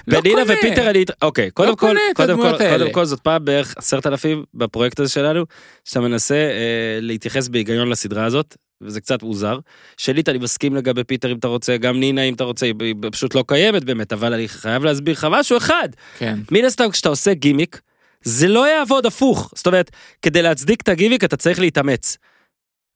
לא 0.08 0.22
בנינה 0.22 0.42
קונה. 0.46 0.60
ופיטר 0.60 0.90
אני... 0.90 1.06
אוקיי, 1.22 1.52
קודם 1.52 1.76
כל, 1.76 1.88
קונה 1.88 2.00
את 2.12 2.16
קודם 2.16 2.38
כל, 2.38 2.64
האלה. 2.64 2.78
קודם 2.78 2.92
כל 2.92 3.06
זאת 3.06 3.20
פעם 3.20 3.46
בערך 3.46 3.74
עשרת 3.78 4.08
אלפים 4.08 4.44
בפרויקט 4.54 5.00
הזה 5.00 5.10
שלנו, 5.10 5.46
שאתה 5.86 6.00
מנסה 6.00 6.36
אה, 6.36 7.00
להתייחס 7.02 7.48
בהיגיון 7.48 7.90
לסדרה 7.90 8.26
הזאת, 8.26 8.56
וזה 8.82 9.02
קצת 9.02 9.24
מוזר. 9.24 9.60
שליט 9.98 10.30
אני 10.30 10.38
מסכים 10.38 10.76
לגבי 10.76 11.04
פיטר 11.04 11.32
אם 11.32 11.38
אתה 11.38 11.48
רוצה, 11.48 11.78
גם 11.78 12.00
נינה 12.00 12.22
אם 12.22 12.34
אתה 12.34 12.44
רוצה, 12.44 12.66
היא 12.66 12.96
פשוט 13.12 13.36
לא 13.36 13.44
קיימת 13.48 13.84
באמת, 13.84 14.14
אבל 14.14 14.34
אני 14.34 14.48
חייב 14.48 14.84
להסביר 14.84 15.14
לך 15.14 15.28
משהו 15.32 15.58
אחד. 15.58 15.90
כן 16.20 16.40
מן 16.52 16.66
הסתם 16.66 16.90
כשאתה 16.92 17.10
עושה 17.10 17.34
גימיק, 17.34 17.82
זה 18.22 18.48
לא 18.48 18.68
יעבוד 18.68 19.06
הפוך. 19.06 19.52
זאת 19.56 19.68
אומרת, 19.68 19.92
כדי 20.22 20.42
להצדיק 20.42 20.82
את 20.82 20.90
הגימיק 20.90 21.24
אתה 21.24 21.38
צריך 21.38 21.60
להתאמץ. 21.60 22.18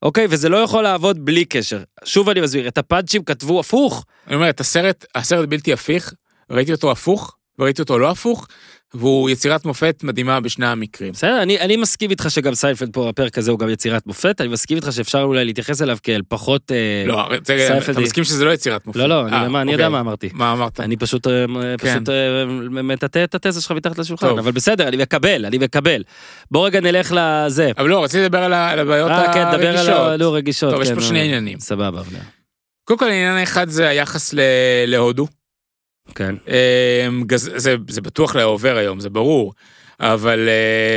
אוקיי? 0.01 0.27
וזה 0.29 0.49
לא 0.49 0.57
יכול 0.57 0.83
לעבוד 0.83 1.25
בלי 1.25 1.45
קשר. 1.45 1.83
שוב 2.03 2.29
אני 2.29 2.41
מסביר, 2.41 2.67
את 2.67 2.77
הפאנצ'ים 2.77 3.23
כתבו 3.23 3.59
הפוך. 3.59 4.05
אני 4.27 4.35
אומר, 4.35 4.49
את 4.49 4.59
הסרט, 4.59 5.05
הסרט 5.15 5.49
בלתי 5.49 5.73
הפיך, 5.73 6.13
ראיתי 6.51 6.71
אותו 6.71 6.91
הפוך, 6.91 7.35
וראיתי 7.59 7.81
אותו 7.81 7.99
לא 7.99 8.12
הפוך, 8.12 8.47
והוא 8.93 9.30
יצירת 9.30 9.65
מופת 9.65 9.99
מדהימה 10.04 10.39
בשני 10.39 10.65
המקרים. 10.67 11.12
בסדר, 11.12 11.41
אני, 11.41 11.60
אני 11.60 11.78
מסכים 11.78 12.10
איתך 12.10 12.25
שגם 12.30 12.56
סיינפלד 12.56 12.89
פה, 12.93 13.10
הפרק 13.10 13.38
הזה 13.38 13.52
הוא 13.52 13.60
גם 13.60 13.69
יצירת 13.69 14.08
מופת, 14.08 14.41
אני 14.41 14.49
מסכים 14.49 14.78
איתך 14.78 14.88
שאפשר 14.91 15.21
אולי 15.21 15.45
להתייחס 15.45 15.82
אליו 15.82 15.97
כאל 16.04 16.21
פחות... 16.28 16.71
אה, 16.71 17.04
לא, 17.08 17.23
זה- 17.30 17.36
אתה 17.56 17.67
סיינפלדי. 17.67 18.02
מסכים 18.04 18.23
שזה 18.23 18.45
לא 18.45 18.52
יצירת 18.54 18.88
מופת? 18.88 18.99
לא, 18.99 19.06
לא, 19.10 19.21
אני, 19.28 19.32
אה, 19.36 19.45
אני 19.45 19.58
אוקיי. 19.60 19.71
יודע 19.71 19.89
מה 19.89 19.99
אמרתי. 19.99 20.30
מה 20.34 20.52
אמרת? 20.54 20.80
אני 20.80 20.97
פשוט, 20.97 21.28
אה, 21.28 21.45
פשוט 21.78 22.10
אה, 22.10 22.45
מטאטא 22.69 23.23
את 23.23 23.36
התזה 23.36 23.62
שלך 23.62 23.71
מתחת 23.71 23.97
לשולחן. 23.99 24.28
אבל 24.38 24.52
בסדר, 24.52 24.88
אני 24.88 24.97
מקבל, 24.97 25.45
אני 25.45 25.58
מקבל. 25.58 26.04
בוא 26.52 26.65
רגע 26.65 26.80
נלך 26.80 27.13
לזה. 27.15 27.71
אבל 27.78 27.89
לא, 27.89 28.04
רציתי 28.04 28.23
לדבר 28.23 28.43
על 28.43 28.80
הבעיות 28.80 29.12
אה, 29.12 29.34
כן, 29.34 29.43
דבר 29.58 29.67
על. 29.67 29.75
הרגישות. 29.89 30.19
לא, 30.19 30.36
רגישות. 30.36 30.71
טוב, 30.73 30.82
יש 30.82 30.88
כן, 30.88 30.95
פה 30.95 31.02
נו, 31.02 31.08
שני. 31.08 31.19
עניינים. 31.23 31.60
סבבה, 31.60 32.02
קודם 32.84 32.99
כל, 32.99 33.06
העניין 33.10 33.36
האחד 33.38 33.69
זה 33.69 33.88
היחס 33.88 34.34
ל- 34.34 34.39
להודו. 34.88 35.28
כן. 36.15 36.35
אמ, 36.47 37.23
גז- 37.23 37.51
זה, 37.55 37.75
זה 37.89 38.01
בטוח 38.01 38.35
לעובר 38.35 38.77
היום, 38.77 38.99
זה 38.99 39.09
ברור, 39.09 39.53
אבל 39.99 40.49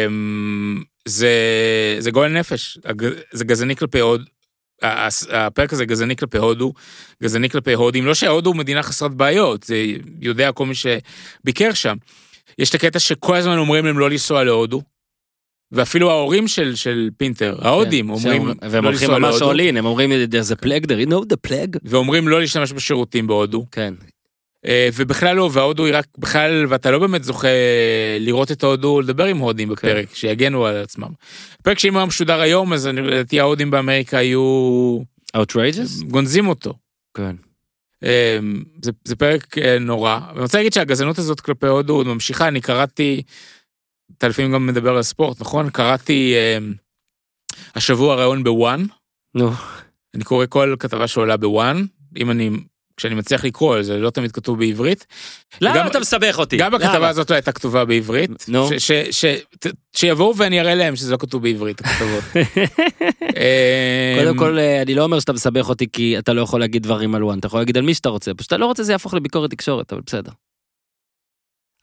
אמ, 0.07 0.83
זה, 1.09 1.31
זה 1.99 2.11
גועל 2.11 2.33
נפש, 2.33 2.79
זה 3.33 3.45
גזעני 3.45 3.77
כלפי 3.77 3.99
הס- 4.83 5.27
הפרק 5.31 5.73
הזה 5.73 5.85
גזעני 5.85 6.17
כלפי 6.17 6.39
הודו, 6.39 6.73
גזעני 7.23 7.51
כלפי 7.51 7.73
הודים, 7.75 8.07
לא 8.07 8.15
שהודו 8.15 8.51
הוא 8.51 8.57
מדינה 8.57 8.83
חסרת 8.83 9.15
בעיות, 9.15 9.63
זה 9.63 9.77
יודע 10.21 10.53
כל 10.53 10.67
מי 10.67 10.75
שביקר 10.75 11.73
שם. 11.75 11.97
יש 12.59 12.71
את 12.71 12.75
הקטע 12.75 12.99
שכל 12.99 13.37
הזמן 13.37 13.59
אומרים 13.59 13.87
להם 13.87 13.99
לא 13.99 14.11
לנסוע 14.11 14.45
להודו, 14.45 14.83
ואפילו 15.73 16.11
ההורים 16.11 16.49
של, 16.49 16.75
של 16.75 17.09
פינטר, 17.17 17.57
ההודים, 17.63 18.05
כן, 18.07 18.11
אומרים 18.13 18.43
שהם- 18.43 18.71
והם 18.71 18.85
לא 18.85 18.89
הולכים 18.89 19.11
לנסוע 19.11 19.19
ממש 19.19 19.43
all 19.43 19.75
in, 19.75 19.79
הם 19.79 19.85
אומרים, 19.87 20.11
there's 20.13 20.57
a 20.59 20.65
plague 20.65 20.87
there, 20.87 21.07
you 21.07 21.11
know 21.11 21.25
the 21.33 21.49
plague? 21.51 21.79
ואומרים 21.85 22.29
לא 22.29 22.41
להשתמש 22.41 22.73
בשירותים 22.73 23.27
בהודו. 23.27 23.67
כן. 23.73 23.95
אה, 24.67 24.89
ובכלל 24.95 25.37
לא, 25.37 25.51
וההודו 25.53 25.85
היא 25.85 25.95
רק, 25.97 26.07
בכלל, 26.19 26.67
ואתה 26.69 26.91
לא 26.91 26.99
באמת 26.99 27.25
זוכה 27.25 27.49
לראות 28.21 28.53
את 28.53 28.63
ההודו, 28.63 29.01
לדבר 29.01 29.25
עם 29.25 29.39
הודים 29.39 29.69
בפרק, 29.69 30.09
כן. 30.09 30.15
שיגנו 30.15 30.67
על 30.67 30.77
עצמם. 30.77 31.09
פרק 31.63 31.79
שאם 31.79 31.97
היה 31.97 32.07
משודר 32.07 32.41
היום, 32.41 32.73
אז 32.73 32.87
אני- 32.87 33.03
לדעתי 33.03 33.41
ההודים 33.41 33.71
באמריקה 33.71 34.19
היו 34.19 34.99
outrageous? 35.37 36.05
גונזים 36.07 36.49
אותו. 36.49 36.75
כן. 37.15 37.37
אה, 38.05 38.39
זה, 38.83 38.91
זה 39.05 39.17
פרק 39.17 39.59
אה, 39.59 39.79
נורא. 39.79 40.19
ואני 40.29 40.41
רוצה 40.43 40.59
להגיד 40.59 40.73
שהגזענות 40.73 41.19
הזאת 41.19 41.41
כלפי 41.41 41.67
הודו 41.67 41.95
עוד 41.97 42.07
ממשיכה, 42.07 42.49
אני 42.49 42.61
קראתי, 42.61 43.23
אתה 44.19 44.29
לפעמים 44.29 44.53
גם 44.53 44.67
מדבר 44.67 44.97
על 44.97 45.03
ספורט, 45.03 45.41
נכון? 45.41 45.71
קראתי 45.71 46.35
אה, 46.37 46.59
השבוע 47.75 48.15
ראיון 48.15 48.45
בוואן, 48.45 48.85
נו, 49.35 49.51
אני 50.15 50.25
קורא 50.25 50.47
כל 50.49 50.75
כתבה 50.79 51.07
שעולה 51.07 51.37
בוואן, 51.37 51.85
אם 52.17 52.31
אני, 52.31 52.51
כשאני 52.97 53.15
מצליח 53.15 53.45
לקרוא, 53.45 53.83
זה 53.83 53.97
לא 53.97 54.11
תמיד 54.11 54.33
כתוב 54.33 54.59
בעברית. 54.59 55.07
למה 55.61 55.77
גם- 55.77 55.87
אתה 55.87 56.01
מסבך 56.01 56.39
אותי? 56.39 56.57
גם 56.57 56.73
בכתבה 56.73 56.95
למה? 56.99 57.09
הזאת 57.09 57.31
לא 57.31 57.35
הייתה 57.35 57.53
כתובה 57.53 57.85
בעברית. 57.85 58.31
נו. 58.49 58.69
ש- 58.69 58.93
ש- 58.93 58.93
ש- 59.11 59.41
ת- 59.59 59.67
שיבואו 59.97 60.37
ואני 60.37 60.61
אראה 60.61 60.75
להם 60.75 60.97
שזה 60.97 61.13
לא 61.13 61.17
כתוב 61.17 61.43
בעברית, 61.43 61.81
הכתבות. 61.81 62.25
קודם 64.19 64.29
אמ, 64.29 64.39
כל, 64.39 64.59
אה, 64.59 64.83
אני 64.83 64.95
לא 64.95 65.03
אומר 65.05 65.21
שאתה 65.21 65.33
מסבך 65.33 65.69
אותי 65.69 65.87
כי 65.93 66.19
אתה 66.19 66.33
לא 66.33 66.41
יכול 66.43 66.61
להגיד 66.61 66.83
דברים 66.83 67.15
על 67.15 67.25
וואן, 67.25 67.39
אתה 67.39 67.47
יכול 67.47 67.61
להגיד 67.61 67.77
על 67.77 67.83
מי 67.83 67.95
שאתה 67.95 68.09
רוצה, 68.09 68.35
פשוט 68.35 68.47
אתה 68.49 68.57
לא 68.57 68.67
רוצה 68.67 68.83
זה 68.83 68.93
יהפוך 68.93 69.15
לביקורת 69.15 69.51
תקשורת, 69.51 69.93
אבל 69.93 70.03
בסדר. 70.07 70.33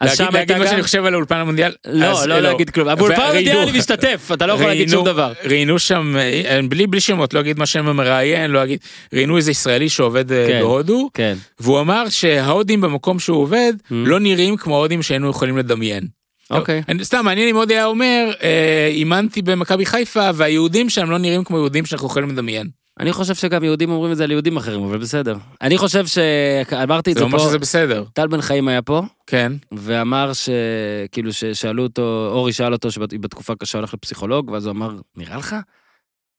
אז 0.01 0.07
להגיד- 0.09 0.17
שם 0.17 0.33
להגיד 0.33 0.37
הייתה 0.51 0.57
מה 0.57 0.65
שאני 0.65 0.77
גם... 0.77 0.83
חושב 0.83 1.05
על 1.05 1.13
האולפן 1.13 1.35
המונדיאל? 1.35 1.71
לא, 1.87 2.27
לא 2.27 2.39
להגיד 2.39 2.69
כלום. 2.69 2.95
באולפן 2.95 3.21
המונדיאל 3.21 3.57
אני 3.57 3.77
משתתף, 3.77 4.29
אתה 4.33 4.45
לא 4.45 4.53
יכול 4.53 4.65
להגיד 4.65 4.89
שום 4.89 5.05
דבר. 5.05 5.33
ראיינו 5.43 5.79
שם, 5.79 6.15
אה, 6.17 6.59
בלי 6.69 6.99
שמות, 6.99 7.33
לא 7.33 7.39
אגיד 7.39 7.59
מה 7.59 7.65
שם 7.65 7.87
המראיין, 7.87 8.51
לא 8.51 8.63
אגיד, 8.63 8.79
ראיינו 9.13 9.37
איזה 9.37 9.51
ישראלי 9.51 9.89
שעובד 9.89 10.31
אה, 10.31 10.45
כן. 10.47 10.59
בהודו, 10.61 11.09
כן. 11.13 11.37
והוא 11.59 11.79
אמר 11.79 12.09
שההודים 12.09 12.81
במקום 12.81 13.19
שהוא 13.19 13.37
עובד, 13.41 13.73
Mm. 13.79 13.93
לא 13.93 14.19
נראים 14.19 14.57
כמו 14.57 14.75
ההודים 14.75 15.01
שהיינו 15.03 15.29
יכולים 15.29 15.57
לדמיין. 15.57 16.03
אוקיי. 16.51 16.81
סתם, 17.01 17.25
מעניין 17.25 17.49
אם 17.49 17.55
עוד 17.55 17.71
היה 17.71 17.85
אומר, 17.85 18.31
אה, 18.43 18.87
אימנתי 18.91 19.41
במכבי 19.41 19.85
חיפה, 19.85 20.29
והיהודים 20.35 20.89
שם 20.89 21.09
לא 21.11 21.17
נראים 21.17 21.43
כמו 21.43 21.57
יהודים 21.57 21.85
שאנחנו 21.85 22.07
יכולים 22.07 22.29
לדמיין. 22.29 22.67
אני 22.99 23.13
חושב 23.13 23.35
שגם 23.35 23.63
יהודים 23.63 23.89
אומרים 23.91 24.11
את 24.11 24.17
זה 24.17 24.23
על 24.23 24.31
יהודים 24.31 24.57
אחרים, 24.57 24.83
אבל 24.83 24.97
בסדר. 24.97 25.37
אני 25.61 25.77
חושב 25.77 26.07
שאמרתי 26.07 27.11
את 27.11 27.15
זה 27.15 27.19
זה 27.19 27.25
אומר 27.25 27.37
פה, 27.37 27.43
שזה 27.43 27.59
בסדר. 27.59 28.03
טל 28.13 28.27
בן 28.27 28.41
חיים 28.41 28.67
היה 28.67 28.81
פה, 28.81 29.01
כן. 29.27 29.51
ואמר 29.71 30.31
שכאילו 30.33 31.33
ששאלו 31.33 31.83
אותו, 31.83 32.29
אורי 32.31 32.53
שאל 32.53 32.73
אותו 32.73 32.91
שבתקופה 32.91 33.55
קשה 33.55 33.77
הולך 33.77 33.93
לפסיכולוג, 33.93 34.49
ואז 34.49 34.65
הוא 34.65 34.71
אמר, 34.71 34.95
נראה 35.17 35.37
לך? 35.37 35.55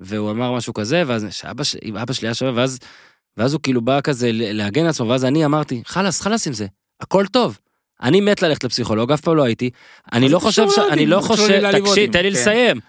והוא 0.00 0.30
אמר 0.30 0.52
משהו 0.52 0.74
כזה, 0.74 1.02
ואז 1.06 1.26
שאבא 1.30 1.62
אבא 2.02 2.12
שלי 2.12 2.28
היה 2.28 2.34
שווה, 2.34 2.52
ואז, 2.54 2.78
ואז 3.36 3.52
הוא 3.52 3.60
כאילו 3.62 3.80
בא 3.80 4.00
כזה 4.00 4.30
להגן 4.32 4.82
על 4.82 4.88
עצמו, 4.88 5.08
ואז 5.08 5.24
אני 5.24 5.44
אמרתי, 5.44 5.82
חלאס, 5.86 6.20
חלאס 6.20 6.46
עם 6.46 6.52
זה, 6.52 6.66
הכל 7.00 7.26
טוב. 7.26 7.58
אני 8.02 8.20
מת 8.20 8.42
ללכת 8.42 8.64
לפסיכולוג, 8.64 9.12
אף 9.12 9.20
פעם 9.20 9.36
לא 9.36 9.42
הייתי. 9.42 9.70
אני 10.12 10.28
לא 10.28 10.38
חושב 10.38 10.70
ש... 10.70 10.78
אני 10.78 11.06
לא 11.06 11.20
חושב... 11.20 11.80
תקשיב? 11.80 12.12
תן 12.12 12.22
לי 12.22 12.30
כן. 12.30 12.40
לסיים. 12.40 12.80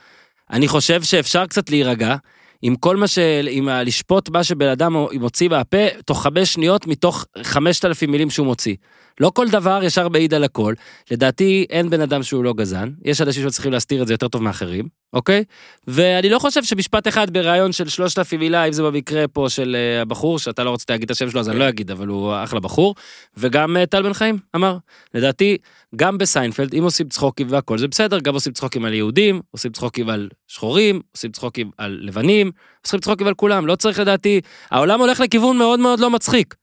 אני 0.52 0.68
חושב 0.68 1.04
שאפשר 1.04 1.46
קצת 1.46 1.70
להירגע. 1.70 2.16
עם 2.62 2.76
כל 2.76 2.98
מה 2.98 3.08
ש... 3.08 3.20
עם 3.50 3.68
ה... 3.68 3.84
לשפוט 3.84 4.30
מה 4.30 4.44
שבן 4.44 4.68
אדם 4.68 4.96
מוציא 5.14 5.50
מהפה, 5.50 5.78
תוך 6.06 6.24
חמש 6.24 6.54
שניות 6.54 6.88
מתוך 6.88 7.26
חמשת 7.44 7.86
אלפים 7.86 8.12
מילים 8.12 8.30
שהוא 8.30 8.46
מוציא. 8.46 8.76
לא 9.20 9.32
כל 9.36 9.48
דבר 9.48 9.84
ישר 9.84 10.10
מעיד 10.10 10.34
על 10.34 10.44
הכל. 10.44 10.74
לדעתי 11.12 11.66
אין 11.70 11.90
בן 11.90 12.02
אדם 12.02 12.24
שהוא 12.24 12.44
לא 12.44 12.54
גזען. 12.54 12.94
יש 13.06 13.22
אנשים 13.22 13.50
שצריכים 13.50 13.72
להסתיר 13.72 14.02
את 14.02 14.08
זה 14.08 14.14
יותר 14.14 14.28
טוב 14.28 14.44
מאחרים, 14.44 14.88
אוקיי? 15.14 15.44
ואני 15.88 16.30
לא 16.30 16.40
חושב 16.40 16.64
שמשפט 16.64 17.08
אחד 17.08 17.30
בריאיון 17.30 17.72
של 17.72 17.90
שלושת 17.90 18.18
אלפים 18.18 18.40
מילה, 18.40 18.64
אם 18.64 18.72
זה 18.72 18.84
במקרה 18.84 19.28
פה 19.28 19.46
של 19.50 19.76
אה, 19.76 20.02
הבחור, 20.02 20.40
שאתה 20.40 20.64
לא 20.64 20.70
רוצה 20.70 20.86
להגיד 20.90 21.06
את 21.06 21.12
השם 21.12 21.30
שלו 21.30 21.40
אז 21.40 21.50
אני 21.50 21.60
לא 21.60 21.70
אגיד, 21.70 21.92
אבל 21.92 22.08
הוא 22.08 22.34
אחלה 22.44 22.60
בחור. 22.60 22.96
וגם 23.38 23.78
אה, 23.78 23.86
טל 23.86 24.02
בן 24.02 24.14
חיים 24.14 24.38
אמר. 24.56 24.78
לדעתי, 25.14 25.58
גם 25.96 26.18
בסיינפלד, 26.18 26.76
אם 26.76 26.84
עושים 26.84 27.10
צחוקים 27.10 27.48
והכל 27.50 27.78
זה 27.78 27.88
בסדר, 27.88 28.20
גם 28.20 28.34
עושים 28.34 28.54
צחוקים 28.54 28.86
על 28.86 28.94
יהודים, 28.94 29.42
עושים 29.52 29.72
צחוקים 29.72 30.10
על 30.10 30.30
שחורים, 30.48 31.02
עושים 31.16 31.32
צחוקים 31.32 31.72
על 31.78 32.00
לבנים, 32.02 32.52
עושים 32.86 33.00
צחוקים 33.00 33.28
על 33.28 33.34
כולם, 33.34 33.68
לא 33.68 33.76
צריך 33.76 34.00
לדעתי, 34.00 34.42
העולם 34.72 35.00
הולך 35.00 35.20
לכיוון 35.20 35.58
מאוד 35.58 35.80
מאוד 35.80 36.00
לא 36.00 36.10
מצחיק. 36.10 36.56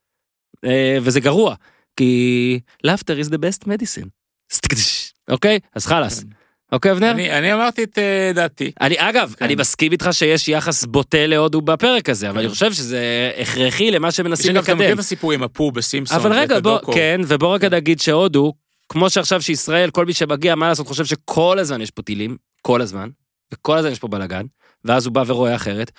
אה, 0.65 0.99
וזה 1.03 1.21
גרוע, 1.21 1.55
כי 1.99 2.61
laughter 2.87 3.25
is 3.25 3.29
the 3.29 3.39
best 3.39 3.65
medicine. 3.67 4.09
אוקיי? 5.31 5.59
אז 5.75 5.87
חלאס. 5.87 6.23
כן. 6.23 6.29
אוקיי, 6.73 6.93
אבנר? 6.93 7.11
אני 7.11 7.39
אני 7.39 7.55
אמרתי 7.55 7.85
את 7.85 7.99
אה, 7.99 8.33
דעתי. 8.35 8.73
אני 8.81 8.95
אגב, 8.99 9.35
כן. 9.39 9.45
אני 9.45 9.55
מסכים 9.55 9.93
איתך 9.93 10.09
שיש 10.13 10.49
יחס 10.49 10.85
בוטה 10.85 11.27
להודו 11.27 11.61
בפרק 11.61 12.09
הזה, 12.09 12.31
אבל 12.31 12.35
כן. 12.35 12.41
אני 12.41 12.49
חושב 12.49 12.73
שזה 12.73 13.31
הכרחי 13.39 13.91
למה 13.91 14.09
יש 14.09 14.17
שמנסים 14.17 14.51
אגב, 14.51 14.65
אתה 14.65 14.75
מכיר 14.75 14.85
לקדם. 14.87 14.95
את 14.95 14.99
הסיפור 14.99 15.33
עם 15.33 15.43
הפו 15.43 15.71
בסימפסון. 15.71 16.19
אבל 16.19 16.33
רגע, 16.33 16.61
בוא? 16.61 16.95
כן, 16.95 17.21
ובוא 17.27 17.55
רגע 17.55 17.69
נגיד 17.69 18.01
שהודו, 18.01 18.53
כמו 18.89 19.11
שעכשיו 19.11 19.43
שישראל, 19.43 19.91
כל 19.91 20.07
מי 20.07 20.13
שמגיע, 20.13 20.55
מה 20.55 20.69
לעשות, 20.69 20.87
חושב 20.87 21.05
שכל 21.05 21.59
הזמן 21.59 21.81
יש 21.81 21.91
פה 21.91 22.03
טילים, 22.03 22.37
כל 22.63 22.81
הזמן, 22.81 23.09
וכל 23.53 23.77
הזמן 23.79 23.93
יש 23.93 23.99
פה 23.99 24.09
בלאגן, 24.09 24.47
ואז 24.85 25.07
הוא 25.07 25.15
בא 25.15 25.25
ורואה 25.27 25.55
אחרת. 25.55 25.91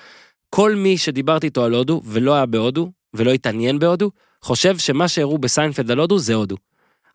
כל 0.50 0.76
מי 0.76 0.98
שדיברתי 0.98 1.48
איתו 1.48 1.64
על 1.64 1.74
הודו, 1.74 2.02
ולא 2.06 2.36
היה 2.36 2.46
בהודו, 2.46 2.92
ולא 3.14 3.32
התעניין 3.32 3.80
בהודו, 3.80 4.12
חושב 4.42 4.78
שמה 4.78 5.08
שהראו 5.08 5.38
בסיינפלד 5.38 5.92
על 5.92 6.00
הודו 6.00 6.20
זה 6.20 6.34
הודו. 6.34 6.56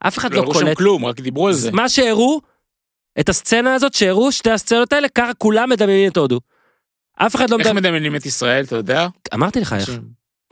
אף 0.00 0.18
אחד 0.18 0.30
לא 0.30 0.36
לא 0.36 0.42
הראו 0.42 0.54
שם 0.54 0.60
קולט. 0.60 0.76
כלום, 0.76 1.04
רק 1.04 1.20
דיברו 1.20 1.48
על 1.48 1.54
זה. 1.54 1.72
מה 1.72 1.88
שהראו, 1.88 2.40
את 3.20 3.28
הסצנה 3.28 3.74
הזאת 3.74 3.94
שהראו, 3.94 4.32
שתי 4.32 4.50
הסצנות 4.50 4.92
האלה, 4.92 5.08
ככה 5.08 5.34
כולם 5.34 5.70
מדמיינים 5.70 6.10
את 6.10 6.16
הודו. 6.16 6.40
אף 7.16 7.36
אחד 7.36 7.50
לא 7.50 7.56
איך 7.56 7.66
מדמיין... 7.66 7.76
מדמיינים 7.76 8.16
את 8.16 8.26
ישראל, 8.26 8.64
אתה 8.64 8.76
יודע? 8.76 9.06
אמרתי 9.34 9.60
לך 9.60 9.72
איך, 9.72 9.90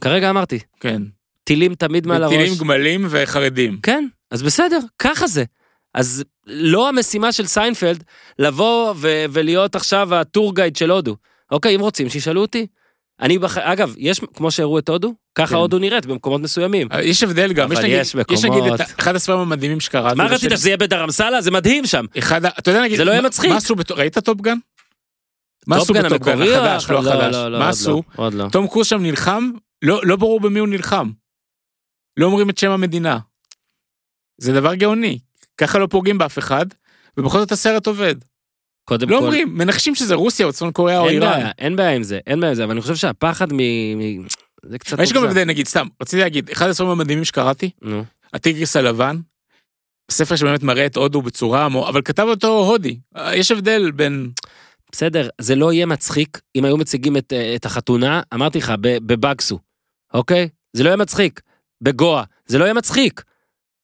כרגע 0.00 0.30
אמרתי. 0.30 0.58
כן. 0.80 1.02
טילים 1.44 1.74
תמיד 1.74 2.06
מעל 2.06 2.22
הראש. 2.22 2.34
טילים 2.34 2.54
גמלים 2.58 3.06
וחרדים. 3.10 3.80
כן, 3.82 4.06
אז 4.30 4.42
בסדר, 4.42 4.78
ככה 4.98 5.26
זה. 5.26 5.44
אז 5.94 6.24
לא 6.46 6.88
המשימה 6.88 7.32
של 7.32 7.46
סיינפלד 7.46 8.04
לבוא 8.38 8.94
ו- 8.96 9.24
ולהיות 9.30 9.74
עכשיו 9.74 10.14
ה 10.14 10.22
tour 10.22 10.54
guide 10.54 10.76
של 10.76 10.90
הודו. 10.90 11.16
אוקיי, 11.50 11.74
אם 11.74 11.80
רוצים, 11.80 12.08
שישאלו 12.08 12.40
אותי. 12.40 12.66
אני, 13.22 13.38
בח... 13.38 13.58
אגב, 13.58 13.94
יש, 13.98 14.20
כמו 14.34 14.50
שהראו 14.50 14.78
את 14.78 14.88
הודו, 14.88 15.14
ככה 15.34 15.46
כן. 15.50 15.54
הודו 15.54 15.78
נראית 15.78 16.06
במקומות 16.06 16.40
מסוימים. 16.40 16.88
אה, 16.92 17.02
יש 17.02 17.22
הבדל 17.22 17.52
גם, 17.52 17.72
יש 17.72 17.78
נגיד, 17.78 17.90
יש 18.00 18.14
יש 18.30 18.44
נגיד 18.44 18.58
מקומות. 18.58 18.80
את 18.80 19.00
אחד 19.00 19.14
הספרים 19.14 19.38
המדהימים 19.38 19.80
שקראתי. 19.80 20.16
מה 20.16 20.24
רצית, 20.26 20.50
שזה 20.50 20.68
יהיה 20.68 20.76
בדרמסלה? 20.76 21.40
זה 21.40 21.50
מדהים 21.50 21.86
שם. 21.86 22.04
אחד, 22.18 22.44
אתה 22.44 22.70
יודע 22.70 22.82
נגיד, 22.82 22.96
זה 22.96 23.04
לא 23.04 23.10
יהיה 23.10 23.22
מצחיק. 23.22 23.50
ראית 23.90 24.18
Top 24.18 24.35
Gun? 24.35 24.56
מה 25.66 25.76
עשו 25.76 25.86
Top 25.86 25.94
Gun 25.94 26.02
ב 26.08 26.12
Top 26.12 26.22
Gun 26.22 26.32
החדש, 26.42 26.90
לא 26.90 26.98
הח- 26.98 27.06
החדש? 27.06 27.34
לא, 27.34 27.48
לא, 27.48 27.58
מה 27.58 27.68
עשו? 27.68 27.90
לא, 27.90 28.24
עוד 28.24 28.34
לא. 28.34 28.48
תום 28.52 28.66
קרוז 28.68 28.86
שם 28.86 29.02
נלחם, 29.02 29.50
לא 29.82 30.00
לא 30.04 30.16
ברור 30.16 30.40
במי 30.40 30.58
הוא 30.58 30.68
נלחם. 30.68 31.10
לא 32.16 32.26
אומרים 32.26 32.50
את 32.50 32.58
שם 32.58 32.70
המדינה. 32.70 33.18
זה 34.38 34.52
דבר 34.52 34.74
גאוני. 34.74 35.18
ככה 35.56 35.78
לא 35.78 35.86
פוגעים 35.86 36.18
באף 36.18 36.38
אחד, 36.38 36.66
ובכל 37.16 37.38
זאת 37.38 37.52
הסרט 37.52 37.86
עובד. 37.86 38.14
קודם 38.92 39.10
לא 39.10 39.18
כל, 39.18 39.24
אומרים, 39.24 39.54
מנחשים 39.54 39.94
שזה 39.94 40.14
רוסיה 40.14 40.46
או 40.46 40.52
צפון 40.52 40.72
קוריאה 40.72 40.98
או 40.98 41.08
איראן. 41.08 41.32
בעיה, 41.32 41.50
אין 41.58 41.76
בעיה 41.76 41.90
עם 41.90 42.02
זה, 42.02 42.18
אין 42.26 42.40
בעיה 42.40 42.50
עם 42.50 42.54
זה, 42.56 42.64
אבל 42.64 42.72
אני 42.72 42.80
חושב 42.80 42.94
שהפחד 42.96 43.52
מ... 43.52 43.56
מ- 43.98 44.26
זה 44.66 44.78
קצת 44.78 44.98
יש 44.98 45.12
גם. 45.12 45.24
הבדל, 45.24 45.44
נגיד, 45.44 45.66
סתם, 45.66 45.86
רציתי 46.02 46.22
להגיד, 46.22 46.50
אחד 46.50 46.68
הספרים 46.68 46.90
המדהימים 46.90 47.24
שקראתי, 47.24 47.70
נו, 47.82 48.04
הטיגריס 48.32 48.76
הלבן, 48.76 49.16
ספר 50.10 50.36
שבאמת 50.36 50.62
מראה 50.62 50.86
את 50.86 50.96
הודו 50.96 51.22
בצורה, 51.22 51.66
אבל 51.66 52.02
כתב 52.02 52.26
אותו 52.28 52.58
הודי. 52.58 52.98
יש 53.32 53.50
הבדל 53.50 53.90
בין... 53.90 54.30
בסדר, 54.92 55.28
זה 55.40 55.54
לא 55.54 55.72
יהיה 55.72 55.86
מצחיק 55.86 56.40
אם 56.56 56.64
היו 56.64 56.76
מציגים 56.76 57.16
את, 57.16 57.32
אה, 57.32 57.54
את 57.54 57.66
החתונה, 57.66 58.22
אמרתי 58.34 58.58
לך, 58.58 58.72
ב- 58.80 58.98
בבגסו, 59.12 59.58
אוקיי? 60.14 60.48
זה 60.72 60.82
לא 60.84 60.88
יהיה 60.88 60.96
מצחיק. 60.96 61.40
בגואה, 61.80 62.24
זה 62.46 62.58
לא 62.58 62.64
יהיה 62.64 62.74
מצחיק. 62.74 63.22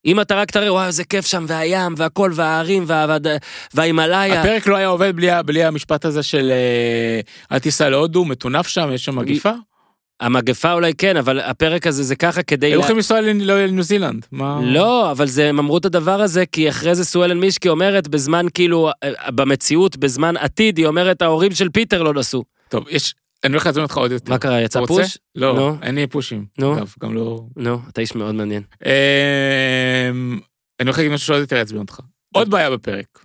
אם 0.08 0.20
אתה 0.20 0.34
רק 0.34 0.50
תראה, 0.50 0.72
וואו, 0.72 0.86
איזה 0.86 1.04
כיף 1.04 1.26
שם, 1.26 1.44
והים, 1.48 1.94
והכל, 1.96 2.30
וההרים, 2.34 2.84
וה- 2.86 3.06
וה- 3.08 3.36
וההימאליה. 3.74 4.40
הפרק 4.40 4.66
לא 4.66 4.76
היה 4.76 4.88
עובד 4.88 5.16
בלי, 5.16 5.28
בלי 5.46 5.64
המשפט 5.64 6.04
הזה 6.04 6.22
של 6.22 6.50
אה, 6.50 7.20
אל 7.52 7.58
תיסע 7.58 7.88
להודו, 7.88 8.24
מטונף 8.24 8.66
שם, 8.68 8.90
יש 8.92 9.04
שם 9.04 9.16
מגיפה. 9.16 9.52
המגפה 10.20 10.72
אולי 10.72 10.94
כן, 10.94 11.16
אבל 11.16 11.40
הפרק 11.40 11.86
הזה 11.86 12.02
זה 12.02 12.16
ככה 12.16 12.42
כדי... 12.42 12.66
היו 12.66 12.78
יכולים 12.80 12.96
לנסוע 12.96 13.20
לניו 13.20 13.46
לא, 13.76 13.82
זילנד. 13.82 14.26
לא, 14.62 15.10
אבל 15.10 15.26
זה, 15.26 15.48
הם 15.48 15.58
אמרו 15.58 15.78
את 15.78 15.84
הדבר 15.84 16.20
הזה, 16.22 16.46
כי 16.46 16.68
אחרי 16.68 16.94
זה 16.94 17.04
סואלן 17.04 17.38
מישקי 17.40 17.68
אומרת, 17.68 18.08
בזמן 18.08 18.46
כאילו, 18.54 18.90
אה, 19.04 19.30
במציאות, 19.30 19.96
בזמן 19.96 20.36
עתיד, 20.36 20.78
היא 20.78 20.86
אומרת, 20.86 21.22
ההורים 21.22 21.52
של 21.54 21.68
פיטר 21.68 22.02
לא 22.02 22.14
נסעו. 22.14 22.44
טוב, 22.68 22.84
יש... 22.90 23.14
אני 23.44 23.52
הולך 23.52 23.66
להזמין 23.66 23.82
אותך 23.82 23.96
עוד 23.96 24.12
יותר. 24.12 24.32
מה 24.32 24.38
קרה, 24.38 24.60
יצא? 24.62 24.80
פוש? 24.86 25.18
לא, 25.34 25.54
נו. 25.54 25.78
אין 25.82 25.94
לי 25.94 26.06
פושים. 26.06 26.46
נו. 26.58 26.76
גם 27.00 27.14
לא... 27.14 27.42
נו, 27.56 27.78
אתה 27.88 28.00
איש 28.00 28.14
מאוד 28.14 28.34
מעניין. 28.34 28.62
אמ, 28.84 30.40
אני 30.80 30.86
הולך 30.88 30.98
להגיד 30.98 31.12
משהו 31.12 31.26
שעוד 31.26 31.40
יותר 31.40 31.56
יעצבן 31.56 31.78
אותך. 31.78 32.00
עוד 32.34 32.50
בעיה 32.50 32.70
בפרק. 32.70 33.24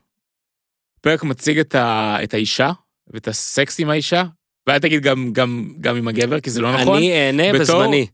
הפרק 1.00 1.24
מציג 1.24 1.60
את, 1.60 1.76
ה... 1.76 2.18
את 2.24 2.34
האישה 2.34 2.72
ואת 3.08 3.28
הסקס 3.28 3.80
עם 3.80 3.90
האישה, 3.90 4.24
ואל 4.68 4.80
תגיד 4.80 5.04
גם, 5.04 5.34
גם, 5.34 5.74
גם 5.82 5.96
עם 5.96 6.08
הגבר, 6.08 6.40
כי 6.40 6.50
זה 6.50 6.62
לא 6.62 6.82
נכון. 6.82 6.98
אני 6.98 7.12
אהנה 7.14 7.44
בתור- 7.60 7.82
בזמני. 7.82 8.08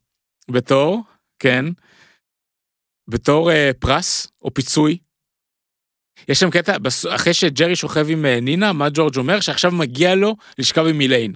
בתור, 0.51 1.03
כן, 1.39 1.65
בתור 3.09 3.51
אה, 3.51 3.71
פרס 3.79 4.27
או 4.41 4.53
פיצוי. 4.53 4.97
יש 6.27 6.39
שם 6.39 6.49
קטע, 6.49 6.75
אחרי 7.15 7.33
שג'רי 7.33 7.75
שוכב 7.75 8.05
עם 8.09 8.25
אה, 8.25 8.39
נינה, 8.39 8.73
מה 8.73 8.87
ג'ורג' 8.93 9.17
אומר? 9.17 9.39
שעכשיו 9.39 9.71
מגיע 9.71 10.15
לו 10.15 10.35
לשכב 10.57 10.85
עם 10.85 10.97
מיליין. 10.97 11.33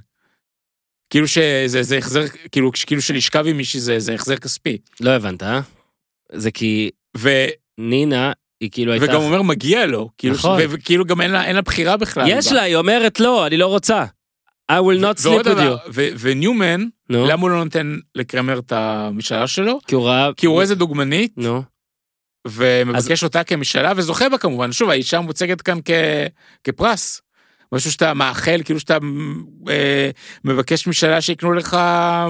כאילו 1.13 1.27
שזה 1.27 1.83
זה 1.83 1.97
החזר, 1.97 2.23
כאילו, 2.51 2.71
כאילו 2.85 3.01
שלשכב 3.01 3.47
עם 3.47 3.57
מישהי 3.57 3.79
זה, 3.79 3.99
זה 3.99 4.13
החזר 4.13 4.37
כספי. 4.37 4.77
לא 4.99 5.09
הבנת, 5.09 5.43
אה? 5.43 5.61
זה 6.31 6.51
כי 6.51 6.89
ו, 7.17 7.29
נינה, 7.77 8.31
היא 8.61 8.69
כאילו 8.71 8.91
הייתה... 8.91 9.05
וגם 9.05 9.21
אומר 9.21 9.41
מגיע 9.41 9.85
לו, 9.85 10.09
כאילו, 10.17 10.35
נכון. 10.35 10.59
ש, 10.61 10.65
וכאילו 10.69 11.05
גם 11.05 11.21
אין 11.21 11.31
לה, 11.31 11.45
אין 11.45 11.55
לה 11.55 11.61
בחירה 11.61 11.97
בכלל. 11.97 12.25
יש 12.27 12.47
בה. 12.47 12.53
לה, 12.53 12.61
היא 12.61 12.75
אומרת 12.75 13.19
לא, 13.19 13.47
אני 13.47 13.57
לא 13.57 13.67
רוצה. 13.67 14.05
I 14.71 14.75
will 14.75 15.01
not 15.01 15.23
sleep 15.23 15.45
with 15.45 15.57
you. 15.57 15.91
וניומן, 16.19 16.85
נו, 17.09 17.25
למה 17.27 17.41
הוא 17.41 17.49
לא 17.49 17.63
נותן 17.63 17.97
לקרמר 18.15 18.59
את 18.59 18.71
המשאלה 18.71 19.47
שלו? 19.47 19.79
כי 19.87 19.95
הוא 19.95 20.07
ראה... 20.07 20.29
כי 20.37 20.45
הוא 20.45 20.53
רואה 20.53 20.63
איזה 20.63 20.75
דוגמנית, 20.75 21.33
נו, 21.37 21.63
ומבקש 22.47 23.23
אותה 23.23 23.43
כמשאלה 23.43 23.93
וזוכה 23.95 24.29
בה 24.29 24.37
כמובן. 24.37 24.71
שוב, 24.71 24.89
האישה 24.89 25.19
מוצגת 25.19 25.61
כאן 25.61 25.79
כ... 25.85 25.91
כפרס. 26.63 27.21
משהו 27.73 27.91
שאתה 27.91 28.13
מאחל, 28.13 28.61
כאילו 28.65 28.79
שאתה 28.79 28.97
אה, 29.69 30.09
מבקש 30.43 30.87
משאלה 30.87 31.21
שיקנו 31.21 31.53
לך 31.53 31.73
אה, 31.73 32.27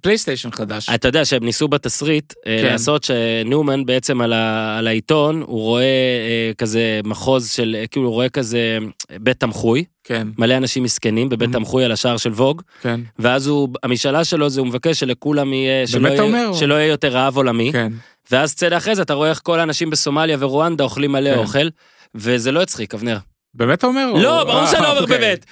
פלייסטיישן 0.00 0.50
חדש. 0.50 0.88
אתה 0.94 1.08
יודע 1.08 1.24
שהם 1.24 1.44
ניסו 1.44 1.68
בתסריט 1.68 2.32
אה, 2.46 2.58
כן. 2.62 2.66
לעשות 2.72 3.04
שניומן 3.04 3.86
בעצם 3.86 4.20
על, 4.20 4.32
ה, 4.32 4.76
על 4.78 4.86
העיתון, 4.86 5.42
הוא 5.46 5.60
רואה 5.60 5.82
אה, 5.82 6.50
כזה 6.58 7.00
מחוז 7.04 7.50
של, 7.50 7.76
אה, 7.78 7.86
כאילו 7.86 8.06
הוא 8.06 8.14
רואה 8.14 8.28
כזה 8.28 8.78
בית 9.20 9.40
תמחוי, 9.40 9.84
כן, 10.04 10.28
מלא 10.38 10.56
אנשים 10.56 10.82
מסכנים 10.82 11.28
בבית 11.28 11.50
Mhm. 11.50 11.52
תמחוי 11.52 11.84
על 11.84 11.92
השער 11.92 12.16
של 12.16 12.30
ווג, 12.30 12.62
כן, 12.82 13.00
ואז 13.18 13.46
הוא, 13.46 13.68
המשאלה 13.82 14.24
שלו 14.24 14.48
זה 14.48 14.60
הוא 14.60 14.68
מבקש 14.68 15.00
שלכולם 15.00 15.52
יהיה, 15.52 15.86
שלא 15.86 16.08
יהיה? 16.08 16.54
שלא 16.54 16.74
יהיה 16.74 16.86
יותר 16.86 17.08
רעב 17.08 17.36
עולמי, 17.36 17.72
כן. 17.72 17.92
ואז 18.30 18.50
סצנה 18.50 18.76
אחרי 18.76 18.94
זה 18.94 19.02
אתה 19.02 19.14
רואה 19.14 19.30
איך 19.30 19.40
כל 19.42 19.60
האנשים 19.60 19.90
בסומליה 19.90 20.36
ורואנדה 20.40 20.84
אוכלים 20.84 21.12
מלא 21.12 21.30
כן. 21.32 21.38
אוכל, 21.38 21.68
וזה 22.14 22.52
לא 22.52 22.62
הצחיק, 22.62 22.94
אבנר. 22.94 23.16
באמת 23.56 23.78
אתה 23.78 23.86
אומר? 23.86 24.12
לא, 24.12 24.44
ברור 24.44 24.60
אה, 24.60 24.70
שאני 24.70 24.82
לא 24.82 24.90
אומר 24.90 25.02
אוקיי. 25.02 25.18
באמת. 25.18 25.46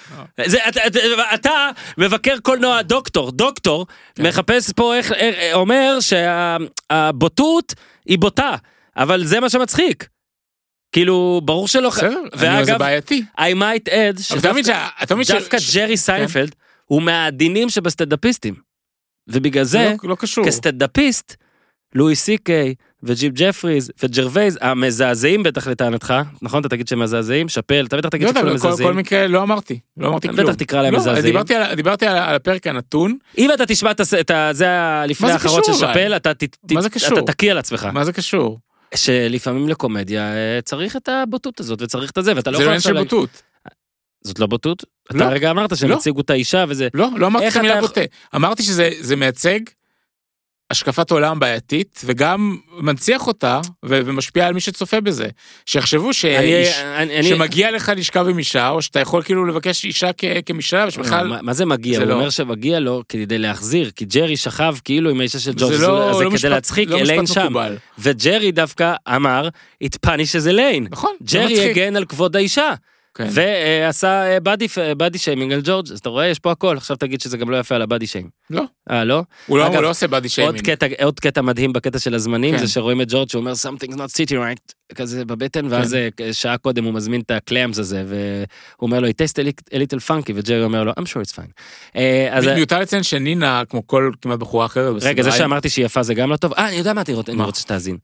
זה, 0.46 0.58
אתה, 1.34 1.70
מבקר 1.98 2.38
קולנוע 2.42 2.82
דוקטור, 2.82 3.32
דוקטור, 3.32 3.86
כן. 4.14 4.26
מחפש 4.26 4.72
פה 4.72 4.94
איך, 4.94 5.12
אומר 5.52 5.98
שהבוטות 6.00 7.74
היא 8.06 8.18
בוטה, 8.18 8.56
אבל 8.96 9.24
זה 9.24 9.40
מה 9.40 9.48
שמצחיק. 9.48 10.08
כאילו, 10.92 11.40
ברור 11.44 11.68
שלא... 11.68 11.88
בסדר, 11.88 12.08
אומר, 12.16 12.28
זה 12.32 12.46
ואגב, 12.50 12.78
בעייתי. 12.78 13.24
I 13.38 13.54
might 13.54 13.88
add, 13.88 14.22
שדווקא 14.22 15.58
ג'רי 15.74 15.96
סיינפלד 15.96 16.54
הוא 16.84 17.02
מהעדינים 17.02 17.68
שבסטנדאפיסטים. 17.68 18.54
ובגלל 19.28 19.64
זה, 19.64 19.94
לא- 20.02 20.16
לא. 20.38 20.46
כסטנדאפיסט, 20.46 21.36
לואי 21.94 22.16
סי 22.16 22.38
קיי 22.38 22.74
וג'ים 23.04 23.32
ג'פריז 23.34 23.90
וג'רווייז, 24.02 24.58
המזעזעים 24.60 25.42
בטח 25.42 25.66
לטענתך, 25.68 26.14
נכון? 26.42 26.60
אתה 26.60 26.68
תגיד 26.68 26.88
שהם 26.88 26.98
מזעזעים? 26.98 27.48
שאפל, 27.48 27.84
אתה 27.86 27.96
בטח 27.96 28.08
תגיד 28.08 28.26
לא 28.26 28.30
שכולם 28.32 28.46
אבל 28.48 28.56
כל- 28.58 28.62
כל 28.62 28.68
מזעזעים. 28.68 28.96
מקרה 28.96 29.26
לא 29.26 29.42
אמרתי. 29.42 29.78
לא 29.96 30.08
אמרתי 30.08 30.28
כלום. 30.28 30.46
בטח 30.46 30.54
תקרא 30.54 30.82
להם 30.82 30.92
לא, 30.94 30.98
מזעזעים. 31.00 31.36
דיברתי 31.76 32.06
על- 32.06 32.18
הפרק 32.36 32.66
הנתון, 32.66 33.16
אם 33.38 33.50
אתה 33.54 33.66
תשמע 33.66 33.90
את. 33.90 34.00
זה 34.52 34.66
לפני 35.08 35.26
מה 35.26 35.32
זה 35.32 35.34
האחרון 35.34 35.60
של? 35.66 35.72
שאפל, 35.72 36.16
אתה 36.16 36.32
זה 36.80 36.88
תקיא 37.26 37.50
על 37.50 37.58
עצמך. 37.58 37.88
מה 37.92 38.04
זה 38.04 38.12
קשור? 38.12 38.58
שלפעמים 38.94 39.68
לקומדיה 39.68 40.22
אה, 40.34 40.58
צריך 40.64 40.96
את 40.96 41.08
הבוטות 41.08 41.60
הזאת 41.60 41.82
וצריך 41.82 42.10
את 42.18 42.24
זה, 42.24 42.32
ואתה 42.36 42.50
לא 42.50 42.56
זה 42.58 42.62
יכול 42.62 42.72
לא 42.72 42.78
עניין 42.78 42.80
של. 42.80 43.02
בוטות. 43.02 43.42
זאת 44.24 44.38
לא 44.38 44.46
בוטות? 44.46 44.84
לא. 45.12 45.16
אתה 45.16 45.26
הרגע 45.26 45.50
אמרת 45.50 45.76
שהם 45.76 45.90
לא. 45.90 45.94
הציגו 45.94 46.20
את 46.20 46.30
האישה 46.30 46.64
וזה... 46.68 46.88
לא, 46.94 47.08
לא 47.16 47.26
אמרתי 47.26 47.48
את 47.48 47.56
המילה 47.56 47.80
בוטה. 47.80 48.00
אמרתי 48.36 48.62
שזה 48.62 48.90
זה 49.00 49.16
מייצג 49.16 49.60
השקפת 50.74 51.10
עולם 51.10 51.38
בעייתית, 51.38 52.00
וגם 52.04 52.56
מנציח 52.78 53.26
אותה, 53.26 53.60
ו- 53.84 54.00
ומשפיע 54.04 54.46
על 54.46 54.54
מי 54.54 54.60
שצופה 54.60 55.00
בזה. 55.00 55.28
שיחשבו 55.66 56.04
אני- 56.04 56.12
שאיש, 56.14 56.68
אני- 56.78 57.18
אני- 57.18 57.28
שמגיע 57.28 57.70
לך 57.70 57.92
לשכב 57.96 58.26
עם 58.28 58.38
אישה, 58.38 58.68
או 58.68 58.82
שאתה 58.82 59.00
יכול 59.00 59.22
כאילו 59.22 59.44
לבקש 59.46 59.84
אישה 59.84 60.10
כ- 60.18 60.24
כמשאלה, 60.46 60.86
ושבכלל... 60.88 61.26
מה- 61.28 61.42
מה 61.42 61.52
זה 61.52 61.64
מגיע? 61.66 61.94
זה 61.98 62.02
הוא 62.04 62.08
לא. 62.10 62.14
אומר 62.14 62.30
שמגיע 62.30 62.80
לו 62.80 63.02
כדי 63.08 63.38
להחזיר, 63.38 63.90
כי 63.96 64.04
ג'רי 64.04 64.36
שכב 64.36 64.76
כאילו 64.84 65.10
עם 65.10 65.20
האישה 65.20 65.38
של 65.38 65.52
ג'ורג', 65.56 65.72
זה 65.74 65.86
לא, 65.86 66.12
זה 66.12 66.24
לא 66.24 66.28
כדי 66.28 66.34
משפט, 66.34 66.50
להצחיק, 66.50 66.88
לא 66.88 66.98
אליין 66.98 67.26
שם. 67.26 67.44
מקובל. 67.44 67.76
וג'רי 67.98 68.52
דווקא 68.52 68.94
אמר, 69.16 69.48
it 69.84 69.96
punishes 70.06 70.48
אליין. 70.48 70.86
נכון, 70.90 71.12
ג'רי. 71.32 71.70
הגן 71.70 71.96
על 71.96 72.04
כבוד 72.04 72.36
האישה, 72.36 72.74
כן. 73.14 73.28
ועשה 73.32 74.38
body 74.96 75.18
shaming 75.18 75.52
על 75.52 75.60
ג'ורג', 75.64 75.92
אז 75.92 75.98
אתה 75.98 76.08
רואה, 76.08 76.26
יש 76.26 76.38
פה 76.38 76.50
הכל, 76.52 76.76
עכשיו 76.76 76.96
תגיד 76.96 77.20
שזה 77.20 77.36
גם 77.36 77.50
לא 77.50 77.56
יפה 77.56 77.74
על 77.74 77.82
ה 77.82 77.87
body 77.87 78.06
shaming. 78.06 78.32
לא. 78.50 78.62
אה, 78.90 79.04
לא? 79.04 79.22
הוא 79.46 79.58
לא- 79.58 79.66
אגב, 79.66 79.74
הוא 79.74 79.82
לא 79.82 79.90
עושה 79.90 80.06
body 80.06 80.16
עוד 80.16 80.28
שיימינג. 80.28 80.70
קטע, 80.70 80.86
עוד 81.02 81.20
קטע 81.20 81.42
מדהים 81.42 81.72
בקטע 81.72 81.98
של 81.98 82.14
הזמנים, 82.14 82.54
כן. 82.54 82.60
זה 82.60 82.68
שרואים 82.72 83.00
את 83.00 83.06
ג'ורג' 83.10 83.28
שאומר 83.28 83.52
something's 83.52 83.94
not 83.96 84.10
sitting 84.16 84.32
right, 84.36 84.94
כזה 84.94 85.24
בבטן, 85.24 85.66
ואז 85.70 85.94
אה, 85.94 86.08
שעה 86.32 86.58
קודם 86.58 86.84
הוא 86.84 86.94
מזמין 86.94 87.20
את 87.20 87.30
ה 87.30 87.38
clams 87.38 87.78
הזה, 87.78 88.04
והוא 88.06 88.16
אומר 88.82 89.00
לו, 89.00 89.08
it 89.08 89.12
tastes 89.12 89.42
a 89.42 89.48
lit- 89.48 89.74
a 89.74 89.78
little 89.78 90.08
funky, 90.10 90.32
וג'רי 90.34 90.64
אומר 90.64 90.84
לו, 90.84 90.92
I'm 90.92 91.04
sure 91.04 91.28
it's 91.28 91.34
fine. 91.36 91.50
אה, 91.96 92.28
אז 92.32 92.46
מיותר 92.46 92.80
לציין 92.80 93.02
שנינה, 93.02 93.62
כמו 93.68 93.86
כל 93.86 94.10
כמעט 94.22 94.38
בחורה 94.38 94.66
אחרת 94.66 95.02
רגע, 95.02 95.22
זה 95.22 95.32
שאמרתי 95.32 95.68
שהיא 95.68 95.84
יפה 95.84 96.02
זה 96.02 96.14
גם 96.14 96.30
לא 96.30 96.36
טוב? 96.36 96.52
אה, 96.54 96.68
אני 96.68 96.76
יודע 96.76 96.92
מה 96.92 97.02
אני? 97.28 97.42
רוצה 97.42 97.60
שתאזין. 97.60 97.96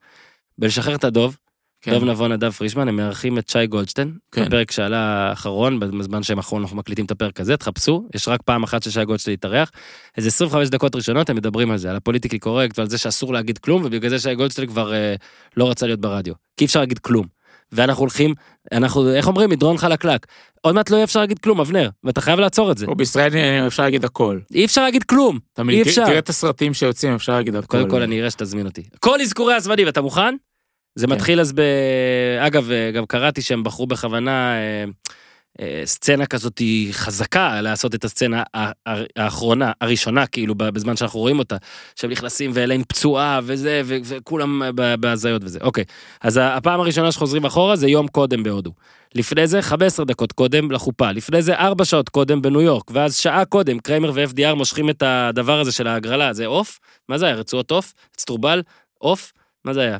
בלשחרר 0.57 0.95
את 0.95 1.03
הדוב, 1.03 1.37
כן. 1.81 1.91
דוב 1.91 2.03
נבון, 2.03 2.31
נדב 2.31 2.49
פרישמן, 2.49 2.87
הם 2.87 2.95
מארחים 2.95 3.37
את 3.37 3.49
שי 3.49 3.67
גולדשטיין, 3.67 4.13
כן. 4.31 4.45
בפרק 4.45 4.71
שעלה 4.71 5.29
האחרון, 5.29 5.79
בזמן 5.79 6.23
שהם 6.23 6.39
אחרון 6.39 6.61
אנחנו 6.61 6.77
מקליטים 6.77 7.05
את 7.05 7.11
הפרק 7.11 7.39
הזה, 7.39 7.57
תחפשו, 7.57 8.07
יש 8.15 8.27
רק 8.27 8.41
פעם 8.41 8.63
אחת 8.63 8.83
ששי 8.83 9.05
גולדשטיין 9.05 9.33
התארח, 9.33 9.71
איזה 10.17 10.27
25 10.27 10.69
דקות 10.69 10.95
ראשונות 10.95 11.29
הם 11.29 11.35
מדברים 11.35 11.71
על 11.71 11.77
זה, 11.77 11.89
על 11.89 11.95
הפוליטיקלי 11.95 12.39
קורקט 12.39 12.79
ועל 12.79 12.89
זה 12.89 12.97
שאסור 12.97 13.33
להגיד 13.33 13.57
כלום, 13.57 13.81
ובגלל 13.85 14.09
זה 14.09 14.19
שי 14.19 14.35
גולדשטיין 14.35 14.67
כבר 14.67 14.93
אה, 14.93 15.15
לא 15.57 15.69
רצה 15.69 15.85
להיות 15.85 15.99
ברדיו, 15.99 16.33
כי 16.57 16.63
אי 16.63 16.65
אפשר 16.65 16.79
להגיד 16.79 16.99
כלום. 16.99 17.25
ואנחנו 17.71 18.01
הולכים, 18.01 18.33
אנחנו, 18.71 19.13
איך 19.13 19.27
אומרים, 19.27 19.49
מדרון 19.49 19.77
חלקלק. 19.77 20.27
עוד 20.61 20.75
מעט 20.75 20.89
לא 20.89 20.95
יהיה 20.95 21.03
אפשר 21.03 21.19
להגיד 21.19 21.39
כלום, 21.39 21.59
אבנר, 21.59 21.89
ואתה 22.03 22.21
חייב 22.21 22.39
לעצור 22.39 22.71
את 22.71 22.77
זה. 22.77 22.85
בישראל 22.97 23.35
אה, 23.35 23.67
אפשר 23.67 23.83
להגיד 23.83 24.05
הכל. 24.05 24.39
אי 24.53 24.65
אפשר 24.65 24.83
להגיד 24.83 25.03
כלום. 25.03 25.39
תמיד, 25.53 25.75
אי 25.75 25.81
אפשר. 25.81 26.05
תראה 26.05 26.19
את 26.19 26.29
הסרטים 26.29 26.73
שיוצאים, 26.73 27.13
אפשר 27.13 27.33
להגיד 27.33 27.55
הכל. 27.55 27.67
קודם 27.67 27.89
כל 27.89 28.01
אני 28.01 28.19
אראה 28.19 28.29
שתזמין 28.29 28.65
אותי. 28.65 28.83
כל 28.99 29.21
אזכורי 29.21 29.53
הזמנים, 29.53 29.87
אתה 29.87 30.01
מוכן? 30.01 30.35
זה 30.95 31.07
כן. 31.07 31.13
מתחיל 31.13 31.39
אז 31.39 31.53
ב... 31.53 31.61
אגב, 32.39 32.71
אה, 32.71 32.91
גם 32.91 33.05
קראתי 33.05 33.41
שהם 33.41 33.63
בחרו 33.63 33.87
בכוונה 33.87 34.53
אה, 34.53 34.85
אה, 35.61 35.81
סצנה 35.85 36.25
כזאת 36.25 36.57
היא 36.59 36.93
חזקה 36.93 37.61
לעשות 37.61 37.95
את 37.95 38.03
הסצנה 38.03 38.43
האחרונה, 39.17 39.71
הראשונה, 39.81 40.27
כאילו, 40.27 40.55
בזמן 40.55 40.95
שאנחנו 40.95 41.19
רואים 41.19 41.39
אותה, 41.39 41.57
שהם 41.95 42.11
נכנסים 42.11 42.51
ואליין 42.53 42.83
פצועה 42.87 43.39
וזה, 43.43 43.81
ו- 43.85 43.97
וכולם 44.03 44.61
בהזיות 44.99 45.41
וזה. 45.45 45.59
אוקיי, 45.61 45.83
אז 46.21 46.39
הפעם 46.43 46.79
הראשונה 46.79 47.11
שחוזרים 47.11 47.45
אחורה 47.45 47.75
זה 47.75 47.87
יום 47.87 48.07
קודם 48.07 48.43
בהודו. 48.43 48.71
לפני 49.15 49.47
זה 49.47 49.61
15 49.61 50.05
דקות 50.05 50.31
קודם 50.31 50.71
לחופה, 50.71 51.11
לפני 51.11 51.41
זה 51.41 51.55
4 51.55 51.85
שעות 51.85 52.09
קודם 52.09 52.41
בניו 52.41 52.61
יורק, 52.61 52.91
ואז 52.93 53.15
שעה 53.15 53.45
קודם 53.45 53.79
קריימר 53.79 54.11
ו-FDR 54.13 54.55
מושכים 54.55 54.89
את 54.89 55.03
הדבר 55.05 55.59
הזה 55.59 55.71
של 55.71 55.87
ההגרלה, 55.87 56.33
זה 56.33 56.45
עוף? 56.45 56.79
מה 57.09 57.17
זה 57.17 57.25
היה? 57.25 57.35
רצועות 57.35 57.71
עוף? 57.71 57.93
אצטרובל? 58.15 58.61
עוף? 58.97 59.31
מה 59.65 59.73
זה 59.73 59.81
היה? 59.81 59.97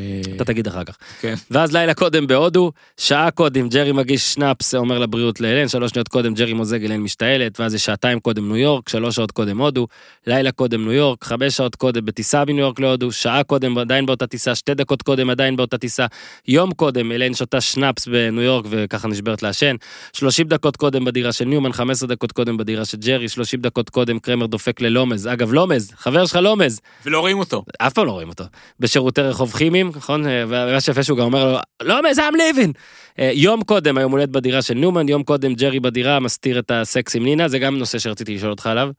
אה, 0.00 0.34
אתה 0.36 0.44
תגיד 0.44 0.66
אחר 0.66 0.84
כך. 0.84 0.96
כן. 1.20 1.34
ואז 1.50 1.72
לילה 1.72 1.94
קודם 1.94 2.26
בהודו, 2.26 2.72
שעה 2.96 3.30
קודם 3.30 3.68
ג'רי 3.68 3.92
מגיש 3.92 4.34
שנאפס, 4.34 4.74
אומר 4.74 4.98
לבריאות 4.98 5.40
לאלן, 5.40 5.68
שלוש 5.68 5.90
שניות 5.90 6.08
קודם 6.08 6.34
ג'רי 6.34 6.52
מוזג 6.52 6.84
אלן 6.84 6.96
משתעלת, 6.96 7.60
ואז 7.60 7.72
זה 7.72 7.78
שעתיים 7.78 8.20
קודם 8.20 8.48
ניו 8.48 8.56
יורק, 8.56 8.88
שלוש 8.88 9.16
שעות 9.16 9.30
קודם 9.30 9.60
הודו, 9.60 9.86
לילה 10.26 10.52
קודם 10.52 10.84
ניו 10.84 10.92
יורק, 10.92 11.24
חמש 11.24 11.56
שעות 11.56 11.74
קודם 11.74 12.04
בטיסה 12.04 12.44
מניו 12.44 12.58
יורק 12.58 12.80
להודו, 12.80 13.12
שעה 13.12 13.42
קודם 13.42 13.78
עדיין 13.78 14.06
באותה 14.06 14.26
טיסה, 14.26 14.54
שתי 14.54 14.74
דקות 14.74 15.02
קודם 15.02 15.30
עדיין 15.30 15.56
באותה 15.56 15.78
טיסה, 15.78 16.06
יום 16.48 16.72
קודם 16.72 17.12
אלן 17.12 17.34
שותה 17.34 17.60
שנאפס 17.60 18.08
בניו 18.08 18.42
יורק 18.42 18.64
וככה 18.70 19.08
נשברת 19.08 19.42
לעשן, 19.42 19.76
30 20.12 20.48
דקות 20.48 20.76
קודם 20.76 21.04
בדירה 21.04 21.32
של 21.32 21.44
ניומן, 21.44 21.72
15 21.72 22.08
דקות 22.08 22.32
קודם 22.32 22.56
בדירה 22.56 22.84
של 22.84 22.98
ג'רי, 22.98 23.28
30 23.28 23.60
דקות 23.60 23.90
קודם 23.90 24.18
קרמר 24.18 24.46
דופק 24.46 24.80
ללומז, 24.80 25.26
אגב 25.26 25.52
לומז, 25.52 25.92
חבר 25.96 26.26
שלך 26.26 26.36
לומז, 26.36 26.80
ולא 27.06 27.20
רואים 27.20 27.38
אותו. 27.38 27.64
אף 27.78 27.92
פעם 27.92 28.06
לא 28.06 28.12
רואים 28.12 28.28
אותו. 28.28 28.44
בשירותי 28.80 29.20
רחוב 29.20 29.52
נכון? 29.96 30.24
ומה 30.26 30.80
שיפה 30.80 31.02
שהוא 31.02 31.18
גם 31.18 31.24
אומר 31.24 31.52
לו, 31.52 31.58
לא 31.82 32.10
מזם 32.10 32.32
ליבין. 32.36 32.72
יום 33.18 33.62
קודם 33.64 33.98
היום 33.98 34.12
הולדת 34.12 34.28
בדירה 34.28 34.62
של 34.62 34.74
ניומן, 34.74 35.08
יום 35.08 35.22
קודם 35.22 35.54
ג'רי 35.54 35.80
בדירה 35.80 36.20
מסתיר 36.20 36.58
את 36.58 36.70
הסקס 36.70 37.16
עם 37.16 37.24
נינה, 37.24 37.48
זה 37.48 37.58
גם 37.58 37.78
נושא 37.78 37.98
שרציתי 37.98 38.34
לשאול 38.34 38.50
אותך 38.50 38.66
עליו. 38.66 38.90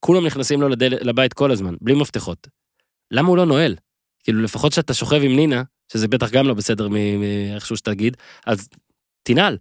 כולם 0.00 0.26
נכנסים 0.26 0.60
לו 0.60 0.68
לדל, 0.68 0.94
לבית 1.00 1.32
כל 1.32 1.50
הזמן, 1.50 1.74
בלי 1.80 1.94
מפתחות. 1.94 2.48
למה 3.10 3.28
הוא 3.28 3.36
לא 3.36 3.46
נועל? 3.46 3.74
כאילו 4.22 4.42
לפחות 4.42 4.72
שאתה 4.72 4.94
שוכב 4.94 5.20
עם 5.22 5.36
נינה, 5.36 5.62
שזה 5.92 6.08
בטח 6.08 6.30
גם 6.30 6.48
לא 6.48 6.54
בסדר 6.54 6.88
מאיכשהו 6.88 7.76
שתגיד, 7.76 8.16
אז 8.46 8.68
תנעל. 9.24 9.56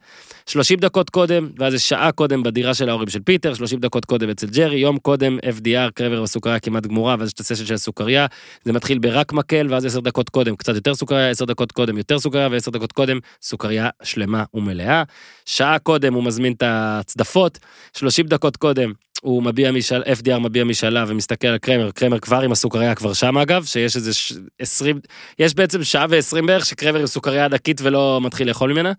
30 0.45 0.79
דקות 0.79 1.09
קודם, 1.09 1.49
ואז 1.59 1.73
זה 1.73 1.79
שעה 1.79 2.11
קודם 2.11 2.43
בדירה 2.43 2.73
של 2.73 2.89
ההורים 2.89 3.09
של 3.09 3.19
פיטר, 3.19 3.53
30 3.53 3.79
דקות 3.79 4.05
קודם 4.05 4.29
אצל 4.29 4.47
ג'רי, 4.47 4.77
יום 4.77 4.97
קודם 4.97 5.37
FDR, 5.59 5.91
קרבר 5.93 6.21
והסוכריה 6.21 6.59
כמעט 6.59 6.85
גמורה, 6.85 7.15
ואז 7.19 7.27
יש 7.27 7.33
את 7.33 7.39
הסשן 7.39 7.65
של 7.65 7.73
הסוכריה, 7.73 8.25
זה 8.63 8.73
מתחיל 8.73 8.99
ברק 8.99 9.33
מקל, 9.33 9.67
ואז 9.69 9.85
10 9.85 9.99
דקות 9.99 10.29
קודם 10.29 10.55
קצת 10.55 10.75
יותר 10.75 10.95
סוכריה, 10.95 11.29
10 11.29 11.45
דקות 11.45 11.71
קודם 11.71 11.97
יותר 11.97 12.19
סוכריה, 12.19 12.47
ו-10 12.51 12.71
דקות 12.71 12.91
קודם 12.91 13.19
סוכריה 13.41 13.89
שלמה 14.03 14.43
ומלאה. 14.53 15.03
שעה 15.45 15.79
קודם 15.79 16.13
הוא 16.13 16.23
מזמין 16.23 16.53
את 16.53 16.63
הצדפות, 16.65 17.59
30 17.97 18.27
דקות 18.27 18.57
קודם 18.57 18.91
הוא 19.21 19.43
מביע 19.43 19.71
משאל, 19.71 20.03
FDR 20.03 20.39
מביע 20.39 20.63
משאלה 20.63 21.05
ומסתכל 21.07 21.47
על 21.47 21.57
קרמר, 21.57 21.91
קרמר 21.91 22.19
כבר 22.19 22.41
עם 22.41 22.51
הסוכריה 22.51 22.95
כבר 22.95 23.13
שם 23.13 23.37
אגב, 23.37 23.65
שיש 23.65 23.95
איזה 23.95 24.13
ש- 24.13 24.33
20, 24.59 24.99
יש 25.39 25.53
בעצם 25.53 25.83
שעה 25.83 26.05
ו-20 26.09 26.45
בערך 26.47 26.65
שקרמר 26.65 26.99
עם 26.99 27.05
סוכריה 27.05 27.45
ענקית 27.45 27.81
ולא 27.81 28.19
מתחיל 28.23 28.47
לאכול 28.47 28.73
ממנה. 28.73 28.91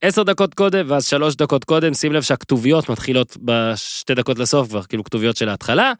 עשר 0.00 0.22
דקות 0.22 0.54
קודם 0.54 0.86
ואז 0.88 1.06
שלוש 1.06 1.36
דקות 1.36 1.64
קודם 1.64 1.94
שים 1.94 2.12
לב 2.12 2.22
שהכתוביות 2.22 2.88
מתחילות 2.88 3.36
בשתי 3.42 4.14
דקות 4.14 4.38
לסוף 4.38 4.68
כבר 4.68 4.82
כאילו 4.82 5.04
כתוביות 5.04 5.36
של 5.36 5.48
ההתחלה. 5.48 5.92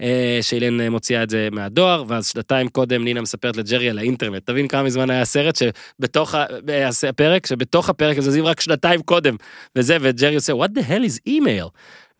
אה, 0.00 0.38
שאילן 0.42 0.80
אה, 0.80 0.90
מוציאה 0.90 1.22
את 1.22 1.30
זה 1.30 1.48
מהדואר 1.52 2.04
ואז 2.08 2.26
שנתיים 2.26 2.68
קודם 2.68 3.04
נינה 3.04 3.20
מספרת 3.20 3.56
לג'רי 3.56 3.90
על 3.90 3.98
האינטרנט 3.98 4.46
תבין 4.46 4.68
כמה 4.68 4.82
מזמן 4.82 5.10
היה 5.10 5.20
הסרט 5.20 5.56
שבתוך 5.56 6.34
אה, 6.34 6.88
הפרק 7.08 7.46
שבתוך 7.46 7.88
הפרק 7.88 8.16
הם 8.16 8.22
זזים 8.22 8.44
רק 8.44 8.60
שנתיים 8.60 9.02
קודם 9.02 9.36
וזה 9.76 9.96
וג'רי 10.00 10.34
עושה 10.34 10.52
what 10.52 10.78
the 10.78 10.82
hell 10.82 11.10
is 11.10 11.28
email. 11.28 11.68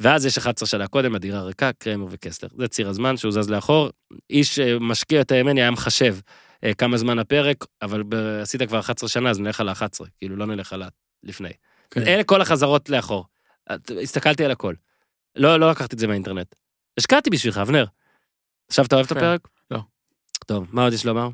ואז 0.00 0.26
יש 0.26 0.38
11 0.38 0.66
שנה 0.66 0.86
קודם 0.86 1.14
הדירה 1.14 1.42
ריקה 1.42 1.70
קרמר 1.78 2.06
וקסלר 2.10 2.48
זה 2.58 2.68
ציר 2.68 2.88
הזמן 2.88 3.16
שהוא 3.16 3.32
זז 3.32 3.50
לאחור 3.50 3.90
איש 4.30 4.58
משקיע 4.80 5.20
את 5.20 5.32
הימני 5.32 5.60
היה 5.60 5.70
מחשב 5.70 6.16
כמה 6.78 6.96
זמן 6.96 7.18
הפרק 7.18 7.64
אבל 7.82 8.02
עשית 8.42 8.62
כבר 8.62 8.78
11 8.80 9.08
שנה 9.08 9.30
אז 9.30 9.40
נלך 9.40 9.60
על 9.60 9.68
ה-11 9.68 10.06
כאילו 10.18 10.36
לא 10.36 10.46
נלך 10.46 10.72
על. 10.72 10.82
לפני. 11.22 11.52
כן. 11.90 12.02
אלה 12.02 12.24
כל 12.24 12.40
החזרות 12.42 12.88
לאחור. 12.88 13.24
את- 13.74 13.90
הסתכלתי 14.02 14.44
על 14.44 14.50
הכל. 14.50 14.74
לא, 15.36 15.60
לא 15.60 15.70
לקחתי 15.70 15.94
את 15.94 16.00
זה 16.00 16.06
מהאינטרנט. 16.06 16.54
השקעתי 16.98 17.30
בשבילך, 17.30 17.58
אבנר. 17.58 17.84
עכשיו 18.68 18.84
אתה 18.84 18.94
אוהב 18.94 19.06
את 19.06 19.12
כן. 19.12 19.18
הפרק? 19.18 19.48
לא. 19.70 19.78
טוב, 20.46 20.66
מה 20.72 20.84
עוד 20.84 20.92
יש 20.92 21.06
לומר? 21.06 21.28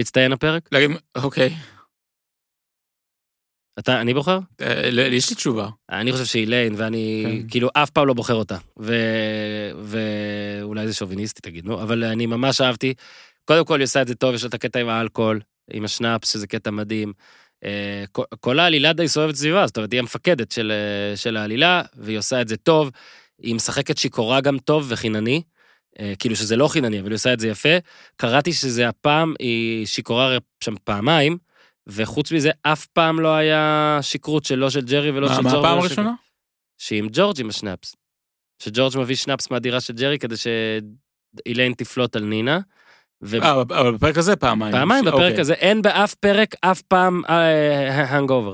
מצטיין 0.00 0.32
הפרק? 0.32 0.68
להגיד, 0.72 0.90
אוקיי, 1.16 1.50
אתה, 3.78 4.00
אני 4.00 4.14
בוחר? 4.14 4.38
אה, 4.60 4.90
ל- 4.90 5.12
יש 5.12 5.30
לי 5.30 5.36
תשובה. 5.36 5.68
אני 5.90 6.12
חושב 6.12 6.24
שהיא 6.24 6.46
ליין, 6.46 6.74
ואני 6.76 7.24
כן. 7.42 7.48
כאילו 7.48 7.68
אף 7.74 7.90
פעם 7.90 8.06
לא 8.06 8.14
בוחר 8.14 8.34
אותה. 8.34 8.56
ו... 8.80 8.94
ואולי 9.82 10.86
זה 10.86 10.94
שוביניסטי 10.94 11.40
תגיד, 11.40 11.64
נו, 11.64 11.82
אבל 11.82 12.04
אני 12.04 12.26
ממש 12.26 12.60
אהבתי. 12.60 12.94
קודם 13.44 13.64
כל 13.64 13.76
היא 13.78 13.84
עושה 13.84 14.02
את 14.02 14.08
זה 14.08 14.14
טוב, 14.14 14.34
יש 14.34 14.42
לה 14.42 14.48
את 14.48 14.54
הקטע 14.54 14.80
עם 14.80 14.88
האלכוהול, 14.88 15.40
עם 15.72 15.84
השנאפס, 15.84 16.32
שזה 16.32 16.46
קטע 16.46 16.70
מדהים. 16.70 17.12
אה, 17.64 18.04
כל- 18.40 18.58
העלילה 18.58 18.92
די 18.92 19.08
סובבת 19.08 19.34
סביבה, 19.34 19.66
זאת 19.66 19.76
אומרת, 19.76 19.92
היא 19.92 20.00
המפקדת 20.00 20.52
של, 20.52 20.72
אה, 20.72 21.16
של 21.16 21.36
העלילה, 21.36 21.82
והיא 21.94 22.18
עושה 22.18 22.40
את 22.40 22.48
זה 22.48 22.56
טוב. 22.56 22.90
היא 23.42 23.54
משחקת 23.54 23.98
שיכורה 23.98 24.40
גם 24.40 24.58
טוב 24.58 24.86
וחינני. 24.88 25.42
אה, 26.00 26.12
כאילו 26.18 26.36
שזה 26.36 26.56
לא 26.56 26.68
חינני, 26.68 27.00
אבל 27.00 27.08
היא 27.08 27.14
עושה 27.14 27.32
את 27.32 27.40
זה 27.40 27.48
יפה. 27.48 27.68
קראתי 28.16 28.52
שזה 28.52 28.88
הפעם, 28.88 29.34
היא 29.38 29.86
שיכורה 29.86 30.36
שם 30.64 30.74
פעמיים, 30.84 31.38
וחוץ 31.86 32.32
מזה, 32.32 32.50
אף 32.62 32.86
פעם 32.86 33.20
לא 33.20 33.34
היה 33.34 33.98
שכרות 34.02 34.44
שלא 34.44 34.70
של 34.70 34.80
ג'רי 34.80 35.10
ולא 35.10 35.28
מה 35.28 35.34
של 35.34 35.40
מה 35.42 35.50
ג'ורג'. 35.50 35.64
הפעם 35.64 35.78
ולא 35.78 35.88
של- 35.88 35.94
הראשונה? 35.94 36.12
שהיא 36.78 36.98
עם 36.98 37.08
ג'ורג' 37.12 37.40
עם 37.40 37.48
השנאפס. 37.48 37.96
שג'ורג' 38.62 38.98
מביא 38.98 39.16
שנאפס 39.16 39.50
מהדירה 39.50 39.80
של 39.80 39.92
ג'רי 39.94 40.18
כדי 40.18 40.34
שאיליין 40.36 41.72
תפלוט 41.72 42.16
על 42.16 42.22
נינה. 42.24 42.58
אה, 43.42 43.60
אבל 43.60 43.92
בפרק 43.94 44.18
הזה 44.18 44.36
פעמיים. 44.36 44.74
ופעמיים 44.74 45.04
בפרק 45.04 45.14
אוקיי. 45.22 45.40
הזה, 45.40 45.52
אין 45.52 45.82
באף 45.82 46.14
פרק 46.14 46.54
אף 46.60 46.82
פעם 46.82 47.22
הנגאובר. 48.08 48.52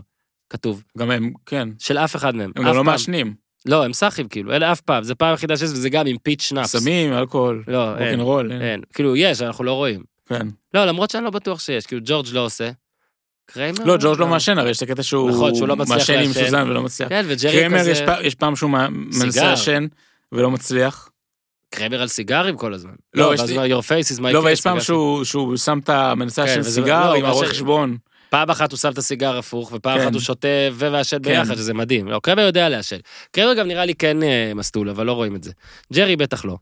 כתוב. 0.51 0.83
גם 0.99 1.11
הם, 1.11 1.33
כן. 1.47 1.69
של 1.79 1.99
אף 1.99 2.17
אחד 2.17 2.35
מהם. 2.35 2.53
הם 2.57 2.64
גם 2.64 2.75
לא. 2.77 2.85
מעשנים. 2.85 3.35
לא, 3.67 3.85
הם 3.85 3.93
סאחים 3.93 4.29
כאילו, 4.29 4.53
אלה 4.53 4.73
אף 4.73 4.81
פעם. 4.81 5.05
זה 5.05 5.14
פעם 5.14 5.31
היחידה 5.31 5.57
שיש, 5.57 5.71
וזה 5.71 5.89
גם 5.91 6.07
עם 6.07 6.17
peach 6.22 6.43
schnapps. 6.43 6.76
סמים, 6.77 7.12
אלכוהול, 7.12 7.64
לא, 7.69 7.97
אין. 7.99 8.09
רוקנרול, 8.09 8.53
אין. 8.53 8.62
אין. 8.62 8.81
כאילו, 8.95 9.17
יש, 9.17 9.43
אנחנו 9.43 9.64
לא 9.64 9.73
רואים. 9.73 10.03
כן. 10.29 10.47
לא, 10.75 10.85
למרות 10.85 11.11
שאני 11.11 11.25
לא 11.25 11.31
בטוח 11.31 11.61
שיש, 11.61 11.87
כאילו 11.87 12.03
ג'ורג' 12.05 12.27
לא 12.33 12.41
עושה. 12.41 12.71
קריימר? 13.47 13.85
לא, 13.85 13.97
ג'ורג' 14.01 14.21
לא 14.21 14.27
מעשן, 14.27 14.59
הרי 14.59 14.71
יש 14.71 14.77
את 14.77 14.83
הקטע 14.83 15.03
שהוא 15.03 15.31
נכון, 15.31 15.55
שהוא 15.55 15.69
לא 15.69 15.77
מצליח 15.77 15.97
מעשן 15.99 16.12
עם 16.12 16.29
לעשן. 16.29 16.45
סוזן 16.45 16.71
ולא 16.71 16.83
מצליח. 16.83 17.09
כן, 17.09 17.25
וג'רי 17.29 17.79
כזה... 17.79 18.07
פע- 18.07 18.23
יש 18.23 18.35
פעם 18.35 18.57
שהוא 18.57 18.71
מנסה. 18.71 19.51
לעשן 19.51 19.87
ולא 20.33 20.51
מצליח. 20.51 21.09
קריימר 21.71 22.03
על 22.03 22.09
סיגרים 22.09 22.57
כל 22.57 22.75
הזמן. 22.75 22.91
לא, 23.14 23.29
לא, 23.29 23.35
יש 23.35 23.41
ואז 23.41 23.51
your 23.51 23.85
face 23.85 24.17
is 24.17 24.21
my 24.21 24.33
לא, 24.33 24.39
ויש 24.39 24.61
פעם 24.61 24.81
שהוא 25.25 25.57
שם 25.57 25.79
את 25.79 25.89
ה... 25.89 26.14
מנסה 26.14 26.47
כן, 26.47 26.61
וזה- 26.61 26.71
סיגר 26.71 27.11
לא, 27.11 27.14
עם 27.14 27.25
הרואה 27.25 27.49
חשבון. 27.49 27.97
פעם 28.31 28.51
אחת 28.51 28.73
הוא 28.73 28.79
שם 28.79 28.91
את 28.93 28.99
הסיגר 28.99 29.39
הפוך, 29.39 29.73
ופעם 29.73 29.99
כן. 29.99 30.05
אחת 30.05 30.12
הוא 30.12 30.21
שותה 30.21 30.49
ומעשן 30.73 31.17
כן. 31.17 31.23
ביחד, 31.31 31.55
שזה 31.55 31.75
מדהים. 31.75 32.09
לא, 32.09 32.21
קרמר 32.23 32.43
יודע 32.43 32.69
לעשן. 32.69 32.97
קרמר 33.33 33.55
גם 33.55 33.69
נראה 33.69 33.85
לי 33.85 33.95
כן 33.95 34.23
אה, 34.23 34.53
מסטול, 34.55 34.91
אבל 34.91 35.07
לא 35.07 35.12
רואים 35.12 35.37
את 35.37 35.45
זה. 35.45 35.53
ג'רי 35.93 36.17
בטח 36.17 36.45
לא. 36.45 36.57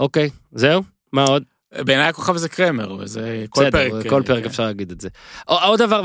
אוקיי, 0.00 0.30
זהו? 0.52 0.82
מה 1.12 1.24
עוד? 1.24 1.42
בעיניי 1.74 2.06
הכוכב 2.06 2.36
זה 2.36 2.48
קרמר, 2.48 2.92
וזה 3.00 3.44
כל 3.50 3.60
בסדר, 3.68 3.90
פרק. 3.90 4.06
כל 4.10 4.22
פרק 4.26 4.44
אפשר 4.46 4.64
להגיד 4.64 4.90
את 4.90 5.00
זה. 5.00 5.08
עוד 5.46 5.78
דבר 5.82 6.02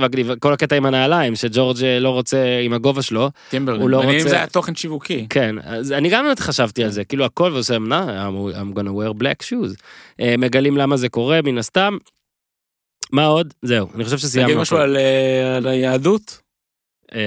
מגניב, 0.00 0.34
כל 0.34 0.52
הקטע 0.52 0.76
עם 0.76 0.86
הנעליים, 0.86 1.36
שג'ורג' 1.36 1.84
אה, 1.84 1.98
לא 2.00 2.10
רוצה 2.10 2.60
עם 2.64 2.72
הגובה 2.72 3.02
שלו. 3.02 3.30
טימברלנד. 3.50 3.80
הוא 3.82 3.90
לא 3.90 3.98
מעניין 3.98 4.14
אם 4.14 4.20
רוצה- 4.20 4.30
זה 4.30 4.36
היה 4.36 4.46
תוכן 4.46 4.74
שיווקי. 4.74 5.26
כן, 5.30 5.56
אז 5.64 5.92
אני 5.92 6.08
גם 6.10 6.24
באמת 6.24 6.38
חשבתי 6.40 6.84
על 6.84 6.90
זה, 6.90 7.04
כאילו 7.04 7.24
הכל 7.24 7.50
ועושה, 7.52 7.76
"Nah, 7.76 7.80
I'm 7.90 8.56
I'm 8.56 8.78
gonna 8.78 8.88
wear 8.90 9.22
black 9.22 9.46
shoes. 9.46 9.74
אה, 10.20 10.34
מגלים 10.38 10.76
למה 10.76 10.96
זה 10.96 11.08
קורה, 11.08 11.40
מן 11.44 11.58
הסתם. 11.58 11.96
מה 13.12 13.24
עוד? 13.26 13.54
זהו, 13.62 13.88
אני 13.94 14.04
חושב 14.04 14.18
שסיימנו. 14.18 14.48
תגיד 14.50 14.60
משהו. 14.60 14.76
על 14.76 14.96
אה, 14.96 15.56
על 15.56 15.66
היהדות? 15.66 16.38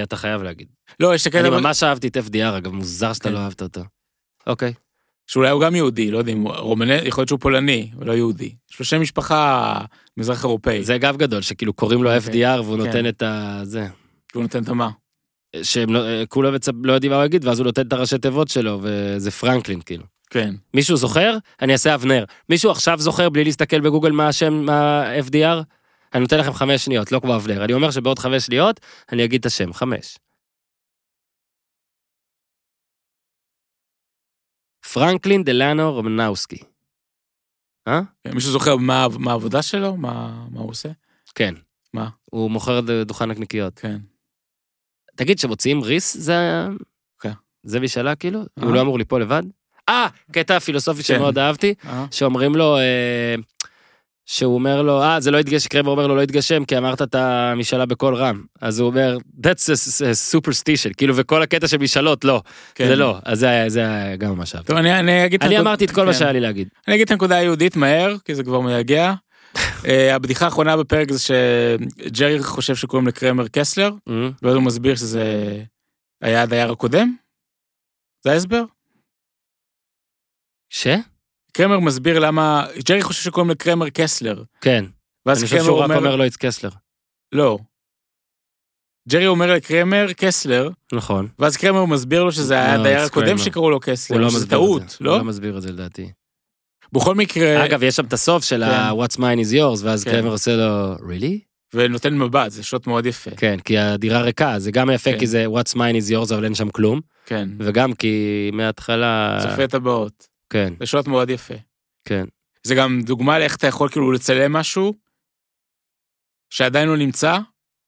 אתה 0.03 0.15
חייב 0.15 0.43
להגיד. 0.43 0.67
לא, 0.99 1.15
יש 1.15 1.27
את 1.27 1.35
אני 1.35 1.47
הקטע 1.47 1.59
ממש 1.59 1.83
אהבתי 1.83 2.07
את 2.07 2.17
FDR, 2.17 2.57
אגב, 2.57 2.71
מוזר 2.71 3.13
שאתה 3.13 3.29
כן. 3.29 3.33
לא 3.35 3.39
אהבת 3.39 3.61
אותו. 3.61 3.81
אוקיי. 4.47 4.73
שאולי 5.29 5.49
הוא 5.49 5.61
גם 5.61 5.75
יהודי, 5.75 6.11
לא 6.11 6.17
יודע 6.17 6.31
אם 6.31 6.41
הוא 6.41 6.53
רומני, 6.55 6.93
יכול 6.93 7.21
להיות 7.21 7.27
שהוא 7.29 7.39
פולני, 7.39 7.89
ולא 7.99 8.13
יהודי. 8.13 8.55
יש 8.71 8.79
לו 8.79 8.85
שם 8.85 9.01
משפחה 9.01 9.73
מזרח 10.17 10.43
אירופאי, 10.43 10.83
זה 10.83 10.97
גב 10.97 11.17
גדול, 11.17 11.41
שכאילו 11.41 11.73
קוראים 11.73 12.03
לו 12.03 12.15
אוקיי. 12.15 12.55
FDR 12.57 12.61
והוא 12.61 12.77
כן. 12.77 12.85
נותן 12.85 13.07
את 13.07 13.21
ה... 13.21 13.59
זה. 13.63 13.87
הוא 14.33 14.43
נותן 14.43 14.63
את 14.63 14.69
המה. 14.69 14.89
שהם 15.63 15.93
לא- 15.93 16.25
כולם 16.29 16.53
לא 16.83 16.93
יודעים 16.93 17.11
מה 17.11 17.17
הוא 17.17 17.25
יגיד, 17.25 17.45
ואז 17.45 17.59
הוא 17.59 17.65
נותן 17.65 17.87
את 17.87 17.93
הראשי 17.93 18.17
תיבות 18.17 18.47
שלו, 18.47 18.79
וזה 18.81 19.31
פרנקלין, 19.31 19.81
כאילו. 19.81 20.03
כן. 20.29 20.55
מישהו 20.73 20.97
זוכר? 20.97 21.37
אני 21.61 21.73
אעשה 21.73 21.95
אבנר. 21.95 22.23
מישהו 22.49 22.71
עכשיו 22.71 22.99
זוכר 22.99 23.29
בלי 23.29 23.43
להסתכל 23.43 23.79
בגוגל 23.79 24.11
מה 24.11 24.27
השם, 24.27 24.53
מה 24.53 25.03
FDR? 25.27 25.63
אני 26.13 26.21
נותן 26.21 26.39
לכם 26.39 26.53
חמש 26.53 26.85
שניות, 26.85 27.11
לא 27.11 27.19
כמו 27.19 27.35
אבנר. 27.35 27.63
אני 27.63 27.73
אומר 27.73 27.91
שבעוד 27.91 28.19
חמש 28.19 28.43
שניות, 28.43 28.79
אני 29.11 29.25
אגיד 29.25 29.39
את 29.39 29.45
השם, 29.45 29.73
חמש. 29.73 30.17
פרנקלין 34.93 35.43
דלאנו 35.43 35.93
רומנאוסקי. 35.93 36.57
אה? 37.87 38.01
מישהו 38.33 38.51
זוכר 38.51 38.75
מה 38.75 39.07
מה 39.19 39.31
העבודה 39.31 39.61
שלו? 39.61 39.97
מה 39.97 40.45
מה 40.51 40.59
הוא 40.59 40.69
עושה? 40.69 40.89
כן. 41.35 41.53
מה? 41.93 42.09
הוא 42.25 42.51
מוכר 42.51 42.79
דוכן 43.05 43.31
נקניקיות. 43.31 43.79
כן. 43.79 43.97
תגיד, 45.15 45.37
כשמוציאים 45.37 45.81
ריס 45.81 46.17
זה... 46.17 46.67
כן. 47.19 47.31
זה 47.63 47.79
משאלה 47.79 48.15
כאילו? 48.15 48.39
אה. 48.39 48.63
הוא 48.63 48.73
לא 48.73 48.81
אמור 48.81 48.97
ליפול 48.97 49.21
לבד? 49.21 49.43
אה, 49.89 50.07
קטע 50.31 50.59
פילוסופי 50.59 51.03
כן. 51.03 51.17
שמאוד 51.17 51.37
אהבתי, 51.37 51.73
אה? 51.85 52.05
שאומרים 52.11 52.55
לו, 52.55 52.77
אה, 52.77 53.35
שהוא 54.31 54.53
אומר 54.55 54.81
לו, 54.81 55.01
אה, 55.03 55.19
זה 55.19 55.31
לא 55.31 55.37
התגשם, 55.39 55.69
קרמר 55.69 55.89
אומר 55.91 56.07
לו, 56.07 56.15
לא 56.15 56.21
התגשם, 56.21 56.65
כי 56.65 56.77
אמרת 56.77 57.01
את 57.01 57.15
המשאלה 57.15 57.85
בקול 57.85 58.15
רם. 58.15 58.43
אז 58.61 58.79
הוא 58.79 58.87
אומר, 58.89 59.17
that's 59.37 59.65
a, 59.69 59.73
a 60.03 60.35
superstition, 60.35 60.93
כאילו, 60.97 61.15
וכל 61.15 61.41
הקטע 61.41 61.67
של 61.67 61.77
משאלות, 61.77 62.25
לא, 62.25 62.41
כן. 62.75 62.87
זה 62.87 62.95
לא. 62.95 63.17
אז 63.25 63.39
זה 63.39 63.49
היה- 63.49 63.69
זה 63.69 63.79
היה 63.79 64.15
גם 64.15 64.31
ממש 64.35 64.55
אהבתי. 64.55 64.67
טוב, 64.67 64.77
אני 64.77 64.99
אני 64.99 65.25
אגיד... 65.25 65.43
אני 65.43 65.59
אמרתי 65.59 65.85
את 65.85 65.91
כל 65.91 66.05
מה 66.05 66.11
כן. 66.13 66.19
שהיה 66.19 66.31
לי 66.31 66.39
להגיד. 66.39 66.67
אני 66.87 66.95
אגיד 66.95 67.05
את 67.05 67.11
הנקודה 67.11 67.35
היהודית 67.37 67.75
מהר, 67.75 68.15
כי 68.25 68.35
זה 68.35 68.43
כבר 68.43 68.59
מייגע. 68.59 69.13
אה, 69.87 70.15
הבדיחה 70.15 70.45
האחרונה 70.45 70.77
בפרק 70.77 71.11
זה 71.11 71.19
שג'רי 71.19 72.43
חושב 72.43 72.75
שקוראים 72.75 73.07
לקרמר 73.07 73.47
קסלר, 73.47 73.91
אה? 74.09 74.29
ואז 74.41 74.55
הוא 74.55 74.63
מסביר 74.63 74.95
שזה 74.95 75.23
היה 76.21 76.41
הדייר 76.41 76.71
הקודם. 76.71 77.15
זה 78.23 78.31
ההסבר? 78.31 78.63
ש? 80.69 80.87
קרמר 81.53 81.79
מסביר 81.79 82.19
למה, 82.19 82.65
ג'רי 82.89 83.01
חושב 83.03 83.23
שקוראים 83.23 83.49
לקרמר 83.51 83.89
קסלר. 83.89 84.43
כן. 84.61 84.85
ואז 85.25 85.37
אני 85.37 85.45
חושב 85.45 85.57
קרמר 85.57 85.65
שהוא 85.67 85.79
רק 85.79 85.83
אומר, 85.83 85.97
אומר 85.97 86.15
לו, 86.15 86.25
it's 86.25 86.37
קסלר. 86.39 86.69
לא. 87.31 87.57
ג'רי 89.09 89.27
אומר 89.27 89.53
לקרמר 89.53 90.13
קסלר, 90.17 90.69
נכון. 90.93 91.27
ואז 91.39 91.57
קרמר 91.57 91.85
מסביר 91.85 92.23
לו 92.23 92.31
שזה 92.31 92.53
היה 92.53 92.75
לא, 92.77 92.81
הדייר 92.81 93.03
it's 93.03 93.05
הקודם. 93.07 93.37
שקראו 93.37 93.69
לו 93.69 93.75
הוא 93.75 93.81
קסלר, 93.81 94.17
לא 94.17 94.29
שזה 94.29 94.37
מסביר 94.39 94.57
טעות, 94.57 94.81
את 94.81 94.89
זה. 94.89 94.97
לא? 95.01 95.11
הוא 95.11 95.17
לא 95.19 95.25
מסביר 95.25 95.57
את 95.57 95.61
זה 95.61 95.71
לדעתי. 95.71 96.11
בכל 96.91 97.15
מקרה, 97.15 97.65
אגב, 97.65 97.83
יש 97.83 97.95
שם 97.95 98.05
את 98.05 98.13
הסוף 98.13 98.43
של 98.43 98.63
ה- 98.63 98.91
What's 98.91 99.17
mine 99.17 99.39
is 99.49 99.53
yours, 99.53 99.83
ואז 99.83 100.03
כן. 100.03 100.11
קרמר 100.11 100.29
עושה 100.31 100.55
לו, 100.55 100.95
really? 100.95 101.39
ונותן 101.73 102.17
מבט, 102.17 102.51
זה 102.51 102.63
שוט 102.63 102.87
מאוד 102.87 103.05
יפה. 103.05 103.31
כן, 103.37 103.59
כי 103.59 103.77
הדירה 103.77 104.21
ריקה, 104.21 104.59
זה 104.59 104.71
גם 104.71 104.89
יפה 104.89 105.11
כן. 105.11 105.19
כי 105.19 105.27
זה 105.27 105.45
What's 105.45 105.73
mine 105.75 106.03
is 106.05 106.11
yours, 106.13 106.33
אבל 106.33 106.43
אין 106.43 106.55
שם 106.55 106.69
כלום, 106.69 107.01
כן, 107.25 107.49
וגם 107.59 107.93
כי 107.93 108.15
מההתחלה... 108.53 109.39
צופה 109.49 109.63
את 109.63 109.73
הבאות. 109.73 110.27
כן, 110.49 110.73
זה 110.79 110.85
שוט 110.85 111.07
מאוד 111.07 111.29
יפה. 111.29 111.53
כן. 112.05 112.25
זה 112.63 112.75
גם 112.75 113.01
דוגמה 113.05 113.39
לאיך 113.39 113.55
אתה 113.55 113.67
יכול 113.67 113.89
כאילו 113.89 114.11
לצלם 114.11 114.53
משהו 114.53 114.93
שעדיין 116.49 116.89
לא 116.89 116.97
נמצא, 116.97 117.37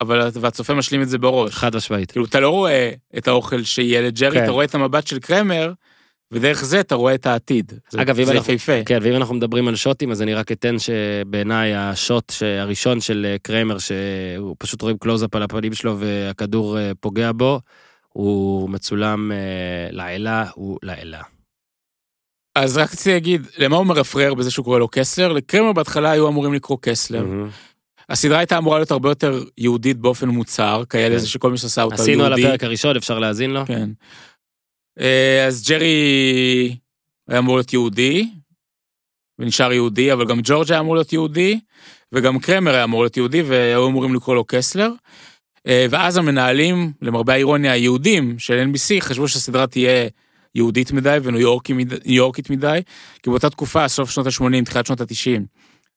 אבל 0.02 0.30
והצופה 0.34 0.74
משלים 0.74 1.02
את 1.02 1.10
זה 1.10 1.18
בראש. 1.18 1.54
חד 1.56 1.76
משמעית. 1.76 2.12
כאילו 2.12 2.26
אתה 2.26 2.40
לא 2.40 2.50
רואה 2.50 2.92
את 3.18 3.28
האוכל 3.28 3.64
שיהיה 3.64 4.02
לג'רי, 4.02 4.32
כן. 4.38 4.44
אתה 4.44 4.52
רואה 4.52 4.66
את 4.66 4.76
המבט 4.76 5.08
של 5.08 5.20
קרמר, 5.20 5.74
ודרך 6.32 6.64
זה 6.66 6.80
אתה 6.80 6.96
רואה 6.96 7.16
את 7.16 7.26
העתיד. 7.26 7.74
זה- 7.90 8.02
אגב, 8.02 8.16
זה 8.24 8.34
יפהפה. 8.34 8.84
כן, 8.86 9.00
ואם 9.02 9.16
אנחנו 9.16 9.36
מדברים 9.36 9.68
על 9.68 9.76
שוטים, 9.76 10.12
אז 10.12 10.22
אני 10.22 10.34
רק 10.34 10.52
אתן 10.52 10.76
שבעיניי 10.80 11.76
השוט 11.76 12.34
הראשון 12.62 13.02
של 13.02 13.26
אה, 13.30 13.36
קרמר, 13.42 13.78
שהוא 13.78 14.56
פשוט 14.60 14.82
רואים 14.82 14.98
קלוזאפ 14.98 15.36
על 15.36 15.44
הפנים 15.44 15.74
שלו 15.74 16.00
והכדור 16.00 16.80
אה, 16.80 16.92
פוגע 17.00 17.32
בו, 17.32 17.60
הוא 18.10 18.70
מצולם 18.70 19.32
אה, 19.32 19.38
לעילה, 19.92 20.46
הוא 20.56 20.80
לעילה. 20.84 21.22
אז 22.56 22.78
רק 22.78 22.92
רציתי 22.92 23.12
להגיד, 23.12 23.48
למה 23.58 23.78
הוא 23.78 23.86
מרפרר 23.86 24.34
בזה 24.34 24.52
שהוא 24.52 24.66
קורא 24.66 24.80
לו 24.80 24.88
קסלר? 24.88 25.34
לקרמר 25.34 25.74
בהתחלה 25.74 26.12
היו 26.12 26.28
אמורים 26.28 26.54
לקרוא 26.54 26.78
קסלר. 26.82 27.26
הסדרה 28.10 28.38
הייתה 28.38 28.58
אמורה 28.58 28.78
להיות 28.78 28.92
הרבה 28.92 29.10
יותר 29.10 29.44
יהודית 29.58 29.98
באופן 29.98 30.30
מוצהר, 30.30 30.86
כאלה 30.86 31.16
כן. 31.16 31.18
זה 31.18 31.28
שכל 31.28 31.52
מי 31.52 31.58
שעשה 31.58 31.84
אותה 31.84 31.96
עשינו 31.96 32.24
על 32.24 32.32
יהודי. 32.32 32.48
הפרק 32.48 32.64
הראשון, 32.64 32.96
אפשר 32.96 33.20
להאזין 33.20 33.52
לו? 33.52 33.66
כן. 33.66 33.90
אה, 35.00 35.46
אז 35.48 35.70
ג'רי 35.70 36.76
היה 37.28 37.40
אמור 37.40 37.56
להיות 37.56 37.74
יהודי, 37.74 38.30
ונשאר 39.40 39.72
יהודי, 39.72 40.14
אבל 40.14 40.26
גם 40.28 40.40
ג'ורג' 40.44 40.72
היה 40.72 40.80
אמור 40.80 40.96
להיות 40.96 41.14
יהודי, 41.14 41.60
וגם 42.12 42.40
קרמר 42.40 42.74
היה 42.74 42.84
אמור 42.84 43.04
להיות 43.04 43.18
יהודי, 43.18 43.42
והיו 43.42 43.88
אמורים 43.88 44.16
לקרוא 44.16 44.36
לו 44.36 44.44
קסלר. 44.48 44.92
אה, 45.68 45.86
ואז 45.90 46.18
המנהלים, 46.18 46.92
למרבה 47.02 47.34
האירוניה, 47.34 47.72
היהודים 47.72 48.40
של 48.40 48.64
NBC, 48.72 49.02
חשבו 49.02 49.28
שהסדרה 49.28 49.68
תהיה 49.68 50.08
יהודית 50.56 50.92
מדי 50.92 51.18
וניו 51.24 51.40
יורקית 51.42 51.76
מדי- 51.76 51.96
ניו 52.06 52.16
יורקית 52.16 52.50
מדי, 52.50 52.80
כי 53.24 53.30
באותה 53.30 53.50
תקופה, 53.50 53.88
סוף 53.88 54.10
שנות 54.10 54.28
ה-80, 54.28 54.66
תחילת 54.66 54.86
שנות 54.86 55.02
ה-90, 55.02 55.42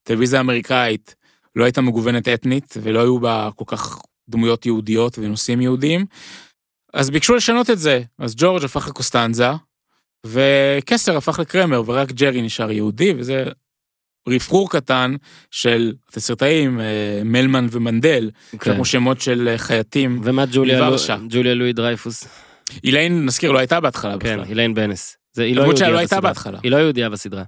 טלוויזיה 0.02 0.40
אמריקאית 0.40 1.14
לא 1.56 1.64
הייתה 1.64 1.80
מגוונת 1.80 2.28
אתנית, 2.28 2.74
ולא 2.82 3.00
היו 3.00 3.18
בה 3.18 3.48
כל 3.56 3.64
כך 3.66 3.98
דמויות 4.28 4.66
יהודיות 4.66 5.18
ונושאים 5.18 5.60
יהודיים. 5.60 6.06
אז 6.92 7.10
ביקשו 7.10 7.34
לשנות 7.34 7.70
את 7.70 7.78
זה, 7.78 8.02
אז 8.18 8.34
ג'ורג' 8.36 8.64
הפך 8.64 8.88
לקוסטנזה, 8.88 9.48
וקסלר 10.26 11.16
הפך 11.16 11.38
לקרמר, 11.38 11.82
ורק 11.86 12.12
ג'רי 12.12 12.42
נשאר 12.42 12.70
יהודי, 12.70 13.14
וזה 13.18 13.44
רפרור 14.28 14.70
קטן 14.70 15.14
של 15.50 15.92
תסריטאים, 16.10 16.80
אה, 16.80 17.20
מלמן 17.24 17.66
ומנדל, 17.70 18.30
כן. 18.50 18.74
כמו 18.74 18.84
שמות 18.84 19.20
של 19.20 19.54
חייטים. 19.56 20.20
ומה 20.24 20.44
ג'וליה 20.52 20.80
לו-. 20.80 20.84
ג'וליה 21.28 21.54
לואי 21.54 21.72
דרייפוס? 21.72 22.24
איליין, 22.84 23.24
נזכיר, 23.26 23.52
לא 23.52 23.58
הייתה 23.58 23.80
בהתחלה 23.80 24.12
כן, 24.12 24.18
בכלל. 24.18 24.50
איליין 24.50 24.74
בנס. 24.74 25.16
זה- 25.32 25.42
היא 25.42 25.56
לא 25.56 25.62
יהודייה 25.62 25.90
לא 25.90 25.98
הייתה. 25.98 26.20
בהתחלה. 26.20 26.58
היא 26.62 26.70
לא 26.70 26.76
יהודייה 26.76 27.10
בסדרה. 27.10 27.42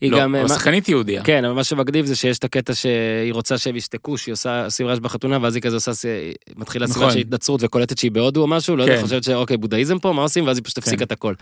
היא 0.00 0.12
לא, 0.12 0.18
גם... 0.20 0.34
אבל 0.34 0.42
מה- 0.48 0.54
שחקנית 0.54 0.88
יהודיה. 0.88 1.24
כן, 1.24 1.44
אבל 1.44 1.54
מה 1.54 1.64
שמגניב 1.64 2.06
זה 2.06 2.16
שיש 2.16 2.38
את 2.38 2.44
הקטע 2.44 2.74
שהיא 2.74 3.32
רוצה 3.32 3.58
שהם 3.58 3.76
ישתקו, 3.76 4.18
שהיא 4.18 4.32
עושה, 4.32 4.64
עושים 4.64 4.86
רעש 4.86 4.98
בחתונה, 4.98 5.38
ואז 5.42 5.54
היא 5.54 5.62
כזה 5.62 5.76
עושה, 5.76 5.90
מתחילה 6.56 6.86
נכון. 6.86 7.10
של 7.10 7.18
התנצרות 7.18 7.62
וקולטת 7.62 7.98
שהיא 7.98 8.10
בהודו 8.10 8.42
או 8.42 8.46
משהו, 8.46 8.76
לא 8.76 8.82
יודע, 8.82 8.96
כן. 8.96 9.02
חושבת 9.02 9.24
שאוקיי, 9.24 9.56
בודהיזם 9.56 9.98
פה, 9.98 10.12
מה 10.12 10.22
עושים? 10.22 10.46
ואז 10.46 10.56
היא 10.56 10.64
פשוט 10.64 10.78
הפסיקה 10.78 10.96
כן. 10.96 11.04
את 11.04 11.12
הכל. 11.12 11.34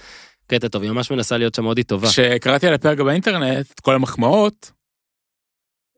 קטע 0.47 0.69
טוב, 0.69 0.83
היא 0.83 0.91
ממש 0.91 1.11
מנסה 1.11 1.37
להיות 1.39 1.55
שם 1.55 1.63
מאוד 1.63 1.81
טובה. 1.87 2.09
כשקראתי 2.09 2.67
על 2.67 2.75
הפרק 2.75 2.99
באינטרנט, 3.01 3.67
את 3.75 3.81
כל 3.81 3.95
המחמאות 3.95 4.71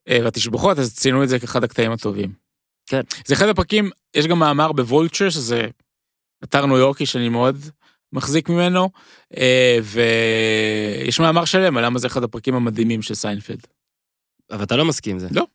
אה, 0.08 0.18
והתשבחות, 0.24 0.78
אז 0.78 0.94
ציינו 0.94 1.22
את 1.22 1.28
זה 1.28 1.38
כאחד 1.38 1.64
הקטעים 1.64 1.92
הטובים. 1.92 2.32
כן. 2.86 3.00
זה 3.26 3.34
אחד 3.34 3.48
הפרקים, 3.48 3.90
יש 4.14 4.26
גם 4.26 4.38
מאמר 4.38 4.72
ב 4.72 4.79
Vulture, 4.79 5.30
שזה 5.30 5.66
אתר 6.44 6.66
ניו 6.66 6.76
יורקי 6.76 7.06
שאני 7.06 7.28
מאוד 7.28 7.56
מחזיק 8.12 8.48
ממנו, 8.48 8.90
אה, 9.36 9.78
ויש 9.82 11.20
מאמר 11.20 11.44
שלם 11.44 11.76
על 11.76 11.84
למה 11.84 11.98
זה 11.98 12.06
אחד 12.06 12.22
הפרקים 12.22 12.54
המדהימים 12.54 13.02
של 13.02 13.14
סיינפלד. 13.14 13.66
אבל 14.50 14.62
אתה 14.62 14.76
לא 14.76 14.84
מסכים 14.84 15.12
עם 15.12 15.18
זה. 15.18 15.28
לא. 15.30 15.46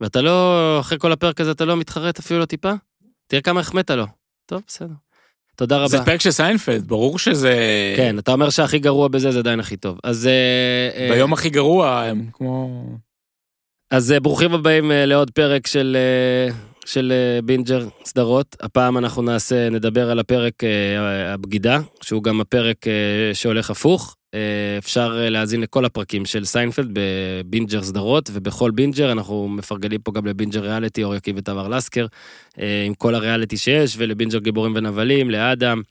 ואתה 0.00 0.20
לא, 0.20 0.76
אחרי 0.80 0.98
כל 0.98 1.12
הפרק 1.12 1.40
הזה 1.40 1.50
אתה 1.50 1.64
לא 1.64 1.76
מתחרט 1.76 2.18
אפילו 2.18 2.40
לא 2.40 2.44
טיפה? 2.44 2.72
תראה 3.26 3.42
כמה 3.42 3.60
החמאת 3.60 3.90
לו. 3.90 4.06
טוב, 4.46 4.62
בסדר. 4.66 4.94
תודה 5.56 5.76
רבה. 5.76 5.88
זה 5.88 6.04
פרק 6.04 6.20
של 6.20 6.30
סיינפלד, 6.30 6.88
ברור 6.88 7.18
שזה... 7.18 7.54
כן, 7.96 8.18
אתה 8.18 8.32
אומר 8.32 8.50
שהכי 8.50 8.78
גרוע 8.78 9.08
בזה 9.08 9.32
זה 9.32 9.38
עדיין 9.38 9.60
הכי 9.60 9.76
טוב. 9.76 9.98
אז... 10.04 10.26
אה, 10.26 10.90
אה, 10.96 11.08
ביום 11.14 11.32
הכי 11.32 11.50
גרוע 11.50 12.02
הם 12.02 12.26
כמו... 12.32 12.84
אז 13.90 14.14
ברוכים 14.22 14.54
הבאים 14.54 14.90
לעוד 14.94 15.30
פרק 15.30 15.66
של, 15.66 15.96
של 16.84 17.12
אה, 17.12 17.42
בינג'ר 17.42 17.86
סדרות. 18.04 18.56
הפעם 18.60 18.98
אנחנו 18.98 19.22
נעשה, 19.22 19.70
נדבר 19.70 20.10
על 20.10 20.18
הפרק 20.18 20.64
אה, 20.64 21.32
הבגידה, 21.32 21.80
שהוא 22.02 22.22
גם 22.22 22.40
הפרק 22.40 22.88
אה, 22.88 23.34
שהולך 23.34 23.70
הפוך. 23.70 24.16
אפשר 24.78 25.18
להאזין 25.30 25.60
לכל 25.60 25.84
הפרקים 25.84 26.24
של 26.24 26.44
סיינפלד 26.44 26.88
בבינג'ר 26.92 27.82
סדרות, 27.82 28.30
ובכל 28.32 28.70
בינג'ר 28.70 29.12
אנחנו 29.12 29.48
מפרגלים 29.48 30.00
פה 30.00 30.12
גם 30.12 30.26
לבינג'ר 30.26 30.60
ריאליטי, 30.60 31.04
אור 31.04 31.14
יקיב 31.14 31.36
ותמר 31.38 31.68
לסקר, 31.68 32.06
עם 32.86 32.94
כל 32.98 33.14
הריאליטי 33.14 33.56
שיש, 33.56 33.94
ולבינג'ר 33.98 34.38
גיבורים 34.38 34.72
ונבלים, 34.76 35.30
לאדם. 35.30 35.82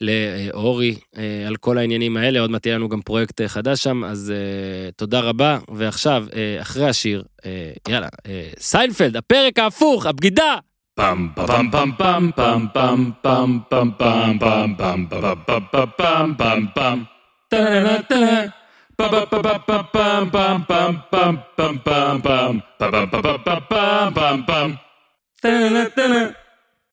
לאורי 0.00 0.94
אה, 1.16 1.44
על 1.46 1.56
כל 1.56 1.78
העניינים 1.78 2.16
האלה, 2.16 2.40
עוד 2.40 2.50
מעט 2.50 2.66
יהיה 2.66 2.76
לנו 2.76 2.88
גם 2.88 3.00
פרויקט 3.00 3.40
אה, 3.40 3.48
חדש 3.48 3.82
שם, 3.82 4.04
אז 4.04 4.32
אה, 4.36 4.90
תודה 4.96 5.20
רבה. 5.20 5.58
ועכשיו, 5.74 6.26
אה, 6.36 6.56
אחרי 6.60 6.88
השיר, 6.88 7.22
אה, 7.46 7.72
יאללה, 7.88 8.08
אה, 8.26 8.48
סיינפלד, 8.58 9.16
הפרק 9.16 9.58
ההפוך, 9.58 10.06
הבגידה! 10.06 10.56
Pam 11.00 11.30
pam 11.36 11.70
pam 11.70 11.92
pam 12.00 12.32
pam 12.38 12.60
pam 12.74 13.00
pam 13.22 13.50
pam 13.70 13.88
pam 14.00 14.28
pam 14.40 14.68
pam 14.74 15.06
pam 15.08 15.36
pam 16.08 16.34
pam 16.34 16.68
pam 24.46 26.38